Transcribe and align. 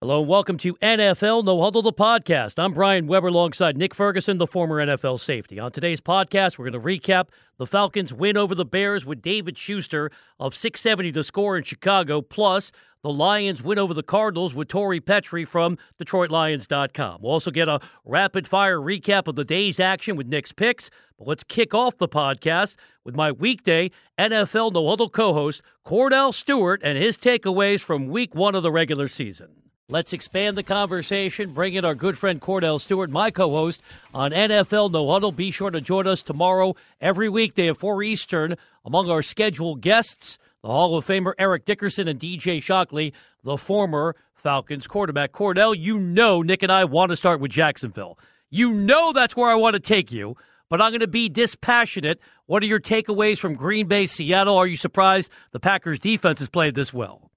Hello 0.00 0.20
and 0.20 0.28
welcome 0.28 0.58
to 0.58 0.74
NFL 0.76 1.44
No 1.44 1.60
Huddle, 1.60 1.82
the 1.82 1.92
podcast. 1.92 2.62
I'm 2.62 2.72
Brian 2.72 3.08
Weber 3.08 3.26
alongside 3.26 3.76
Nick 3.76 3.96
Ferguson, 3.96 4.38
the 4.38 4.46
former 4.46 4.76
NFL 4.76 5.18
safety. 5.18 5.58
On 5.58 5.72
today's 5.72 6.00
podcast, 6.00 6.56
we're 6.56 6.70
going 6.70 6.80
to 6.80 6.88
recap 6.88 7.30
the 7.56 7.66
Falcons' 7.66 8.12
win 8.12 8.36
over 8.36 8.54
the 8.54 8.64
Bears 8.64 9.04
with 9.04 9.20
David 9.20 9.58
Schuster 9.58 10.12
of 10.38 10.54
670 10.54 11.10
The 11.10 11.24
Score 11.24 11.56
in 11.56 11.64
Chicago, 11.64 12.22
plus 12.22 12.70
the 13.02 13.10
Lions 13.10 13.60
win 13.60 13.76
over 13.76 13.92
the 13.92 14.04
Cardinals 14.04 14.54
with 14.54 14.68
Tori 14.68 15.00
Petry 15.00 15.44
from 15.44 15.76
DetroitLions.com. 16.00 17.20
We'll 17.20 17.32
also 17.32 17.50
get 17.50 17.68
a 17.68 17.80
rapid 18.04 18.46
fire 18.46 18.78
recap 18.78 19.26
of 19.26 19.34
the 19.34 19.44
day's 19.44 19.80
action 19.80 20.14
with 20.14 20.28
Nick's 20.28 20.52
picks. 20.52 20.90
But 21.18 21.26
let's 21.26 21.42
kick 21.42 21.74
off 21.74 21.98
the 21.98 22.06
podcast 22.06 22.76
with 23.04 23.16
my 23.16 23.32
weekday 23.32 23.90
NFL 24.16 24.74
No 24.74 24.88
Huddle 24.88 25.10
co 25.10 25.32
host, 25.32 25.60
Kordell 25.84 26.32
Stewart, 26.32 26.80
and 26.84 26.96
his 26.96 27.18
takeaways 27.18 27.80
from 27.80 28.06
week 28.06 28.36
one 28.36 28.54
of 28.54 28.62
the 28.62 28.70
regular 28.70 29.08
season. 29.08 29.67
Let's 29.90 30.12
expand 30.12 30.58
the 30.58 30.62
conversation. 30.62 31.54
Bring 31.54 31.72
in 31.72 31.82
our 31.82 31.94
good 31.94 32.18
friend 32.18 32.42
Kordell 32.42 32.78
Stewart, 32.78 33.08
my 33.08 33.30
co 33.30 33.48
host 33.48 33.80
on 34.12 34.32
NFL 34.32 34.92
No 34.92 35.10
Huddle. 35.10 35.32
Be 35.32 35.50
sure 35.50 35.70
to 35.70 35.80
join 35.80 36.06
us 36.06 36.22
tomorrow, 36.22 36.76
every 37.00 37.30
weekday 37.30 37.68
at 37.70 37.78
4 37.78 38.02
Eastern. 38.02 38.56
Among 38.84 39.10
our 39.10 39.22
scheduled 39.22 39.80
guests, 39.80 40.38
the 40.60 40.68
Hall 40.68 40.98
of 40.98 41.06
Famer 41.06 41.32
Eric 41.38 41.64
Dickerson 41.64 42.06
and 42.06 42.20
DJ 42.20 42.62
Shockley, 42.62 43.14
the 43.42 43.56
former 43.56 44.14
Falcons 44.34 44.86
quarterback. 44.86 45.32
Kordell, 45.32 45.74
you 45.74 45.98
know 45.98 46.42
Nick 46.42 46.62
and 46.62 46.70
I 46.70 46.84
want 46.84 47.08
to 47.08 47.16
start 47.16 47.40
with 47.40 47.52
Jacksonville. 47.52 48.18
You 48.50 48.74
know 48.74 49.14
that's 49.14 49.36
where 49.36 49.48
I 49.48 49.54
want 49.54 49.72
to 49.72 49.80
take 49.80 50.12
you, 50.12 50.36
but 50.68 50.82
I'm 50.82 50.90
going 50.90 51.00
to 51.00 51.06
be 51.06 51.30
dispassionate. 51.30 52.20
What 52.44 52.62
are 52.62 52.66
your 52.66 52.78
takeaways 52.78 53.38
from 53.38 53.54
Green 53.54 53.88
Bay, 53.88 54.06
Seattle? 54.06 54.58
Are 54.58 54.66
you 54.66 54.76
surprised 54.76 55.30
the 55.52 55.60
Packers 55.60 55.98
defense 55.98 56.40
has 56.40 56.50
played 56.50 56.74
this 56.74 56.92
well? 56.92 57.27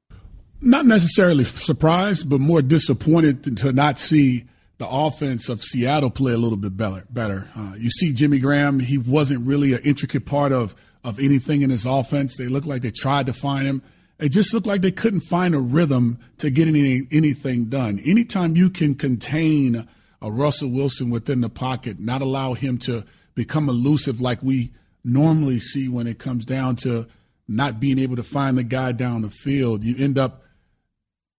Not 0.62 0.86
necessarily 0.86 1.44
surprised, 1.44 2.30
but 2.30 2.40
more 2.40 2.62
disappointed 2.62 3.58
to 3.58 3.74
not 3.74 4.00
see 4.00 4.46
the 4.78 4.88
offense 4.90 5.50
of 5.50 5.64
Seattle 5.64 6.10
play 6.10 6.34
a 6.34 6.38
little 6.38 6.58
bit 6.58 6.76
better. 6.78 7.06
Better. 7.10 7.50
Uh, 7.56 7.74
you 7.78 7.90
see 7.90 8.14
Jimmy 8.14 8.40
Graham; 8.40 8.80
he 8.80 8.98
wasn't 8.98 9.46
really 9.46 9.74
an 9.74 9.82
intricate 9.84 10.26
part 10.26 10.52
of 10.52 10.76
of 11.04 11.20
anything 11.20 11.62
in 11.62 11.70
his 11.70 11.86
offense. 11.86 12.38
They 12.38 12.48
looked 12.48 12.68
like 12.68 12.82
they 12.82 12.92
tried 12.92 13.26
to 13.26 13.34
find 13.34 13.66
him. 13.66 13.82
It 14.20 14.30
just 14.30 14.54
looked 14.54 14.68
like 14.68 14.82
they 14.82 14.92
couldn't 14.92 15.22
find 15.22 15.56
a 15.56 15.60
rhythm 15.60 16.20
to 16.38 16.52
get 16.52 16.68
any, 16.68 17.08
anything 17.12 17.66
done. 17.66 18.00
Anytime 18.06 18.56
you 18.56 18.70
can 18.70 18.94
contain 18.94 19.88
a 20.22 20.32
Russell 20.32 20.70
Wilson 20.70 21.10
within 21.10 21.42
the 21.42 21.50
pocket, 21.50 22.00
not 22.00 22.22
allow 22.22 22.54
him 22.54 22.78
to 22.80 23.04
become 23.34 23.68
elusive 23.68 24.22
like 24.22 24.44
we 24.44 24.72
normally 25.04 25.58
see 25.58 25.90
when 25.90 26.06
it 26.06 26.20
comes 26.20 26.46
down 26.46 26.76
to 26.76 27.08
not 27.48 27.80
being 27.80 27.98
able 27.98 28.16
to 28.16 28.24
find 28.24 28.58
the 28.58 28.64
guy 28.64 28.92
down 28.92 29.24
the 29.24 29.32
field, 29.32 29.84
you 29.84 29.96
end 29.98 30.20
up 30.20 30.44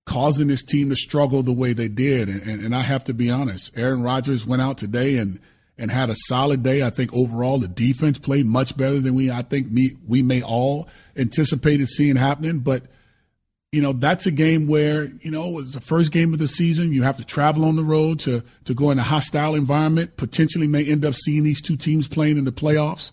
causing 0.05 0.49
this 0.49 0.65
team 0.65 0.91
to 0.91 0.97
struggle 0.97 1.43
the 1.43 1.53
way 1.53 1.73
they 1.73 1.89
did. 1.89 2.29
And, 2.29 2.43
and, 2.43 2.65
and, 2.65 2.75
I 2.75 2.81
have 2.81 3.05
to 3.05 3.15
be 3.15 3.31
honest, 3.31 3.71
Aaron 3.77 4.03
Rodgers 4.03 4.47
went 4.47 4.63
out 4.63 4.79
today 4.79 5.17
and 5.17 5.39
and 5.79 5.91
had 5.91 6.11
a 6.11 6.17
solid 6.27 6.63
day. 6.63 6.83
I 6.83 6.91
think 6.91 7.13
overall 7.15 7.59
the 7.59 7.69
defense 7.69 8.19
played 8.19 8.47
much 8.47 8.77
better 8.77 9.01
than 9.01 9.15
we 9.15 9.31
I 9.31 9.43
think 9.43 9.71
me, 9.71 9.97
we 10.07 10.23
may 10.23 10.43
all 10.43 10.89
anticipated 11.17 11.89
seeing 11.89 12.17
happening. 12.17 12.61
But 12.61 12.85
you 13.71 13.81
know 13.81 13.93
that's 13.93 14.27
a 14.27 14.31
game 14.31 14.67
where 14.67 15.05
you 15.21 15.31
know 15.31 15.49
it 15.49 15.55
was 15.55 15.73
the 15.73 15.81
first 15.81 16.13
game 16.13 16.33
of 16.33 16.39
the 16.39 16.49
season. 16.49 16.93
You 16.93 17.05
have 17.05 17.17
to 17.17 17.25
travel 17.25 17.65
on 17.65 17.77
the 17.77 17.85
road 17.85 18.21
to 18.21 18.43
to 18.65 18.75
go 18.75 18.91
in 18.91 18.99
a 18.99 19.03
hostile 19.03 19.55
environment. 19.55 20.17
Potentially 20.17 20.67
may 20.67 20.85
end 20.85 21.05
up 21.05 21.15
seeing 21.15 21.43
these 21.43 21.63
two 21.63 21.77
teams 21.77 22.07
playing 22.07 22.39
in 22.39 22.45
the 22.45 22.53
playoffs. 22.53 23.13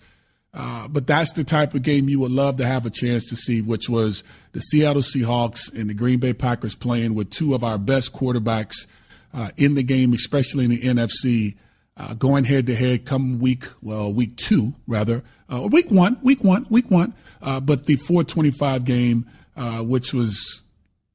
Uh, 0.54 0.88
but 0.88 1.06
that's 1.06 1.34
the 1.34 1.44
type 1.44 1.76
of 1.76 1.84
game 1.84 2.10
you 2.10 2.20
would 2.20 2.32
love 2.32 2.58
to 2.58 2.66
have 2.66 2.86
a 2.86 2.90
chance 2.90 3.30
to 3.30 3.36
see, 3.36 3.62
which 3.62 3.88
was 3.88 4.24
the 4.54 4.60
Seattle 4.60 5.04
Seahawks 5.04 5.72
and 5.74 5.90
the 5.90 5.94
Green 5.94 6.20
Bay 6.20 6.34
Packers 6.34 6.76
playing 6.76 7.14
with 7.14 7.30
two 7.30 7.54
of 7.54 7.64
our 7.64 7.78
best 7.78 8.14
quarterbacks 8.14 8.88
uh, 9.34 9.52
in 9.58 9.76
the 9.76 9.84
game, 9.84 10.14
especially 10.14 10.66
in 10.66 10.72
the 10.72 10.82
NFC, 10.82 11.56
uh, 11.98 12.16
going 12.16 12.46
head 12.46 12.66
to 12.66 12.76
head 12.76 13.06
come 13.06 13.40
week, 13.40 13.66
well, 13.82 14.12
week 14.12 14.36
two, 14.38 14.74
rather, 14.88 15.24
uh, 15.54 15.68
week 15.72 15.92
one, 15.92 16.18
week 16.24 16.44
one, 16.44 16.66
week 16.70 16.90
one. 16.90 17.14
Uh, 17.42 17.60
but 17.60 17.86
the 17.86 17.96
425 17.96 18.86
game, 18.86 19.30
uh, 19.56 19.84
which 19.84 20.14
was 20.14 20.64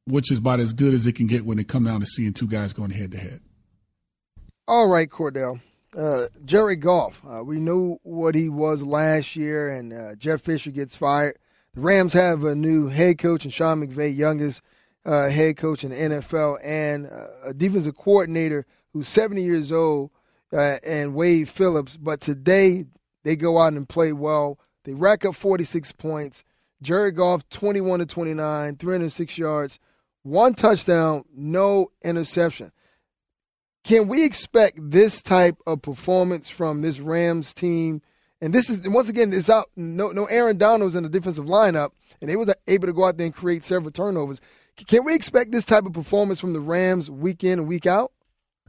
which 0.07 0.31
is 0.31 0.39
about 0.39 0.61
as 0.61 0.75
good 0.75 0.93
as 0.93 1.07
it 1.07 1.15
can 1.15 1.27
get 1.27 1.47
when 1.47 1.59
it 1.59 1.67
comes 1.67 1.87
down 1.87 2.01
to 2.01 2.07
seeing 2.07 2.35
two 2.35 2.47
guys 2.47 2.75
going 2.75 2.91
head 2.91 3.11
to 3.13 3.19
head. 3.19 3.41
All 4.69 4.87
right, 4.87 5.09
Kordell 5.09 5.61
uh, 5.97 6.27
Jared 6.45 6.81
Goff. 6.81 7.23
Uh, 7.29 7.43
we 7.45 7.57
knew 7.57 7.99
what 8.03 8.35
he 8.35 8.49
was 8.49 8.83
last 8.83 9.37
year, 9.37 9.69
and 9.69 9.93
uh, 9.93 10.15
Jeff 10.17 10.43
Fisher 10.43 10.71
gets 10.71 10.95
fired. 10.95 11.39
The 11.75 11.81
Rams 11.81 12.13
have 12.13 12.45
a 12.45 12.55
new 12.55 12.89
head 12.89 13.19
coach, 13.19 13.45
and 13.45 13.53
Sean 13.53 13.87
McVay, 13.87 14.17
youngest 14.17 14.63
uh, 15.05 15.29
head 15.29 15.57
coach 15.57 15.85
in 15.85 15.91
the 15.91 15.97
NFL, 15.97 16.59
and 16.65 17.07
uh, 17.07 17.27
a 17.45 17.55
defensive 17.55 17.97
coordinator 17.97 18.67
who's 18.93 19.09
70 19.09 19.43
years 19.43 19.73
old, 19.73 20.11
uh, 20.53 20.79
and 20.85 21.15
Wade 21.15 21.49
Phillips. 21.49 21.97
But 21.97 22.21
today, 22.21 22.85
they 23.25 23.37
go 23.37 23.59
out 23.59 23.73
and 23.73 23.89
play 23.89 24.13
well. 24.13 24.59
They 24.85 24.95
rack 24.95 25.25
up 25.25 25.35
46 25.35 25.93
points. 25.93 26.45
Jerry 26.83 27.11
Goff, 27.11 27.49
21 27.49 28.01
to 28.01 28.07
29, 28.07 28.77
306 28.77 29.39
yards, 29.39 29.79
one 30.23 30.55
touchdown, 30.55 31.25
no 31.35 31.91
interception. 32.03 32.73
Can 33.85 34.09
we 34.09 34.25
expect 34.25 34.79
this 34.81 35.21
type 35.21 35.59
of 35.67 35.83
performance 35.83 36.49
from 36.49 36.81
this 36.81 36.99
Rams 36.99 37.53
team? 37.53 38.01
And 38.41 38.53
this 38.53 38.69
is 38.69 38.89
once 38.89 39.09
again, 39.09 39.33
it's 39.33 39.51
out. 39.51 39.71
No, 39.77 40.09
no 40.09 40.25
Aaron 40.25 40.57
Donald's 40.57 40.97
in 40.97 41.03
the 41.03 41.09
defensive 41.09 41.45
lineup, 41.45 41.91
and 42.21 42.29
they 42.29 42.37
were 42.37 42.47
able 42.67 42.87
to 42.87 42.93
go 42.93 43.05
out 43.05 43.19
there 43.19 43.27
and 43.27 43.35
create 43.35 43.65
several 43.65 43.91
turnovers. 43.91 44.41
Can 44.89 45.05
we 45.05 45.15
expect 45.15 45.53
this 45.53 45.65
type 45.65 45.85
of 45.85 45.93
performance 45.93 46.41
from 46.41 46.55
the 46.55 46.61
Rams 46.61 47.11
week 47.11 47.45
in 47.45 47.61
and 47.61 47.69
week 47.69 47.87
out? 47.87 48.11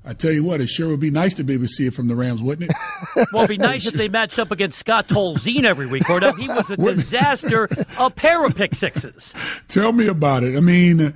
I 0.07 0.13
tell 0.13 0.31
you 0.31 0.43
what, 0.43 0.61
it 0.61 0.67
sure 0.67 0.89
would 0.89 0.99
be 0.99 1.09
nice 1.09 1.33
to 1.35 1.43
be 1.43 1.53
able 1.53 1.63
to 1.63 1.69
see 1.69 1.87
it 1.87 1.93
from 1.95 2.07
the 2.07 2.15
Rams, 2.15 2.41
wouldn't 2.41 2.69
it? 2.69 3.27
well, 3.33 3.45
it'd 3.45 3.57
be 3.57 3.57
nice 3.57 3.87
if 3.87 3.95
they 3.95 4.07
matched 4.07 4.37
up 4.37 4.51
against 4.51 4.77
Scott 4.77 5.07
Tolzien 5.07 5.63
every 5.63 5.87
week. 5.87 6.07
Or 6.09 6.19
he 6.33 6.47
was 6.47 6.69
a 6.69 6.77
disaster, 6.95 7.67
a 7.97 8.11
pair 8.11 8.45
of 8.45 8.55
pick 8.55 8.75
sixes. 8.75 9.33
Tell 9.67 9.93
me 9.93 10.05
about 10.05 10.43
it. 10.43 10.55
I 10.55 10.59
mean, 10.59 11.15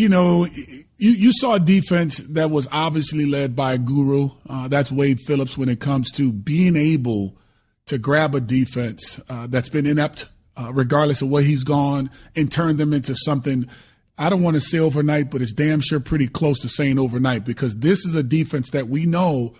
you 0.00 0.08
know, 0.08 0.46
you, 0.46 1.10
you 1.10 1.32
saw 1.32 1.56
a 1.56 1.60
defense 1.60 2.18
that 2.18 2.50
was 2.50 2.66
obviously 2.72 3.26
led 3.26 3.54
by 3.54 3.74
a 3.74 3.78
guru. 3.78 4.30
Uh, 4.48 4.66
that's 4.66 4.90
Wade 4.90 5.20
Phillips 5.20 5.58
when 5.58 5.68
it 5.68 5.78
comes 5.78 6.10
to 6.12 6.32
being 6.32 6.74
able 6.74 7.36
to 7.84 7.98
grab 7.98 8.34
a 8.34 8.40
defense 8.40 9.20
uh, 9.28 9.46
that's 9.46 9.68
been 9.68 9.84
inept, 9.84 10.26
uh, 10.56 10.72
regardless 10.72 11.20
of 11.20 11.28
where 11.28 11.42
he's 11.42 11.64
gone, 11.64 12.10
and 12.34 12.50
turn 12.50 12.78
them 12.78 12.94
into 12.94 13.14
something. 13.14 13.68
I 14.16 14.30
don't 14.30 14.42
want 14.42 14.56
to 14.56 14.60
say 14.62 14.78
overnight, 14.78 15.30
but 15.30 15.42
it's 15.42 15.52
damn 15.52 15.82
sure 15.82 16.00
pretty 16.00 16.28
close 16.28 16.58
to 16.60 16.68
saying 16.68 16.98
overnight 16.98 17.44
because 17.44 17.76
this 17.76 18.06
is 18.06 18.14
a 18.14 18.22
defense 18.22 18.70
that 18.70 18.88
we 18.88 19.04
know 19.04 19.54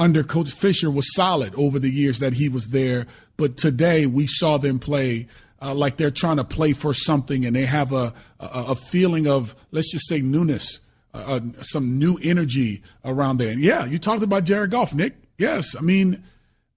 under 0.00 0.24
Coach 0.24 0.50
Fisher 0.50 0.90
was 0.90 1.14
solid 1.14 1.54
over 1.54 1.78
the 1.78 1.90
years 1.90 2.18
that 2.18 2.32
he 2.32 2.48
was 2.48 2.68
there. 2.68 3.06
But 3.36 3.56
today 3.56 4.06
we 4.06 4.26
saw 4.26 4.58
them 4.58 4.80
play 4.80 5.28
uh, 5.64 5.74
like 5.74 5.96
they're 5.96 6.10
trying 6.10 6.36
to 6.36 6.44
play 6.44 6.72
for 6.74 6.92
something 6.92 7.46
and 7.46 7.56
they 7.56 7.64
have 7.64 7.92
a, 7.92 8.12
a, 8.38 8.48
a 8.68 8.74
feeling 8.74 9.26
of, 9.26 9.56
let's 9.70 9.90
just 9.90 10.06
say, 10.08 10.20
newness, 10.20 10.80
uh, 11.14 11.40
uh, 11.42 11.62
some 11.62 11.98
new 11.98 12.18
energy 12.22 12.82
around 13.04 13.38
there. 13.38 13.50
And 13.50 13.60
yeah, 13.60 13.86
you 13.86 13.98
talked 13.98 14.22
about 14.22 14.44
Jared 14.44 14.70
Goff, 14.70 14.92
Nick. 14.92 15.14
Yes. 15.38 15.74
I 15.76 15.80
mean, 15.80 16.22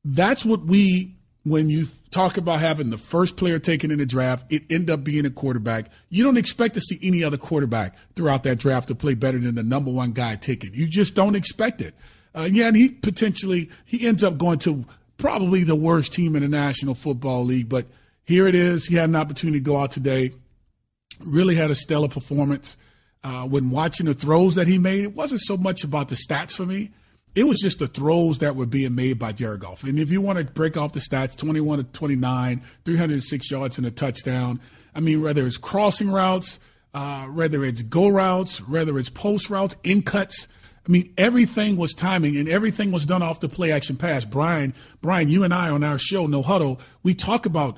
that's 0.05 0.45
what 0.45 0.65
we, 0.65 1.15
when 1.43 1.69
you 1.69 1.87
talk 2.11 2.37
about 2.37 2.59
having 2.59 2.89
the 2.89 2.97
first 2.97 3.35
player 3.35 3.59
taken 3.59 3.91
in 3.91 3.99
the 3.99 4.05
draft, 4.05 4.51
it 4.51 4.63
end 4.71 4.89
up 4.89 5.03
being 5.03 5.25
a 5.25 5.29
quarterback. 5.29 5.91
You 6.09 6.23
don't 6.23 6.37
expect 6.37 6.75
to 6.75 6.81
see 6.81 6.97
any 7.01 7.23
other 7.23 7.37
quarterback 7.37 7.95
throughout 8.15 8.43
that 8.43 8.57
draft 8.57 8.87
to 8.87 8.95
play 8.95 9.15
better 9.15 9.37
than 9.37 9.55
the 9.55 9.63
number 9.63 9.91
one 9.91 10.13
guy 10.13 10.35
taken. 10.35 10.71
You 10.73 10.87
just 10.87 11.13
don't 11.13 11.35
expect 11.35 11.81
it. 11.81 11.93
Uh, 12.33 12.47
yeah, 12.49 12.67
and 12.67 12.75
he 12.75 12.89
potentially 12.89 13.69
he 13.85 14.07
ends 14.07 14.23
up 14.23 14.37
going 14.37 14.59
to 14.59 14.85
probably 15.17 15.63
the 15.63 15.75
worst 15.75 16.13
team 16.13 16.35
in 16.35 16.41
the 16.41 16.47
National 16.47 16.95
Football 16.95 17.43
League, 17.43 17.67
but– 17.67 17.85
here 18.27 18.45
it 18.45 18.55
is. 18.55 18.85
He 18.85 18.95
had 18.95 19.09
an 19.09 19.15
opportunity 19.15 19.59
to 19.59 19.63
go 19.63 19.77
out 19.77 19.91
today. 19.91 20.31
Really 21.25 21.55
had 21.55 21.71
a 21.71 21.75
stellar 21.75 22.09
performance. 22.09 22.77
Uh, 23.23 23.47
when 23.47 23.71
watching 23.71 24.05
the 24.05 24.13
throws 24.13 24.55
that 24.55 24.67
he 24.67 24.77
made, 24.77 25.03
it 25.03 25.15
wasn't 25.15 25.41
so 25.41 25.57
much 25.57 25.83
about 25.83 26.09
the 26.09 26.15
stats 26.15 26.51
for 26.51 26.65
me. 26.65 26.91
It 27.35 27.45
was 27.45 27.59
just 27.59 27.79
the 27.79 27.87
throws 27.87 28.39
that 28.39 28.55
were 28.55 28.65
being 28.65 28.95
made 28.95 29.17
by 29.17 29.31
Jared 29.31 29.61
Goff. 29.61 29.83
And 29.83 29.99
if 29.99 30.11
you 30.11 30.21
want 30.21 30.39
to 30.39 30.45
break 30.45 30.75
off 30.75 30.93
the 30.93 30.99
stats, 30.99 31.37
21 31.37 31.79
to 31.79 31.83
29, 31.85 32.61
306 32.83 33.51
yards 33.51 33.77
and 33.77 33.87
a 33.87 33.91
touchdown. 33.91 34.59
I 34.93 34.99
mean, 34.99 35.21
whether 35.21 35.45
it's 35.45 35.57
crossing 35.57 36.09
routes, 36.09 36.59
uh, 36.93 37.25
whether 37.25 37.63
it's 37.63 37.81
go 37.83 38.07
routes, 38.07 38.67
whether 38.67 38.97
it's 38.97 39.09
post 39.09 39.49
routes, 39.49 39.75
in 39.83 40.01
cuts. 40.01 40.47
I 40.87 40.91
mean, 40.91 41.13
everything 41.17 41.77
was 41.77 41.93
timing 41.93 42.37
and 42.37 42.49
everything 42.49 42.91
was 42.91 43.05
done 43.05 43.21
off 43.21 43.39
the 43.39 43.49
play 43.49 43.71
action 43.71 43.97
pass. 43.97 44.25
Brian, 44.25 44.73
Brian, 45.01 45.27
you 45.29 45.43
and 45.43 45.53
I 45.53 45.69
on 45.69 45.83
our 45.83 45.97
show, 45.97 46.25
No 46.27 46.41
Huddle, 46.41 46.81
we 47.03 47.13
talk 47.13 47.45
about 47.45 47.77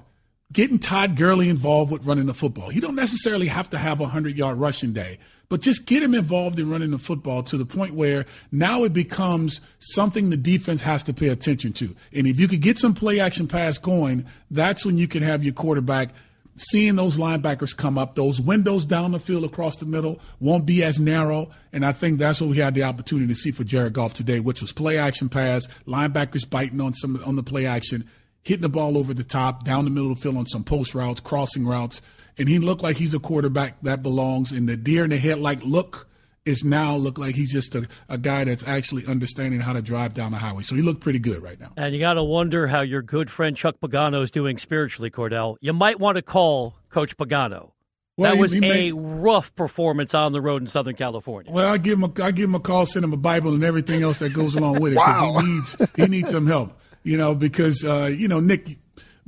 getting 0.51 0.80
Todd 0.80 1.16
Gurley 1.16 1.50
involved 1.50 1.92
with 1.92 2.06
running 2.06 2.25
the 2.25 2.34
football. 2.34 2.69
He 2.69 2.80
don't 2.80 2.96
necessarily 2.96 3.48
have 3.48 3.69
to 3.69 3.78
have 3.78 4.00
a 4.00 4.06
100-yard 4.06 4.57
rushing 4.57 4.94
day, 4.94 5.19
but 5.48 5.62
just 5.62 5.86
get 5.86 6.01
him 6.01 6.16
involved 6.16 6.60
in 6.60 6.69
running 6.69 6.92
the 6.92 7.00
football 7.00 7.44
to 7.44 7.57
the 7.57 7.66
point 7.66 7.94
where 7.94 8.25
now 8.51 8.84
it 8.84 8.94
becomes 8.94 9.62
something 9.80 10.30
the 10.30 10.38
defense 10.38 10.81
has 10.81 11.04
to 11.04 11.13
pay 11.13 11.30
attention 11.30 11.74
to. 11.74 11.96
And 12.13 12.25
if 12.25 12.40
you 12.40 12.48
could 12.48 12.62
get 12.62 12.78
some 12.78 12.94
play 12.94 13.19
action 13.19 13.48
pass 13.48 13.78
going, 13.78 14.25
that's 14.50 14.86
when 14.86 14.98
you 14.98 15.07
can 15.07 15.24
have 15.24 15.44
your 15.44 15.54
quarterback– 15.54 16.10
seeing 16.60 16.96
those 16.96 17.18
linebackers 17.18 17.75
come 17.75 17.98
up, 17.98 18.16
those 18.16 18.42
windows 18.42 18.86
down 18.86 19.12
the 19.12 19.19
field 19.19 19.46
across 19.46 19.78
the 19.78 19.86
middle 19.86 20.19
won't 20.40 20.66
be 20.66 20.84
as 20.84 21.00
narrow. 21.00 21.50
And 21.72 21.86
I 21.86 21.94
think 21.94 22.19
that's 22.19 22.42
what 22.42 22.50
we 22.50 22.57
had 22.57 22.75
the 22.75 22.84
opportunity 22.84 23.28
to 23.28 23.36
see 23.36 23.51
for 23.51 23.63
Jared 23.63 23.94
Goff 23.94 24.13
today, 24.13 24.40
which 24.40 24.62
was 24.62 24.74
play 24.74 24.98
action 24.98 25.30
pass, 25.30 25.68
linebackers 25.88 26.50
biting 26.50 26.81
on 26.81 26.94
some 26.94 27.22
on 27.25 27.36
the 27.36 27.44
play 27.44 27.66
action, 27.66 28.07
hitting 28.44 28.62
the 28.62 28.69
ball 28.69 28.97
over 28.97 29.13
the 29.13 29.24
top, 29.24 29.63
down 29.63 29.86
the 29.86 29.91
middle 29.91 30.12
of 30.12 30.18
the 30.18 30.21
field 30.21 30.38
on 30.38 30.47
some 30.47 30.63
post 30.63 30.95
routes, 30.95 31.19
crossing 31.19 31.65
routes. 31.65 32.01
And 32.38 32.47
he 32.47 32.59
looked 32.59 32.81
like 32.81 32.97
he's 32.97 33.13
a 33.13 33.19
quarterback 33.19 33.81
that 33.81 34.01
belongs 34.01 34.51
in 34.51 34.65
the 34.65 34.77
deer 34.77 35.03
in 35.03 35.09
the 35.09 35.18
headlight 35.18 35.63
look 35.63 36.09
is 36.45 36.63
now 36.63 36.95
look 36.95 37.18
like 37.18 37.36
he's 37.36 37.51
just 37.51 37.75
a, 37.75 37.88
a 38.07 38.18
guy 38.18 38.44
that's 38.44 38.63
actually 38.68 39.06
understanding 39.06 39.59
how 39.59 39.74
to 39.74 39.81
drive 39.81 40.13
down 40.13 40.31
the 40.31 40.38
highway. 40.38 40.63
So 40.63 40.75
he 40.75 40.81
looked 40.81 41.01
pretty 41.01 41.19
good 41.19 41.44
right 41.44 41.59
now. 41.59 41.71
And 41.77 41.94
you 41.94 42.00
got 42.00 42.13
to 42.13 42.24
wonder 42.24 42.68
how 42.68 42.81
your 42.81 43.01
good 43.01 43.30
friend 43.30 43.56
Chuck 43.56 43.75
Pagano 43.81 44.24
is 44.24 44.31
doing 44.31 44.57
spiritually, 44.57 45.12
Kordell. 45.12 45.57
You 45.62 45.74
might 45.74 46.00
want 46.00 46.15
to 46.15 46.21
call 46.21 46.75
Coach 46.89 47.18
Pagano. 47.18 47.71
Well, 48.18 48.33
that 48.33 48.41
was 48.41 48.51
he, 48.51 48.59
he 48.59 48.89
a 48.89 48.95
rough 48.95 49.56
performance 49.56 50.13
on 50.13 50.33
the 50.33 50.41
road 50.41 50.62
in 50.62 50.68
Southern 50.68 50.95
California. 50.95 51.53
Well, 51.53 51.71
I 51.71 51.77
give 51.77 52.00
him 52.00 52.03
a, 52.03 52.24
I 52.24 52.31
give 52.31 52.50
him 52.50 52.56
a 52.56 52.59
call, 52.59 52.86
send 52.86 53.06
him 53.06 53.13
a 53.13 53.18
Bible, 53.18 53.53
and 53.53 53.63
everything 53.63 54.01
else 54.01 54.18
that 54.18 54.33
goes 54.33 54.56
along 54.56 54.81
with 54.81 54.91
it 54.91 54.95
because 54.95 55.21
wow. 55.21 55.39
he 55.39 55.47
needs 55.47 55.94
he 55.95 56.06
needs 56.07 56.31
some 56.31 56.45
help. 56.45 56.77
You 57.04 57.18
know, 57.18 57.36
because 57.36 57.84
uh, 57.84 58.10
you 58.13 58.28
know 58.28 58.40
Nick 58.40 58.78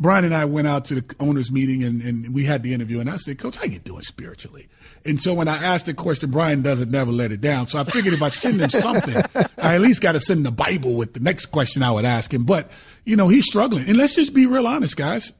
Brian 0.01 0.25
and 0.25 0.33
I 0.33 0.45
went 0.45 0.67
out 0.67 0.85
to 0.85 0.95
the 0.95 1.15
owners' 1.19 1.51
meeting 1.51 1.83
and, 1.83 2.01
and 2.01 2.33
we 2.33 2.43
had 2.43 2.63
the 2.63 2.73
interview, 2.73 2.99
and 2.99 3.07
I 3.07 3.17
said, 3.17 3.37
Coach, 3.37 3.57
how 3.57 3.65
you 3.65 3.77
doing 3.77 4.01
spiritually? 4.01 4.67
And 5.05 5.21
so 5.21 5.35
when 5.35 5.47
I 5.47 5.57
asked 5.57 5.85
the 5.85 5.93
question, 5.93 6.31
Brian 6.31 6.63
doesn't 6.63 6.89
never 6.89 7.11
let 7.11 7.31
it 7.31 7.39
down. 7.39 7.67
So 7.67 7.77
I 7.77 7.83
figured 7.83 8.15
if 8.15 8.21
I 8.23 8.29
send 8.29 8.61
him 8.61 8.71
something, 8.71 9.15
I 9.59 9.75
at 9.75 9.81
least 9.81 10.01
got 10.01 10.13
to 10.13 10.19
send 10.19 10.43
the 10.43 10.51
Bible 10.51 10.95
with 10.95 11.13
the 11.13 11.19
next 11.19 11.47
question 11.47 11.83
I 11.83 11.91
would 11.91 12.05
ask 12.05 12.33
him. 12.33 12.45
But, 12.45 12.71
you 13.05 13.15
know, 13.15 13.27
he's 13.27 13.45
struggling. 13.45 13.87
And 13.87 13.95
let's 13.95 14.15
just 14.15 14.33
be 14.33 14.47
real 14.47 14.65
honest, 14.65 14.97
guys. 14.97 15.33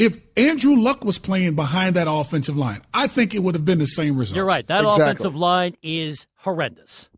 If 0.00 0.16
Andrew 0.36 0.76
Luck 0.76 1.04
was 1.04 1.20
playing 1.20 1.54
behind 1.54 1.94
that 1.94 2.08
offensive 2.08 2.56
line, 2.56 2.82
I 2.92 3.06
think 3.06 3.32
it 3.32 3.44
would 3.44 3.54
have 3.54 3.64
been 3.64 3.78
the 3.78 3.86
same 3.86 4.16
result. 4.16 4.34
You're 4.34 4.44
right. 4.44 4.66
That 4.66 4.80
exactly. 4.80 5.02
offensive 5.04 5.36
line 5.36 5.76
is 5.82 6.26
horrendous. 6.36 7.08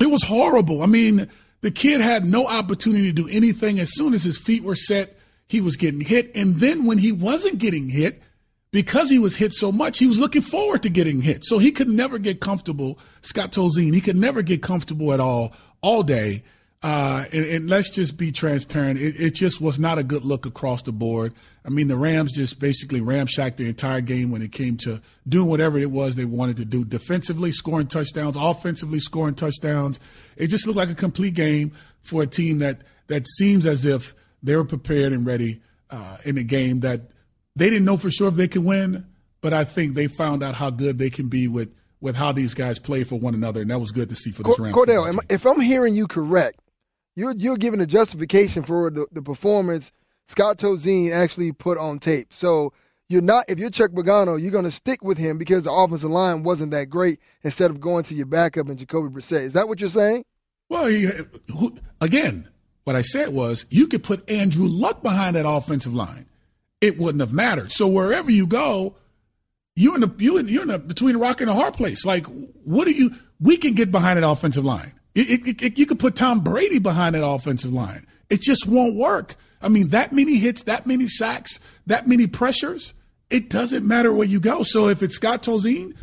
It 0.00 0.10
was 0.10 0.22
horrible. 0.22 0.82
I 0.82 0.86
mean, 0.86 1.28
the 1.66 1.72
kid 1.72 2.00
had 2.00 2.24
no 2.24 2.46
opportunity 2.46 3.08
to 3.08 3.12
do 3.12 3.28
anything 3.28 3.80
as 3.80 3.92
soon 3.92 4.14
as 4.14 4.22
his 4.22 4.38
feet 4.38 4.62
were 4.62 4.76
set 4.76 5.18
he 5.48 5.60
was 5.60 5.76
getting 5.76 6.00
hit. 6.00 6.30
And 6.36 6.54
then 6.54 6.84
when 6.84 6.96
he 6.96 7.10
wasn't 7.10 7.58
getting 7.58 7.88
hit, 7.88 8.22
because 8.70 9.10
he 9.10 9.18
was 9.18 9.34
hit 9.34 9.52
so 9.52 9.72
much, 9.72 9.98
he 9.98 10.06
was 10.06 10.20
looking 10.20 10.42
forward 10.42 10.84
to 10.84 10.88
getting 10.88 11.22
hit. 11.22 11.44
So 11.44 11.58
he 11.58 11.72
could 11.72 11.88
never 11.88 12.20
get 12.20 12.40
comfortable. 12.40 13.00
Scott 13.22 13.50
Tolzien, 13.50 13.92
he 13.92 14.00
could 14.00 14.14
never 14.14 14.42
get 14.42 14.62
comfortable 14.62 15.12
at 15.12 15.18
all, 15.18 15.54
all 15.82 16.04
day. 16.04 16.44
Uh, 16.84 17.24
and, 17.32 17.44
and, 17.44 17.68
let's 17.68 17.90
just 17.90 18.16
be 18.16 18.30
transparent. 18.30 19.00
It, 19.00 19.16
it, 19.18 19.34
just 19.34 19.60
was 19.60 19.80
not 19.80 19.98
a 19.98 20.04
good 20.04 20.24
look 20.24 20.46
across 20.46 20.82
the 20.82 20.92
board. 20.92 21.32
I 21.66 21.70
mean, 21.70 21.88
the 21.88 21.96
Rams 21.96 22.32
just 22.32 22.60
basically 22.60 23.00
ramshacked 23.00 23.56
the 23.56 23.68
entire 23.68 24.00
game 24.00 24.30
when 24.30 24.40
it 24.40 24.52
came 24.52 24.76
to 24.78 25.02
doing 25.28 25.48
whatever 25.48 25.78
it 25.78 25.90
was 25.90 26.14
they 26.14 26.24
wanted 26.24 26.58
to 26.58 26.64
do. 26.64 26.84
Defensively, 26.84 27.50
scoring 27.50 27.88
touchdowns, 27.88 28.36
offensively, 28.38 29.00
scoring 29.00 29.34
touchdowns. 29.34 29.98
It 30.36 30.46
just 30.46 30.66
looked 30.66 30.76
like 30.76 30.90
a 30.90 30.94
complete 30.94 31.34
game 31.34 31.72
for 32.00 32.22
a 32.22 32.26
team 32.26 32.58
that, 32.58 32.82
that 33.08 33.26
seems 33.26 33.66
as 33.66 33.84
if– 33.84 34.14
they 34.42 34.56
were 34.56 34.64
prepared 34.64 35.12
and 35.12 35.26
ready 35.26 35.60
uh, 35.90 36.16
in 36.24 36.38
a 36.38 36.42
game 36.42 36.80
that 36.80 37.02
they 37.54 37.68
didn't 37.68 37.84
know 37.84 37.96
for 37.96 38.10
sure 38.10 38.28
if 38.28 38.34
they 38.34 38.48
could 38.48 38.64
win, 38.64 39.06
but 39.40 39.52
I 39.52 39.64
think 39.64 39.94
they 39.94 40.06
found 40.06 40.42
out 40.42 40.54
how 40.54 40.70
good 40.70 40.98
they 40.98 41.10
can 41.10 41.28
be 41.28 41.48
with 41.48 41.74
with 42.00 42.14
how 42.14 42.30
these 42.30 42.52
guys 42.52 42.78
play 42.78 43.04
for 43.04 43.18
one 43.18 43.34
another, 43.34 43.62
and 43.62 43.70
that 43.70 43.78
was 43.78 43.90
good 43.90 44.10
to 44.10 44.14
see 44.14 44.30
for 44.30 44.42
this 44.42 44.58
Rams. 44.58 44.76
Kordell, 44.76 45.18
if 45.30 45.46
I'm 45.46 45.60
hearing 45.60 45.96
you 45.96 46.06
correct, 46.06 46.60
you're 47.14 47.34
you're 47.36 47.56
giving 47.56 47.80
a 47.80 47.86
justification 47.86 48.62
for 48.62 48.90
the, 48.90 49.06
the 49.12 49.22
performance 49.22 49.92
Scott 50.26 50.58
Tolzien 50.58 51.12
actually 51.12 51.52
put 51.52 51.78
on 51.78 51.98
tape. 51.98 52.32
So 52.32 52.72
you're 53.08 53.22
not 53.22 53.44
if 53.48 53.58
you're 53.58 53.70
Chuck 53.70 53.92
Pagano, 53.92 54.40
you're 54.40 54.50
going 54.50 54.64
to 54.64 54.70
stick 54.70 55.02
with 55.02 55.18
him 55.18 55.38
because 55.38 55.64
the 55.64 55.72
offensive 55.72 56.10
line 56.10 56.42
wasn't 56.42 56.72
that 56.72 56.90
great 56.90 57.20
instead 57.42 57.70
of 57.70 57.80
going 57.80 58.04
to 58.04 58.14
your 58.14 58.26
backup 58.26 58.68
and 58.68 58.78
Jacoby 58.78 59.08
Brissett. 59.08 59.42
Is 59.42 59.52
that 59.52 59.68
what 59.68 59.80
you're 59.80 59.88
saying? 59.88 60.24
Well, 60.68 60.90
who, 60.90 61.76
again, 62.00 62.48
what 62.84 62.96
I 62.96 63.02
said 63.02 63.28
was 63.28 63.66
you 63.70 63.86
could 63.86 64.02
put 64.02 64.28
Andrew 64.28 64.66
Luck 64.66 65.02
behind 65.02 65.36
that 65.36 65.48
offensive 65.48 65.94
line. 65.94 66.26
It 66.80 66.98
wouldn't 66.98 67.20
have 67.20 67.32
mattered. 67.32 67.72
So 67.72 67.88
wherever 67.88 68.30
you 68.30 68.46
go, 68.46 68.96
you're 69.76 69.94
in 69.94 70.00
the 70.00 70.12
you 70.18 70.38
in, 70.38 70.48
you're 70.48 70.62
in 70.62 70.68
the, 70.68 70.78
between 70.78 71.14
a 71.14 71.18
rock 71.18 71.40
and 71.40 71.48
a 71.48 71.54
hard 71.54 71.74
place. 71.74 72.04
Like, 72.04 72.26
what 72.64 72.86
do 72.86 72.92
you? 72.92 73.14
We 73.40 73.56
can 73.56 73.74
get 73.74 73.92
behind 73.92 74.20
that 74.20 74.28
offensive 74.28 74.64
line. 74.64 74.92
It, 75.14 75.46
it, 75.46 75.62
it, 75.62 75.78
you 75.78 75.86
could 75.86 75.98
put 75.98 76.16
Tom 76.16 76.40
Brady 76.40 76.78
behind 76.78 77.14
that 77.14 77.26
offensive 77.26 77.72
line. 77.72 78.06
It 78.28 78.40
just 78.40 78.66
won't 78.66 78.96
work. 78.96 79.36
I 79.60 79.68
mean, 79.68 79.88
that 79.88 80.12
many 80.12 80.36
hits, 80.36 80.62
that 80.64 80.86
many 80.86 81.08
sacks, 81.08 81.58
that 81.86 82.06
many 82.06 82.26
pressures. 82.26 82.94
It 83.30 83.50
doesn't 83.50 83.86
matter 83.86 84.12
where 84.12 84.26
you 84.26 84.40
go. 84.40 84.62
So 84.62 84.88
if 84.88 85.02
it's 85.02 85.16
Scott 85.16 85.42
Tolzien 85.42 85.94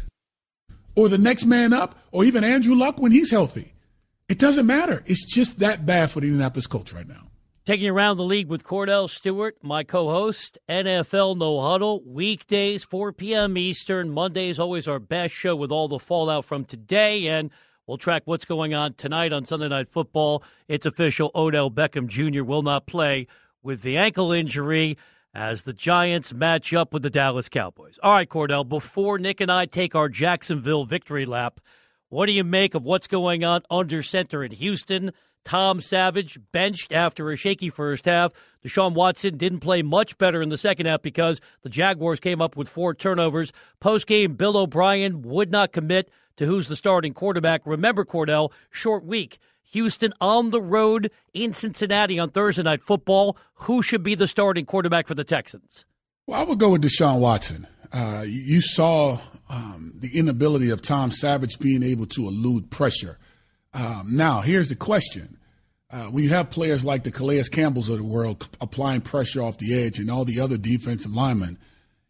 or 0.96 1.10
the 1.10 1.18
next 1.18 1.46
man 1.46 1.74
up, 1.74 1.98
or 2.12 2.26
even 2.26 2.44
Andrew 2.44 2.76
Luck 2.76 3.00
when 3.00 3.12
he's 3.12 3.32
healthy, 3.32 3.74
it 4.30 4.40
doesn't 4.40 4.66
matter. 4.66 5.04
It's 5.06 5.26
just 5.26 5.60
that 5.60 5.86
bad 5.86 6.12
for 6.12 6.20
the 6.20 6.28
Indianapolis 6.28 6.68
Colts 6.68 6.94
right 6.94 7.08
now. 7.08 7.30
Taking 7.66 7.86
you 7.86 7.94
around 7.94 8.18
the 8.18 8.24
league 8.24 8.50
with 8.50 8.66
Kordell 8.66 9.10
Stewart, 9.10 9.56
my 9.62 9.84
co 9.84 10.10
host, 10.10 10.58
NFL 10.68 11.38
No 11.38 11.62
Huddle, 11.62 12.02
weekdays, 12.06 12.84
4 12.84 13.14
p.m. 13.14 13.58
Eastern. 13.58 14.10
Mondays, 14.10 14.60
always 14.60 14.86
our 14.86 15.00
best 15.00 15.34
show 15.34 15.56
with 15.56 15.72
all 15.72 15.88
the 15.88 15.98
fallout 15.98 16.44
from 16.44 16.66
today. 16.66 17.28
And 17.28 17.52
we'll 17.88 17.98
track 17.98 18.24
what's 18.26 18.44
going 18.44 18.74
on 18.74 18.96
tonight 18.96 19.32
on 19.32 19.46
Sunday 19.46 19.70
Night 19.70 19.88
Football. 19.90 20.44
It's 20.68 20.86
official 20.86 21.32
Odell 21.34 21.72
Beckham 21.72 22.08
Jr. 22.08 22.44
will 22.44 22.64
not 22.64 22.86
play 22.86 23.28
with 23.63 23.81
the 23.81 23.98
ankle 23.98 24.31
injury 24.31 24.98
as 25.33 25.63
the 25.63 25.74
Giants 25.74 26.33
match 26.33 26.74
up 26.74 26.94
with 26.94 27.01
the 27.01 27.10
Dallas 27.10 27.50
Cowboys. 27.50 27.98
All 28.04 28.12
right, 28.12 28.30
Kordell, 28.30 28.68
before 28.68 29.18
Nick 29.18 29.42
and 29.42 29.51
I 29.51 29.65
take 29.65 29.95
our 29.95 30.10
Jacksonville 30.10 30.86
victory 30.86 31.25
lap, 31.25 31.60
what 32.10 32.27
do 32.27 32.33
you 32.33 32.44
make 32.44 32.75
of 32.75 32.83
what's 32.83 33.07
going 33.07 33.44
on 33.44 33.63
under 33.71 34.04
center 34.04 34.44
in 34.44 34.51
Houston? 34.51 35.12
Tom 35.44 35.81
Savage 35.81 36.39
benched 36.51 36.94
after 36.94 37.30
a 37.30 37.36
shaky 37.36 37.69
first 37.69 38.06
half. 38.06 38.31
Deshaun 38.63 38.94
Watson 38.94 39.38
didn't 39.38 39.60
play 39.60 39.81
much 39.81 40.18
better 40.18 40.42
in 40.42 40.50
the 40.50 40.57
second 40.57 40.86
half 40.86 41.01
because 41.01 41.42
the 41.63 41.69
Jaguars 41.69 42.19
came 42.19 42.42
up 42.42 42.56
with 42.56 42.69
four 42.69 42.94
turnovers. 42.94 43.51
Post 43.80 44.07
game, 44.07 44.36
Bill 44.36 44.56
O'Brien 44.56 45.22
would 45.24 45.51
not 45.51 45.74
commit 45.74 46.10
to 46.38 46.46
who's 46.46 46.67
the 46.67 46.75
starting 46.75 47.13
quarterback. 47.13 47.62
Remember, 47.65 48.05
Kordell, 48.05 48.51
short 48.72 49.03
week. 49.03 49.39
Houston 49.74 50.13
on 50.22 50.51
the 50.51 50.62
road 50.62 51.12
in 51.34 51.53
Cincinnati 51.53 52.20
on 52.20 52.30
Thursday 52.30 52.62
Night 52.62 52.84
Football. 52.84 53.36
Who 53.56 53.82
should 53.82 54.03
be 54.03 54.15
the 54.15 54.27
starting 54.27 54.65
quarterback 54.65 55.08
for 55.08 55.15
the 55.15 55.24
Texans? 55.24 55.86
Well, 56.27 56.39
I 56.39 56.44
would 56.44 56.60
go 56.60 56.72
with 56.72 56.84
Deshaun 56.84 57.20
Watson. 57.20 57.68
Uh, 57.92 58.24
you 58.25 58.62
saw 58.62 59.20
um, 59.50 59.94
the 59.96 60.18
inability 60.18 60.70
of 60.70 60.82
Tom 60.82 61.12
Savage 61.12 61.60
being 61.60 61.84
able 61.84 62.06
to 62.08 62.27
elude 62.27 62.72
pressure. 62.72 63.18
Um, 63.74 64.08
now, 64.12 64.42
here's 64.42 64.70
the 64.70 64.75
question. 64.75 65.38
Uh, 65.89 66.06
when 66.06 66.24
you 66.24 66.30
have 66.30 66.50
players 66.50 66.86
like 66.86 67.03
the 67.03 67.12
Calais 67.12 67.44
Campbells 67.51 67.89
of 67.89 67.98
the 67.98 68.03
world 68.03 68.48
applying 68.62 69.01
pressure 69.01 69.42
off 69.42 69.58
the 69.58 69.80
edge 69.80 70.00
and 70.00 70.10
all 70.10 70.25
the 70.25 70.39
other 70.39 70.58
defensive 70.58 71.13
linemen, 71.13 71.58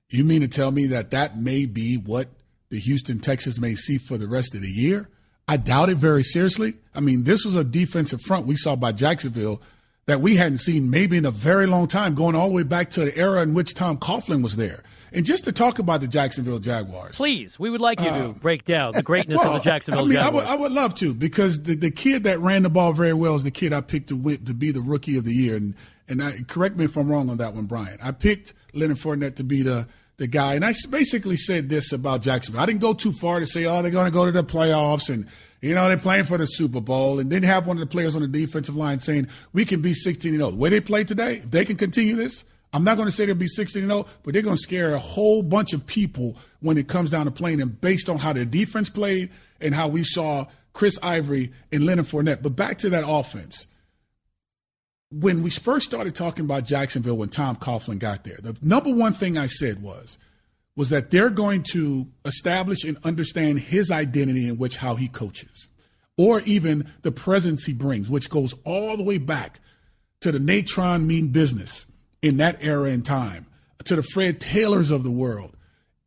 you 0.09 0.23
mean 0.23 0.41
to 0.41 0.47
tell 0.47 0.71
me 0.71 0.87
that 0.87 1.11
that 1.11 1.37
may 1.37 1.65
be 1.65 1.95
what 1.95 2.27
the 2.69 2.79
Houston 2.79 3.19
Texans 3.19 3.59
may 3.59 3.75
see 3.75 3.97
for 3.97 4.17
the 4.17 4.27
rest 4.27 4.53
of 4.53 4.61
the 4.61 4.69
year? 4.69 5.09
I 5.47 5.57
doubt 5.57 5.89
it 5.89 5.97
very 5.97 6.23
seriously. 6.23 6.75
I 6.95 6.99
mean, 6.99 7.23
this 7.23 7.45
was 7.45 7.55
a 7.55 7.63
defensive 7.63 8.21
front 8.21 8.47
we 8.47 8.55
saw 8.55 8.75
by 8.75 8.91
Jacksonville 8.91 9.61
that 10.05 10.21
we 10.21 10.35
hadn't 10.35 10.57
seen 10.57 10.89
maybe 10.89 11.17
in 11.17 11.25
a 11.25 11.31
very 11.31 11.65
long 11.65 11.87
time, 11.87 12.13
going 12.13 12.35
all 12.35 12.49
the 12.49 12.55
way 12.55 12.63
back 12.63 12.89
to 12.91 13.05
the 13.05 13.17
era 13.17 13.41
in 13.41 13.53
which 13.53 13.73
Tom 13.73 13.97
Coughlin 13.97 14.43
was 14.43 14.55
there. 14.57 14.83
And 15.13 15.25
just 15.25 15.45
to 15.45 15.51
talk 15.51 15.79
about 15.79 16.01
the 16.01 16.07
Jacksonville 16.07 16.59
Jaguars. 16.59 17.15
Please, 17.15 17.59
we 17.59 17.69
would 17.69 17.81
like 17.81 17.99
you 17.99 18.07
to 18.07 18.11
uh, 18.11 18.27
break 18.29 18.65
down 18.65 18.93
the 18.93 19.03
greatness 19.03 19.39
well, 19.39 19.55
of 19.55 19.63
the 19.63 19.69
Jacksonville 19.69 20.05
I 20.05 20.07
mean, 20.07 20.13
Jaguars. 20.13 20.45
I 20.45 20.49
would, 20.49 20.59
I 20.59 20.61
would 20.61 20.71
love 20.71 20.95
to 20.95 21.13
because 21.13 21.63
the, 21.63 21.75
the 21.75 21.91
kid 21.91 22.23
that 22.23 22.39
ran 22.39 22.63
the 22.63 22.69
ball 22.69 22.93
very 22.93 23.13
well 23.13 23.35
is 23.35 23.43
the 23.43 23.51
kid 23.51 23.73
I 23.73 23.81
picked 23.81 24.09
to, 24.09 24.15
win, 24.15 24.43
to 24.45 24.53
be 24.53 24.71
the 24.71 24.81
rookie 24.81 25.17
of 25.17 25.23
the 25.23 25.33
year. 25.33 25.55
And, 25.55 25.75
and 26.09 26.23
I, 26.23 26.41
correct 26.47 26.75
me 26.77 26.85
if 26.85 26.97
I'm 26.97 27.09
wrong 27.09 27.29
on 27.29 27.37
that 27.37 27.53
one, 27.53 27.65
Brian. 27.65 27.99
I 28.03 28.11
picked 28.11 28.53
Leonard 28.73 28.97
Fournette 28.97 29.35
to 29.35 29.43
be 29.43 29.61
the, 29.61 29.87
the 30.17 30.27
guy. 30.27 30.55
And 30.55 30.63
I 30.63 30.73
basically 30.89 31.37
said 31.37 31.69
this 31.69 31.91
about 31.91 32.21
Jacksonville. 32.21 32.61
I 32.61 32.65
didn't 32.65 32.81
go 32.81 32.93
too 32.93 33.13
far 33.13 33.39
to 33.39 33.45
say, 33.45 33.65
oh, 33.65 33.81
they're 33.81 33.91
going 33.91 34.05
to 34.05 34.13
go 34.13 34.25
to 34.25 34.31
the 34.31 34.43
playoffs 34.43 35.13
and– 35.13 35.27
you 35.63 35.73
know, 35.73 35.87
they're 35.87 35.97
playing 35.97 36.25
for 36.25 36.37
the 36.37 36.45
Super 36.45 36.81
Bowl 36.81 37.19
and 37.21 37.29
didn't 37.29 37.45
have 37.45 37.65
one 37.65 37.77
of 37.77 37.79
the 37.79 37.87
players 37.87 38.17
on 38.17 38.21
the 38.21 38.27
defensive 38.27 38.75
line 38.75 38.99
saying, 38.99 39.29
we 39.53 39.63
can 39.63 39.81
be 39.81 39.93
16 39.93 40.33
0. 40.33 40.51
The 40.51 40.57
way 40.57 40.67
they 40.67 40.81
play 40.81 41.05
today, 41.05 41.37
if 41.37 41.51
they 41.51 41.63
can 41.63 41.77
continue 41.77 42.17
this, 42.17 42.43
I'm 42.73 42.83
not 42.83 42.97
going 42.97 43.07
to 43.07 43.13
say 43.13 43.25
they'll 43.25 43.35
be 43.35 43.47
16 43.47 43.81
0, 43.81 44.05
but 44.23 44.33
they're 44.33 44.43
going 44.43 44.57
to 44.57 44.61
scare 44.61 44.93
a 44.93 44.99
whole 44.99 45.41
bunch 45.41 45.71
of 45.71 45.87
people 45.87 46.35
when 46.59 46.77
it 46.77 46.89
comes 46.89 47.11
down 47.11 47.27
to 47.27 47.31
playing 47.31 47.59
them 47.59 47.77
based 47.79 48.09
on 48.09 48.17
how 48.17 48.33
their 48.33 48.43
defense 48.43 48.89
played 48.89 49.29
and 49.61 49.73
how 49.73 49.87
we 49.87 50.03
saw 50.03 50.47
Chris 50.73 50.99
Ivory 51.01 51.53
and 51.71 51.85
Leonard 51.85 52.07
Fournette. 52.07 52.43
But 52.43 52.57
back 52.57 52.79
to 52.79 52.89
that 52.89 53.05
offense. 53.07 53.65
When 55.19 55.43
we 55.43 55.51
first 55.51 55.85
started 55.85 56.15
talking 56.15 56.43
about 56.43 56.65
Jacksonville 56.65 57.17
when 57.17 57.29
Tom 57.29 57.55
Coughlin 57.55 57.99
got 57.99 58.23
there, 58.23 58.39
the 58.41 58.57
number 58.63 58.91
one 58.91 59.13
thing 59.13 59.37
I 59.37 59.45
said 59.45 59.81
was 59.81 60.17
was 60.75 60.89
that 60.89 61.11
they're 61.11 61.29
going 61.29 61.61
to 61.71 62.07
establish 62.25 62.83
and 62.83 62.97
understand 63.03 63.59
his 63.59 63.91
identity 63.91 64.47
in 64.47 64.57
which 64.57 64.77
how 64.77 64.95
he 64.95 65.07
coaches, 65.07 65.69
or 66.17 66.41
even 66.41 66.89
the 67.03 67.11
presence 67.11 67.65
he 67.65 67.73
brings, 67.73 68.09
which 68.09 68.27
goes 68.27 68.55
all 68.65 68.97
the 68.97 69.03
way 69.03 69.19
back 69.19 69.59
to 70.21 70.31
the 70.31 70.39
Natrone 70.39 71.05
mean 71.05 71.27
business 71.27 71.85
in 72.23 72.37
that 72.37 72.57
era 72.61 72.89
and 72.89 73.05
time, 73.05 73.45
to 73.83 73.95
the 73.95 74.01
Fred 74.01 74.41
Taylors 74.41 74.89
of 74.89 75.03
the 75.03 75.11
world. 75.11 75.55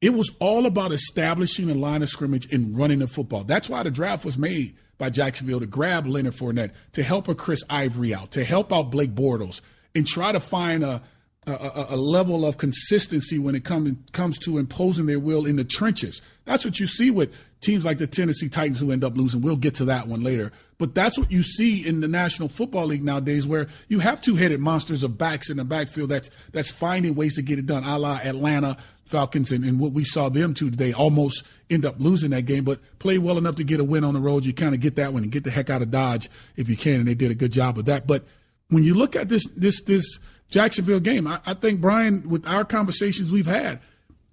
It 0.00 0.14
was 0.14 0.32
all 0.40 0.66
about 0.66 0.90
establishing 0.90 1.70
a 1.70 1.74
line 1.74 2.02
of 2.02 2.08
scrimmage 2.08 2.52
and 2.52 2.76
running 2.76 2.98
the 2.98 3.06
football. 3.06 3.44
That's 3.44 3.68
why 3.68 3.84
the 3.84 3.90
draft 3.90 4.24
was 4.24 4.36
made 4.36 4.76
by 4.98 5.10
Jacksonville 5.10 5.60
to 5.60 5.66
grab 5.66 6.06
Leonard 6.06 6.34
Fournette, 6.34 6.72
to 6.92 7.02
help 7.02 7.28
a 7.28 7.34
Chris 7.34 7.62
Ivory 7.68 8.14
out, 8.14 8.32
to 8.32 8.44
help 8.44 8.72
out 8.72 8.90
Blake 8.90 9.14
Bortles, 9.14 9.60
and 9.94 10.06
try 10.06 10.32
to 10.32 10.40
find 10.40 10.82
a, 10.82 11.02
a, 11.46 11.86
a 11.90 11.96
level 11.96 12.44
of 12.44 12.58
consistency 12.58 13.38
when 13.38 13.54
it 13.54 13.64
come, 13.64 14.04
comes 14.12 14.38
to 14.40 14.58
imposing 14.58 15.06
their 15.06 15.20
will 15.20 15.46
in 15.46 15.56
the 15.56 15.64
trenches. 15.64 16.20
That's 16.44 16.64
what 16.64 16.80
you 16.80 16.86
see 16.86 17.10
with 17.10 17.34
teams 17.60 17.84
like 17.84 17.98
the 17.98 18.06
Tennessee 18.06 18.48
Titans 18.48 18.80
who 18.80 18.92
end 18.92 19.04
up 19.04 19.16
losing. 19.16 19.40
We'll 19.40 19.56
get 19.56 19.74
to 19.76 19.84
that 19.86 20.08
one 20.08 20.22
later. 20.22 20.52
But 20.78 20.94
that's 20.94 21.18
what 21.18 21.30
you 21.30 21.42
see 21.42 21.86
in 21.86 22.00
the 22.00 22.08
National 22.08 22.48
Football 22.48 22.86
League 22.86 23.02
nowadays, 23.02 23.46
where 23.46 23.68
you 23.88 24.00
have 24.00 24.20
two-headed 24.20 24.60
monsters 24.60 25.02
of 25.02 25.16
backs 25.16 25.48
in 25.48 25.56
the 25.56 25.64
backfield 25.64 26.10
that's 26.10 26.28
that's 26.52 26.70
finding 26.70 27.14
ways 27.14 27.36
to 27.36 27.42
get 27.42 27.58
it 27.58 27.66
done, 27.66 27.82
a 27.84 27.98
la 27.98 28.18
Atlanta 28.22 28.76
Falcons 29.06 29.52
and, 29.52 29.64
and 29.64 29.80
what 29.80 29.92
we 29.92 30.04
saw 30.04 30.28
them 30.28 30.52
to 30.54 30.68
today 30.68 30.92
almost 30.92 31.44
end 31.70 31.86
up 31.86 31.94
losing 31.98 32.30
that 32.30 32.42
game, 32.42 32.64
but 32.64 32.80
play 32.98 33.18
well 33.18 33.38
enough 33.38 33.54
to 33.56 33.64
get 33.64 33.80
a 33.80 33.84
win 33.84 34.02
on 34.04 34.14
the 34.14 34.20
road. 34.20 34.44
You 34.44 34.52
kind 34.52 34.74
of 34.74 34.80
get 34.80 34.96
that 34.96 35.12
one 35.12 35.22
and 35.22 35.30
get 35.30 35.44
the 35.44 35.50
heck 35.50 35.70
out 35.70 35.80
of 35.80 35.90
Dodge 35.92 36.28
if 36.56 36.68
you 36.68 36.76
can, 36.76 36.96
and 36.96 37.08
they 37.08 37.14
did 37.14 37.30
a 37.30 37.34
good 37.34 37.52
job 37.52 37.78
of 37.78 37.84
that. 37.84 38.06
But 38.06 38.24
when 38.68 38.82
you 38.82 38.94
look 38.94 39.14
at 39.16 39.28
this 39.28 39.46
this 39.56 39.82
this 39.82 40.18
Jacksonville 40.50 41.00
game, 41.00 41.26
I, 41.26 41.40
I 41.46 41.54
think 41.54 41.80
Brian, 41.80 42.28
with 42.28 42.46
our 42.46 42.64
conversations 42.64 43.30
we've 43.30 43.46
had, 43.46 43.80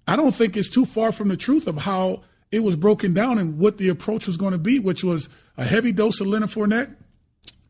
I 0.06 0.16
don't 0.16 0.34
think 0.34 0.56
it's 0.56 0.68
too 0.68 0.84
far 0.84 1.12
from 1.12 1.28
the 1.28 1.36
truth 1.36 1.66
of 1.66 1.78
how 1.78 2.22
it 2.52 2.62
was 2.62 2.76
broken 2.76 3.14
down 3.14 3.38
and 3.38 3.58
what 3.58 3.78
the 3.78 3.88
approach 3.88 4.26
was 4.26 4.36
going 4.36 4.52
to 4.52 4.58
be, 4.58 4.78
which 4.78 5.02
was 5.02 5.28
a 5.56 5.64
heavy 5.64 5.92
dose 5.92 6.20
of 6.20 6.26
Leonard 6.26 6.50
Fournette, 6.50 6.94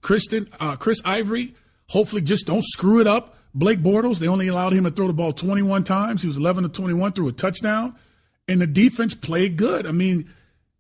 Kristen, 0.03 0.49
uh, 0.61 0.77
Chris 0.77 1.01
Ivory. 1.05 1.55
Hopefully, 1.89 2.23
just 2.23 2.47
don't 2.47 2.65
screw 2.65 3.01
it 3.01 3.07
up. 3.07 3.37
Blake 3.55 3.79
Bortles, 3.79 4.19
they 4.19 4.27
only 4.27 4.49
allowed 4.49 4.73
him 4.73 4.85
to 4.85 4.91
throw 4.91 5.07
the 5.07 5.13
ball 5.13 5.33
21 5.33 5.85
times. 5.85 6.23
He 6.23 6.29
was 6.29 6.37
11 6.37 6.65
to 6.65 6.69
21 6.69 7.13
through 7.13 7.29
a 7.29 7.33
touchdown, 7.33 7.95
and 8.49 8.61
the 8.61 8.67
defense 8.67 9.15
played 9.15 9.57
good. 9.57 9.87
I 9.87 9.93
mean, 9.93 10.29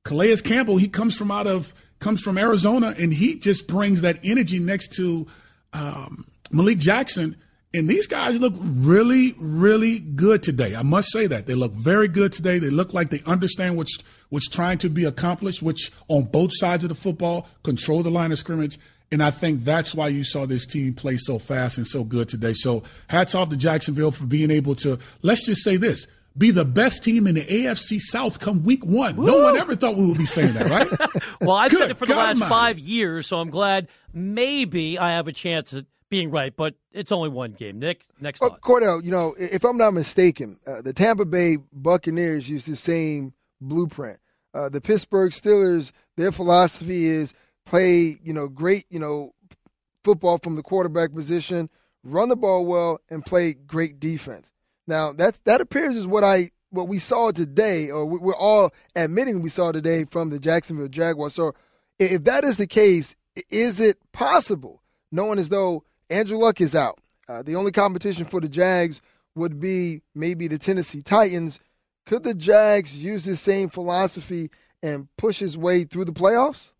Calais 0.02 0.37
Campbell, 0.38 0.76
he 0.76 0.88
comes 0.88 1.16
from 1.16 1.30
out 1.30 1.47
of 1.47 1.73
comes 2.00 2.21
from 2.21 2.37
Arizona, 2.37 2.94
and 2.99 3.12
he 3.14 3.38
just 3.38 3.66
brings 3.66 4.02
that 4.02 4.18
energy 4.23 4.59
next 4.59 4.92
to 4.94 5.26
um, 5.73 6.26
Malik 6.50 6.78
Jackson. 6.78 7.37
And 7.75 7.88
these 7.88 8.07
guys 8.07 8.38
look 8.40 8.54
really, 8.59 9.35
really 9.38 9.99
good 9.99 10.43
today. 10.43 10.76
I 10.76 10.83
must 10.83 11.11
say 11.11 11.26
that 11.26 11.47
they 11.47 11.54
look 11.54 11.73
very 11.73 12.09
good 12.09 12.33
today. 12.33 12.59
They 12.59 12.71
look 12.71 12.95
like 12.95 13.11
they 13.11 13.23
understand 13.26 13.76
what's 13.76 13.99
what's 14.31 14.49
trying 14.49 14.78
to 14.78 14.88
be 14.88 15.04
accomplished, 15.04 15.62
which 15.62 15.93
on 16.09 16.25
both 16.25 16.50
sides 16.54 16.85
of 16.85 16.88
the 16.88 16.95
football, 16.95 17.49
control 17.62 18.02
the 18.02 18.11
line 18.11 18.33
of 18.33 18.38
scrimmage 18.38 18.78
and 19.14 19.23
I 19.23 19.31
think 19.31 19.62
that's 19.62 19.95
why 19.95 20.09
you 20.09 20.25
saw 20.25 20.45
this 20.45 20.66
team 20.66 20.93
play 20.93 21.16
so 21.19 21.38
fast 21.38 21.78
and 21.78 21.87
so 21.87 22.02
good 22.02 22.28
today. 22.28 22.52
So 22.52 22.83
hats 23.07 23.35
off 23.37 23.49
to 23.50 23.57
Jacksonville 23.57 24.11
for 24.11 24.26
being 24.26 24.50
able 24.50 24.75
to, 24.76 24.99
let's 25.23 25.47
just 25.47 25.62
say 25.62 25.76
this, 25.76 26.09
be 26.37 26.50
the 26.50 26.64
best 26.64 27.04
team 27.04 27.28
in 27.28 27.37
the 27.37 27.45
AFC 27.45 28.00
South 28.00 28.40
come 28.40 28.64
week 28.64 28.85
one. 28.85 29.14
Woo! 29.14 29.26
No 29.26 29.38
one 29.38 29.57
ever 29.57 29.76
thought 29.76 29.95
we 29.95 30.04
would 30.04 30.19
be 30.19 30.26
saying 30.26 30.54
that, 30.54 30.69
right? 30.69 31.23
well, 31.40 31.57
I've 31.57 31.71
Good 31.71 31.78
said 31.78 31.90
it 31.93 31.97
for 31.97 32.07
the 32.07 32.16
last 32.16 32.40
five 32.40 32.76
years, 32.76 33.28
so 33.28 33.38
I'm 33.38 33.50
glad 33.50 33.87
maybe 34.12 34.99
I 34.99 35.12
have 35.12 35.28
a 35.28 35.33
chance 35.33 35.73
at 35.73 35.85
being 36.14 36.30
right, 36.30 36.54
but 36.56 36.75
it's 36.92 37.12
only 37.12 37.28
one 37.28 37.52
game. 37.52 37.78
Nick, 37.78 38.06
next 38.21 38.42
uh, 38.42 38.50
Kordell, 38.62 39.02
you 39.02 39.11
know, 39.11 39.35
if 39.38 39.64
I'm 39.64 39.76
not 39.76 39.94
mistaken, 39.94 40.59
uh, 40.66 40.83
the 40.83 40.92
Tampa 40.92 41.25
Bay 41.25 41.59
Buccaneers 41.73 42.49
use 42.49 42.64
the 42.64 42.76
same 42.76 43.33
blueprint. 43.61 44.18
Uh, 44.54 44.68
the 44.68 44.80
Pittsburgh 44.80 45.33
Steelers, 45.33 45.92
their 46.16 46.33
philosophy 46.33 47.06
is– 47.06 47.35
play, 47.64 48.18
you 48.23 48.33
know, 48.33 48.49
great, 48.49 48.85
you 48.90 48.99
know, 48.99 49.35
football 50.02 50.38
from 50.38 50.56
the 50.56 50.62
quarterback 50.62 51.14
position, 51.14 51.71
run 52.02 52.28
the 52.28 52.37
ball 52.37 52.66
well, 52.66 53.00
and 53.11 53.25
play 53.25 53.54
great 53.54 53.99
defense. 54.00 54.52
Now 54.87 55.12
that 55.14 55.38
that 55.44 55.61
appears 55.61 55.97
is 55.97 56.06
what 56.06 56.25
I 56.25 56.50
what 56.71 56.88
we 56.88 56.99
saw 56.99 57.30
today, 57.30 57.90
or 57.90 58.04
we're 58.04 58.37
all 58.37 58.73
admitting 58.94 59.40
we 59.40 59.49
saw 59.49 59.73
today 59.73 60.04
from 60.04 60.30
the 60.30 60.38
Jacksonville 60.38 60.88
Jaguars. 60.88 61.35
So 61.35 61.54
if 61.99 62.25
that 62.25 62.44
is 62.44 62.56
the 62.56 62.66
case, 62.66 63.16
is 63.50 63.80
it 63.80 63.97
possible, 64.12 64.83
knowing 65.11 65.38
as 65.38 65.49
though 65.49 65.85
Andrew 66.14 66.38
Luck 66.38 66.61
is 66.61 66.75
out, 66.75 66.99
uh, 67.28 67.42
the 67.42 67.56
only 67.56 67.73
competition 67.73 68.25
for 68.25 68.40
the 68.40 68.49
Jags 68.49 69.00
would 69.35 69.61
be 69.61 70.02
maybe 70.14 70.49
the 70.49 70.59
Tennessee 70.59 71.02
Titans. 71.02 71.59
Could 72.06 72.25
the 72.25 72.35
Jags 72.35 72.94
use 72.94 73.25
the 73.25 73.37
same 73.37 73.68
philosophy 73.68 74.50
and 74.83 75.09
push 75.16 75.38
his 75.38 75.56
way 75.56 75.85
through 75.85 76.04
the 76.04 76.12
playoffs? 76.12 76.73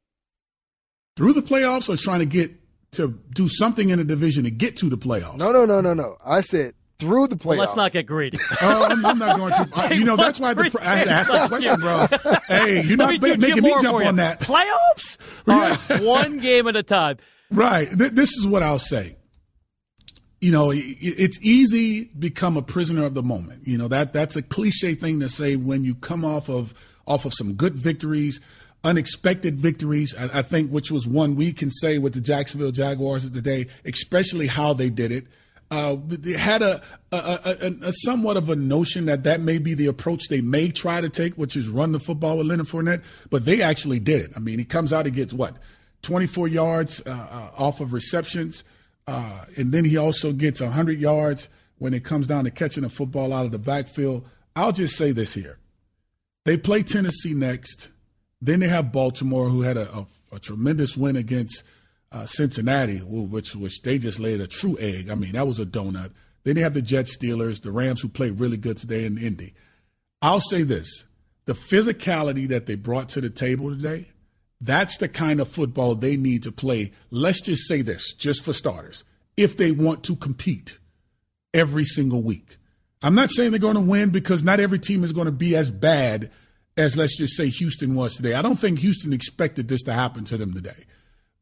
through 1.17 1.33
the 1.33 1.43
playoffs 1.43 1.89
or 1.89 1.97
trying 1.97 2.21
to 2.21 2.27
get 2.27 2.53
to 2.93 3.19
do 3.35 3.49
something 3.49 3.91
in 3.91 3.99
the 3.99 4.05
division 4.05 4.45
to 4.45 4.51
get 4.51 4.77
to 4.79 4.89
the 4.89 4.99
playoffs? 4.99 5.37
No, 5.37 5.53
no, 5.53 5.65
no, 5.65 5.81
no, 5.81 5.95
no. 5.95 6.17
I 6.25 6.41
said 6.41 6.75
through 6.99 7.29
the 7.29 7.37
playoffs. 7.37 7.47
Well, 7.47 7.59
let's 7.59 7.77
not 7.77 7.93
get 7.93 8.07
greedy. 8.07 8.39
uh, 8.63 8.87
I'm, 8.91 9.05
I'm, 9.05 9.19
not 9.19 9.37
going 9.37 9.53
to. 9.53 9.69
Uh, 9.75 9.89
you 9.93 10.05
know, 10.05 10.17
that's 10.17 10.41
why 10.41 10.55
I 10.81 10.97
had 10.97 11.07
to 11.07 11.13
ask 11.13 11.31
that 11.31 11.49
question, 11.49 11.81
bro. 11.81 12.07
Hey, 12.49 12.83
you're 12.87 12.97
not 12.97 13.21
making 13.21 13.63
me 13.63 13.75
jump 13.81 14.05
on 14.05 14.17
that. 14.17 14.41
Playoffs? 14.41 15.17
All 15.47 15.59
right, 15.59 16.01
one 16.03 16.39
game 16.39 16.69
at 16.69 16.77
a 16.77 16.83
time. 16.83 17.19
Right. 17.51 17.89
This 17.91 18.31
is 18.37 18.47
what 18.47 18.63
I'll 18.63 18.79
say. 18.79 19.17
You 20.45 20.53
know, 20.53 20.71
it's 20.75 21.39
easy 21.41 22.05
become 22.19 22.59
a 22.59 22.63
prisoner 22.63 23.07
of 23.07 23.15
the 23.15 23.23
moment. 23.23 23.67
You 23.67 23.79
know 23.79 23.89
that 23.89 24.13
that's 24.13 24.37
a 24.37 24.43
cliche 24.43 24.95
thing 24.95 25.21
to 25.21 25.29
say 25.31 25.57
when 25.57 25.85
you 25.85 25.95
come 25.95 26.23
off 26.23 26.51
of 26.51 26.75
off 27.07 27.25
of 27.25 27.33
some 27.33 27.55
good 27.55 27.75
victories 27.75 28.41
unexpected 28.85 29.59
victories, 29.59 30.15
I, 30.15 30.41
I, 30.41 30.43
think, 30.43 30.71
which 30.71 30.91
was 30.91 31.07
one 31.07 31.37
we 31.37 31.53
can 31.53 31.71
say 31.71 31.97
with 31.97 32.13
the 32.13 32.21
Jacksonville 32.21 32.71
Jaguars 32.71 33.25
of 33.25 33.33
the 33.33 33.41
day, 33.41 33.67
especially 33.85 34.47
how 34.47 34.75
they 34.75 34.91
did 34.91 35.11
it. 35.11 35.27
Uh, 35.71 35.97
they 36.07 36.33
had 36.33 36.61
a, 36.61 36.83
a, 37.11 37.17
a, 37.17 37.89
a, 37.89 37.93
somewhat 38.05 38.37
of 38.37 38.51
a 38.51 38.55
notion 38.55 39.07
that 39.07 39.25
that 39.25 39.41
may 39.41 39.59
be 39.59 39.73
the 39.73 39.87
approach 39.87 40.29
they 40.29 40.43
may 40.43 40.69
try 40.69 41.01
to 41.01 41.09
take, 41.09 41.35
which 41.35 41.57
is 41.57 41.69
run 41.69 41.93
the 41.93 41.99
football 41.99 42.37
with 42.37 42.47
Leonard 42.47 42.67
Fournette, 42.67 43.03
but 43.31 43.47
they 43.47 43.63
actually 43.63 43.99
did 43.99 44.21
it. 44.21 44.31
I 44.37 44.41
mean, 44.41 44.59
he 44.59 44.67
comes 44.67 44.93
out, 44.93 45.07
he 45.07 45.11
gets 45.11 45.33
what, 45.33 45.57
24 46.03 46.49
yards 46.49 47.01
uh, 47.07 47.11
uh, 47.11 47.51
off 47.57 47.81
of 47.81 47.95
receptions, 47.95 48.63
uh, 49.07 49.45
and 49.57 49.73
then 49.73 49.85
he 49.85 49.97
also 49.97 50.33
gets 50.33 50.61
100 50.61 50.99
yards 50.99 51.49
when 51.79 51.95
it 51.95 52.05
comes 52.05 52.27
down 52.27 52.45
to 52.45 52.51
catching 52.51 52.85
a 52.85 52.89
football 52.89 53.33
out 53.33 53.45
of 53.45 53.53
the 53.53 53.59
backfield. 53.59 54.27
I'll 54.57 54.73
just 54.73 54.97
say 54.97 55.13
this 55.13 55.35
here. 55.35 55.59
They 56.45 56.57
play 56.57 56.83
Tennessee 56.83 57.35
next. 57.35 57.91
Then 58.41 58.61
they 58.61 58.69
have 58.69 58.93
Baltimore, 58.93 59.49
who 59.49 59.63
had 59.63 59.77
a, 59.77 59.91
a, 59.93 60.07
a 60.33 60.39
tremendous 60.39 60.97
win 60.97 61.17
against 61.17 61.63
uh, 62.13 62.27
Cincinnati, 62.27 62.99
which 62.99 63.57
which 63.57 63.83
they 63.83 63.99
just 63.99 64.21
laid 64.21 64.41
a 64.41 64.47
true 64.47 64.77
egg. 64.79 65.11
I 65.11 65.15
mean, 65.15 65.33
that 65.33 65.47
was 65.47 65.59
a 65.59 65.67
donut. 65.67 66.13
Then 66.45 66.55
they 66.55 66.61
have 66.61 66.75
the 66.75 66.83
Jets, 66.83 67.17
Steelers, 67.17 67.63
the 67.63 67.73
Rams, 67.73 68.03
who 68.03 68.09
played 68.09 68.39
really 68.39 68.59
good 68.59 68.77
today 68.77 69.07
in 69.07 69.19
Indy. 69.19 69.55
I'll 70.23 70.41
say 70.41 70.63
this: 70.63 71.05
the 71.47 71.55
physicality 71.55 72.47
that 72.49 72.67
they 72.67 72.75
brought 72.75 73.09
to 73.11 73.21
the 73.21 73.31
table 73.31 73.71
today, 73.71 74.09
that's 74.65 74.97
the 74.97 75.09
kind 75.09 75.41
of 75.41 75.49
football 75.49 75.95
they 75.95 76.17
need 76.17 76.43
to 76.45 76.53
play. 76.53 76.93
Let's 77.11 77.43
just 77.43 77.69
say 77.69 77.83
this, 77.83 78.15
just 78.15 78.43
for 78.43 78.53
starters, 78.53 79.05
if 79.37 79.57
they 79.57 79.71
want 79.73 80.05
to 80.05 80.17
compete 80.17 80.79
every 81.53 81.85
single 81.85 82.23
week. 82.23 82.57
I'm 83.03 83.15
not 83.15 83.31
saying 83.31 83.51
they're 83.51 83.61
going 83.61 83.75
to 83.75 83.81
win 83.81 84.11
because 84.11 84.43
not 84.43 84.61
every 84.61 84.79
team 84.79 85.05
is 85.05 85.13
going 85.13 85.27
to 85.27 85.33
be 85.33 85.55
as 85.55 85.71
bad 85.71 86.31
as 86.77 86.97
let's 86.97 87.19
just 87.19 87.37
say 87.37 87.49
Houston 87.49 87.95
was 87.95 88.17
today. 88.17 88.35
I 88.35 88.43
don't 88.43 88.57
think 88.57 88.79
Houston 88.79 89.13
expected 89.13 89.69
this 89.69 89.83
to 89.83 89.93
happen 89.93 90.25
to 90.25 90.39
them 90.39 90.55
today. 90.55 90.87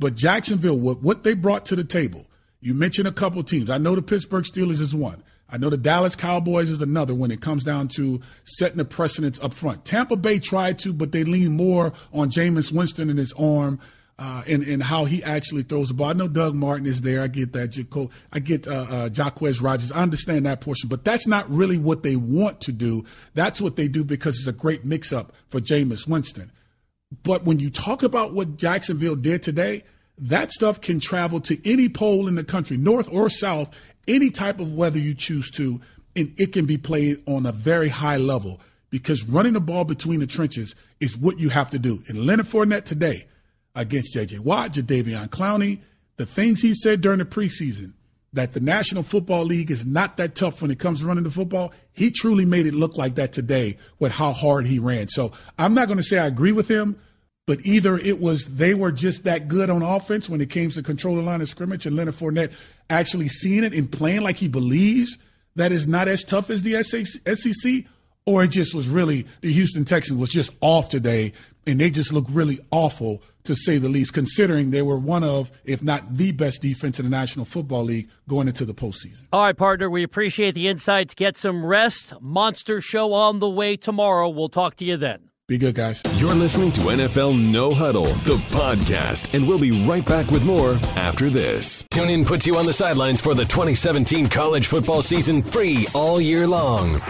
But 0.00 0.17
Jacksonville, 0.17 0.79
what, 0.79 1.00
what 1.00 1.23
they 1.23 1.35
brought 1.35 1.64
to 1.67 1.76
the 1.76 1.85
table, 1.85 2.26
you 2.61 2.75
mentioned 2.75 3.07
a 3.07 3.12
couple 3.12 3.43
teams. 3.45 3.71
I 3.71 3.79
know 3.79 3.95
the 3.95 4.02
Pittsburgh 4.02 4.45
Steelers 4.45 4.81
is 4.81 4.95
one. 4.95 5.23
I 5.52 5.59
know 5.59 5.68
the 5.68 5.76
Dallas 5.76 6.16
Cowboys 6.16 6.71
is 6.71 6.80
another 6.80 7.14
when 7.14 7.30
it 7.30 7.42
comes 7.42 7.62
down 7.62 7.88
to 7.97 8.21
setting 8.44 8.78
the 8.78 8.87
precedence 8.87 9.38
up 9.40 9.52
front. 9.52 9.85
Tampa 9.85 10.16
Bay 10.16 10.38
tried 10.38 10.78
to, 10.80 10.94
but 10.94 11.12
they 11.12 11.25
lean 11.25 11.56
more 11.56 11.92
on 12.12 12.30
Jameis 12.30 12.73
Winston 12.73 13.11
and 13.11 13.18
his 13.18 13.35
arm 13.35 13.78
uh, 14.18 14.42
and, 14.49 14.62
and 14.62 14.82
how 14.82 15.04
he 15.04 15.23
actually 15.23 15.62
throws 15.62 15.88
the 15.88 15.94
ball. 15.94 16.09
I 16.09 16.12
know 16.14 16.28
Doug 16.28 16.54
Martin 16.54 16.87
is 16.87 17.02
there. 17.02 17.21
I 17.21 17.26
get 17.26 17.52
that. 17.52 18.11
I 18.32 18.38
get 18.38 18.66
uh, 18.66 18.87
uh, 18.88 19.09
Jacquizz 19.11 19.62
Rodgers. 19.62 19.92
I 19.92 20.02
understand 20.02 20.47
that 20.47 20.62
portion, 20.62 20.88
but 20.88 21.04
that's 21.04 21.26
not 21.26 21.49
really 21.50 21.76
what 21.76 22.02
they 22.02 22.16
want 22.16 22.61
to 22.62 22.73
do. 22.73 23.04
That's 23.35 23.61
what 23.61 23.76
they 23.76 23.88
do 23.88 24.04
because 24.04 24.38
it's 24.38 24.47
a 24.47 24.52
great 24.52 24.85
mix 24.87 25.12
up 25.12 25.32
for 25.49 25.61
Jameis 25.61 26.09
Winston. 26.09 26.50
But 27.23 27.44
when 27.44 27.59
you 27.59 27.68
talk 27.68 28.02
about 28.02 28.32
what 28.32 28.56
Jacksonville 28.56 29.16
did 29.16 29.42
today, 29.42 29.85
that 30.18 30.52
stuff 30.52 30.80
can 30.80 31.00
travel 31.00 31.40
to 31.40 31.71
any 31.71 31.88
pole 31.88 32.28
in 32.28 32.37
the 32.37 32.44
country, 32.44 32.76
north 32.76 33.12
or 33.12 33.28
south, 33.28 33.76
any 34.09 34.30
type 34.30 34.61
of 34.61 34.75
weather 34.75 34.99
you 34.99 35.14
choose 35.14 35.50
to, 35.52 35.80
and 36.14 36.32
it 36.37 36.52
can 36.52 36.66
be 36.66 36.78
played 36.78 37.23
on 37.26 37.47
a 37.47 37.52
very 37.52 37.88
high 37.88 38.16
level 38.16 38.61
because 38.90 39.25
running 39.25 39.54
the 39.54 39.61
ball 39.61 39.85
between 39.85 40.21
the 40.21 40.26
trenches 40.26 40.75
is 41.00 41.16
what 41.16 41.38
you 41.38 41.49
have 41.49 41.71
to 41.71 41.78
do. 41.78 42.02
And 42.09 42.26
Leonard 42.26 42.47
Fournette 42.47 42.85
today– 42.85 43.26
against 43.75 44.12
J.J. 44.12 44.40
Watt, 44.40 44.73
Jadeveon 44.73 45.28
Clowney. 45.28 45.80
the 46.16 46.26
things 46.26 46.62
he 46.62 46.75
said 46.75 47.00
during 47.00 47.18
the 47.18 47.25
preseason 47.25 47.92
that 48.35 48.52
the 48.52 48.61
National 48.61 49.02
Football 49.02 49.44
League 49.44 49.71
is 49.71 49.85
not 49.85 50.16
that 50.16 50.35
tough 50.35 50.62
when 50.62 50.71
it 50.71 50.78
comes 50.78 51.00
to 51.00 51.06
running 51.06 51.25
the 51.25 51.30
football, 51.30 51.73
he 51.92 52.11
truly 52.11 52.47
made 52.47 52.66
it 52.66 52.75
look 52.75 52.97
like 52.97 53.14
that 53.16 53.32
today 53.32 53.76
with 53.99 54.12
how 54.12 54.32
hard 54.32 54.66
he 54.66 54.78
ran. 54.78 55.09
So 55.09 55.32
I'm 55.59 55.75
not 55.75 55.87
going 55.87 55.99
to 55.99 56.04
say 56.04 56.18
I 56.18 56.26
agree 56.26 56.52
with 56.52 56.68
him, 56.68 56.99
but 57.46 57.58
either 57.64 57.96
it 57.99 58.20
was 58.20 58.44
they 58.46 58.75
were 58.75 58.92
just 58.92 59.25
that 59.25 59.49
good 59.49 59.70
on 59.70 59.82
offense 59.82 60.28
when 60.28 60.40
it 60.40 60.50
came 60.50 60.70
to 60.70 60.82
control 60.82 61.16
the 61.16 61.22
line 61.22 61.40
of 61.40 61.49
scrimmage 61.49 61.87
and 61.87 61.96
Leonard 61.96 62.14
Fournette 62.14 62.52
actually 62.88 63.28
seeing 63.28 63.64
it 63.64 63.75
and 63.75 63.90
playing 63.90 64.22
like 64.22 64.37
he 64.37 64.49
believes 64.49 65.18
that 65.56 65.72
is 65.72 65.87
not 65.87 66.08
as 66.08 66.25
tough 66.25 66.50
as 66.50 66.62
the 66.62 66.82
SEC, 66.82 67.84
or 68.25 68.44
it 68.44 68.49
just 68.49 68.75
was 68.75 68.88
really 68.88 69.26
the 69.40 69.52
Houston 69.52 69.84
Texans 69.84 70.18
was 70.18 70.30
just 70.30 70.56
off 70.61 70.88
today 70.88 71.32
and 71.66 71.80
they 71.80 71.90
just 71.90 72.12
look 72.12 72.26
really 72.30 72.58
awful 72.70 73.22
to 73.44 73.56
say 73.56 73.78
the 73.78 73.88
least, 73.88 74.14
considering 74.14 74.70
they 74.70 74.82
were 74.82 74.99
one 74.99 75.25
of, 75.25 75.50
if 75.64 75.82
not 75.82 76.14
the 76.14 76.32
best 76.32 76.62
defense 76.62 76.99
in 76.99 77.04
the 77.04 77.11
National 77.11 77.44
Football 77.44 77.84
League 77.84 78.08
going 78.28 78.46
into 78.46 78.64
the 78.64 78.75
postseason. 78.75 79.22
All 79.32 79.42
right, 79.42 79.56
partner, 79.56 79.90
we 79.90 80.02
appreciate 80.02 80.54
the 80.54 80.68
insights. 80.68 81.14
Get 81.14 81.37
some 81.37 81.64
rest. 81.66 82.14
Monster 82.20 82.80
show 82.80 83.12
on 83.12 83.40
the 83.40 83.50
way 83.50 83.76
tomorrow. 83.76 84.28
We'll 84.28 84.49
talk 84.49 84.76
to 84.76 84.84
you 84.84 84.96
then. 84.96 85.31
Be 85.49 85.58
good, 85.58 85.75
guys. 85.75 86.00
You're 86.18 86.34
listening 86.34 86.70
to 86.72 86.80
NFL 86.82 87.37
No 87.50 87.72
Huddle, 87.75 88.06
the 88.06 88.37
podcast, 88.50 89.34
and 89.34 89.46
we'll 89.46 89.58
be 89.58 89.84
right 89.84 90.06
back 90.06 90.30
with 90.30 90.44
more 90.44 90.75
after 90.94 91.30
this. 91.30 91.82
TuneIn 91.92 92.25
puts 92.25 92.46
you 92.46 92.56
on 92.56 92.64
the 92.64 92.72
sidelines 92.72 93.20
for 93.20 93.34
the 93.34 93.44
2017 93.44 94.28
college 94.28 94.68
football 94.68 95.02
season 95.02 95.42
free 95.42 95.88
all 95.94 96.20
year 96.20 96.46
long. 96.46 97.00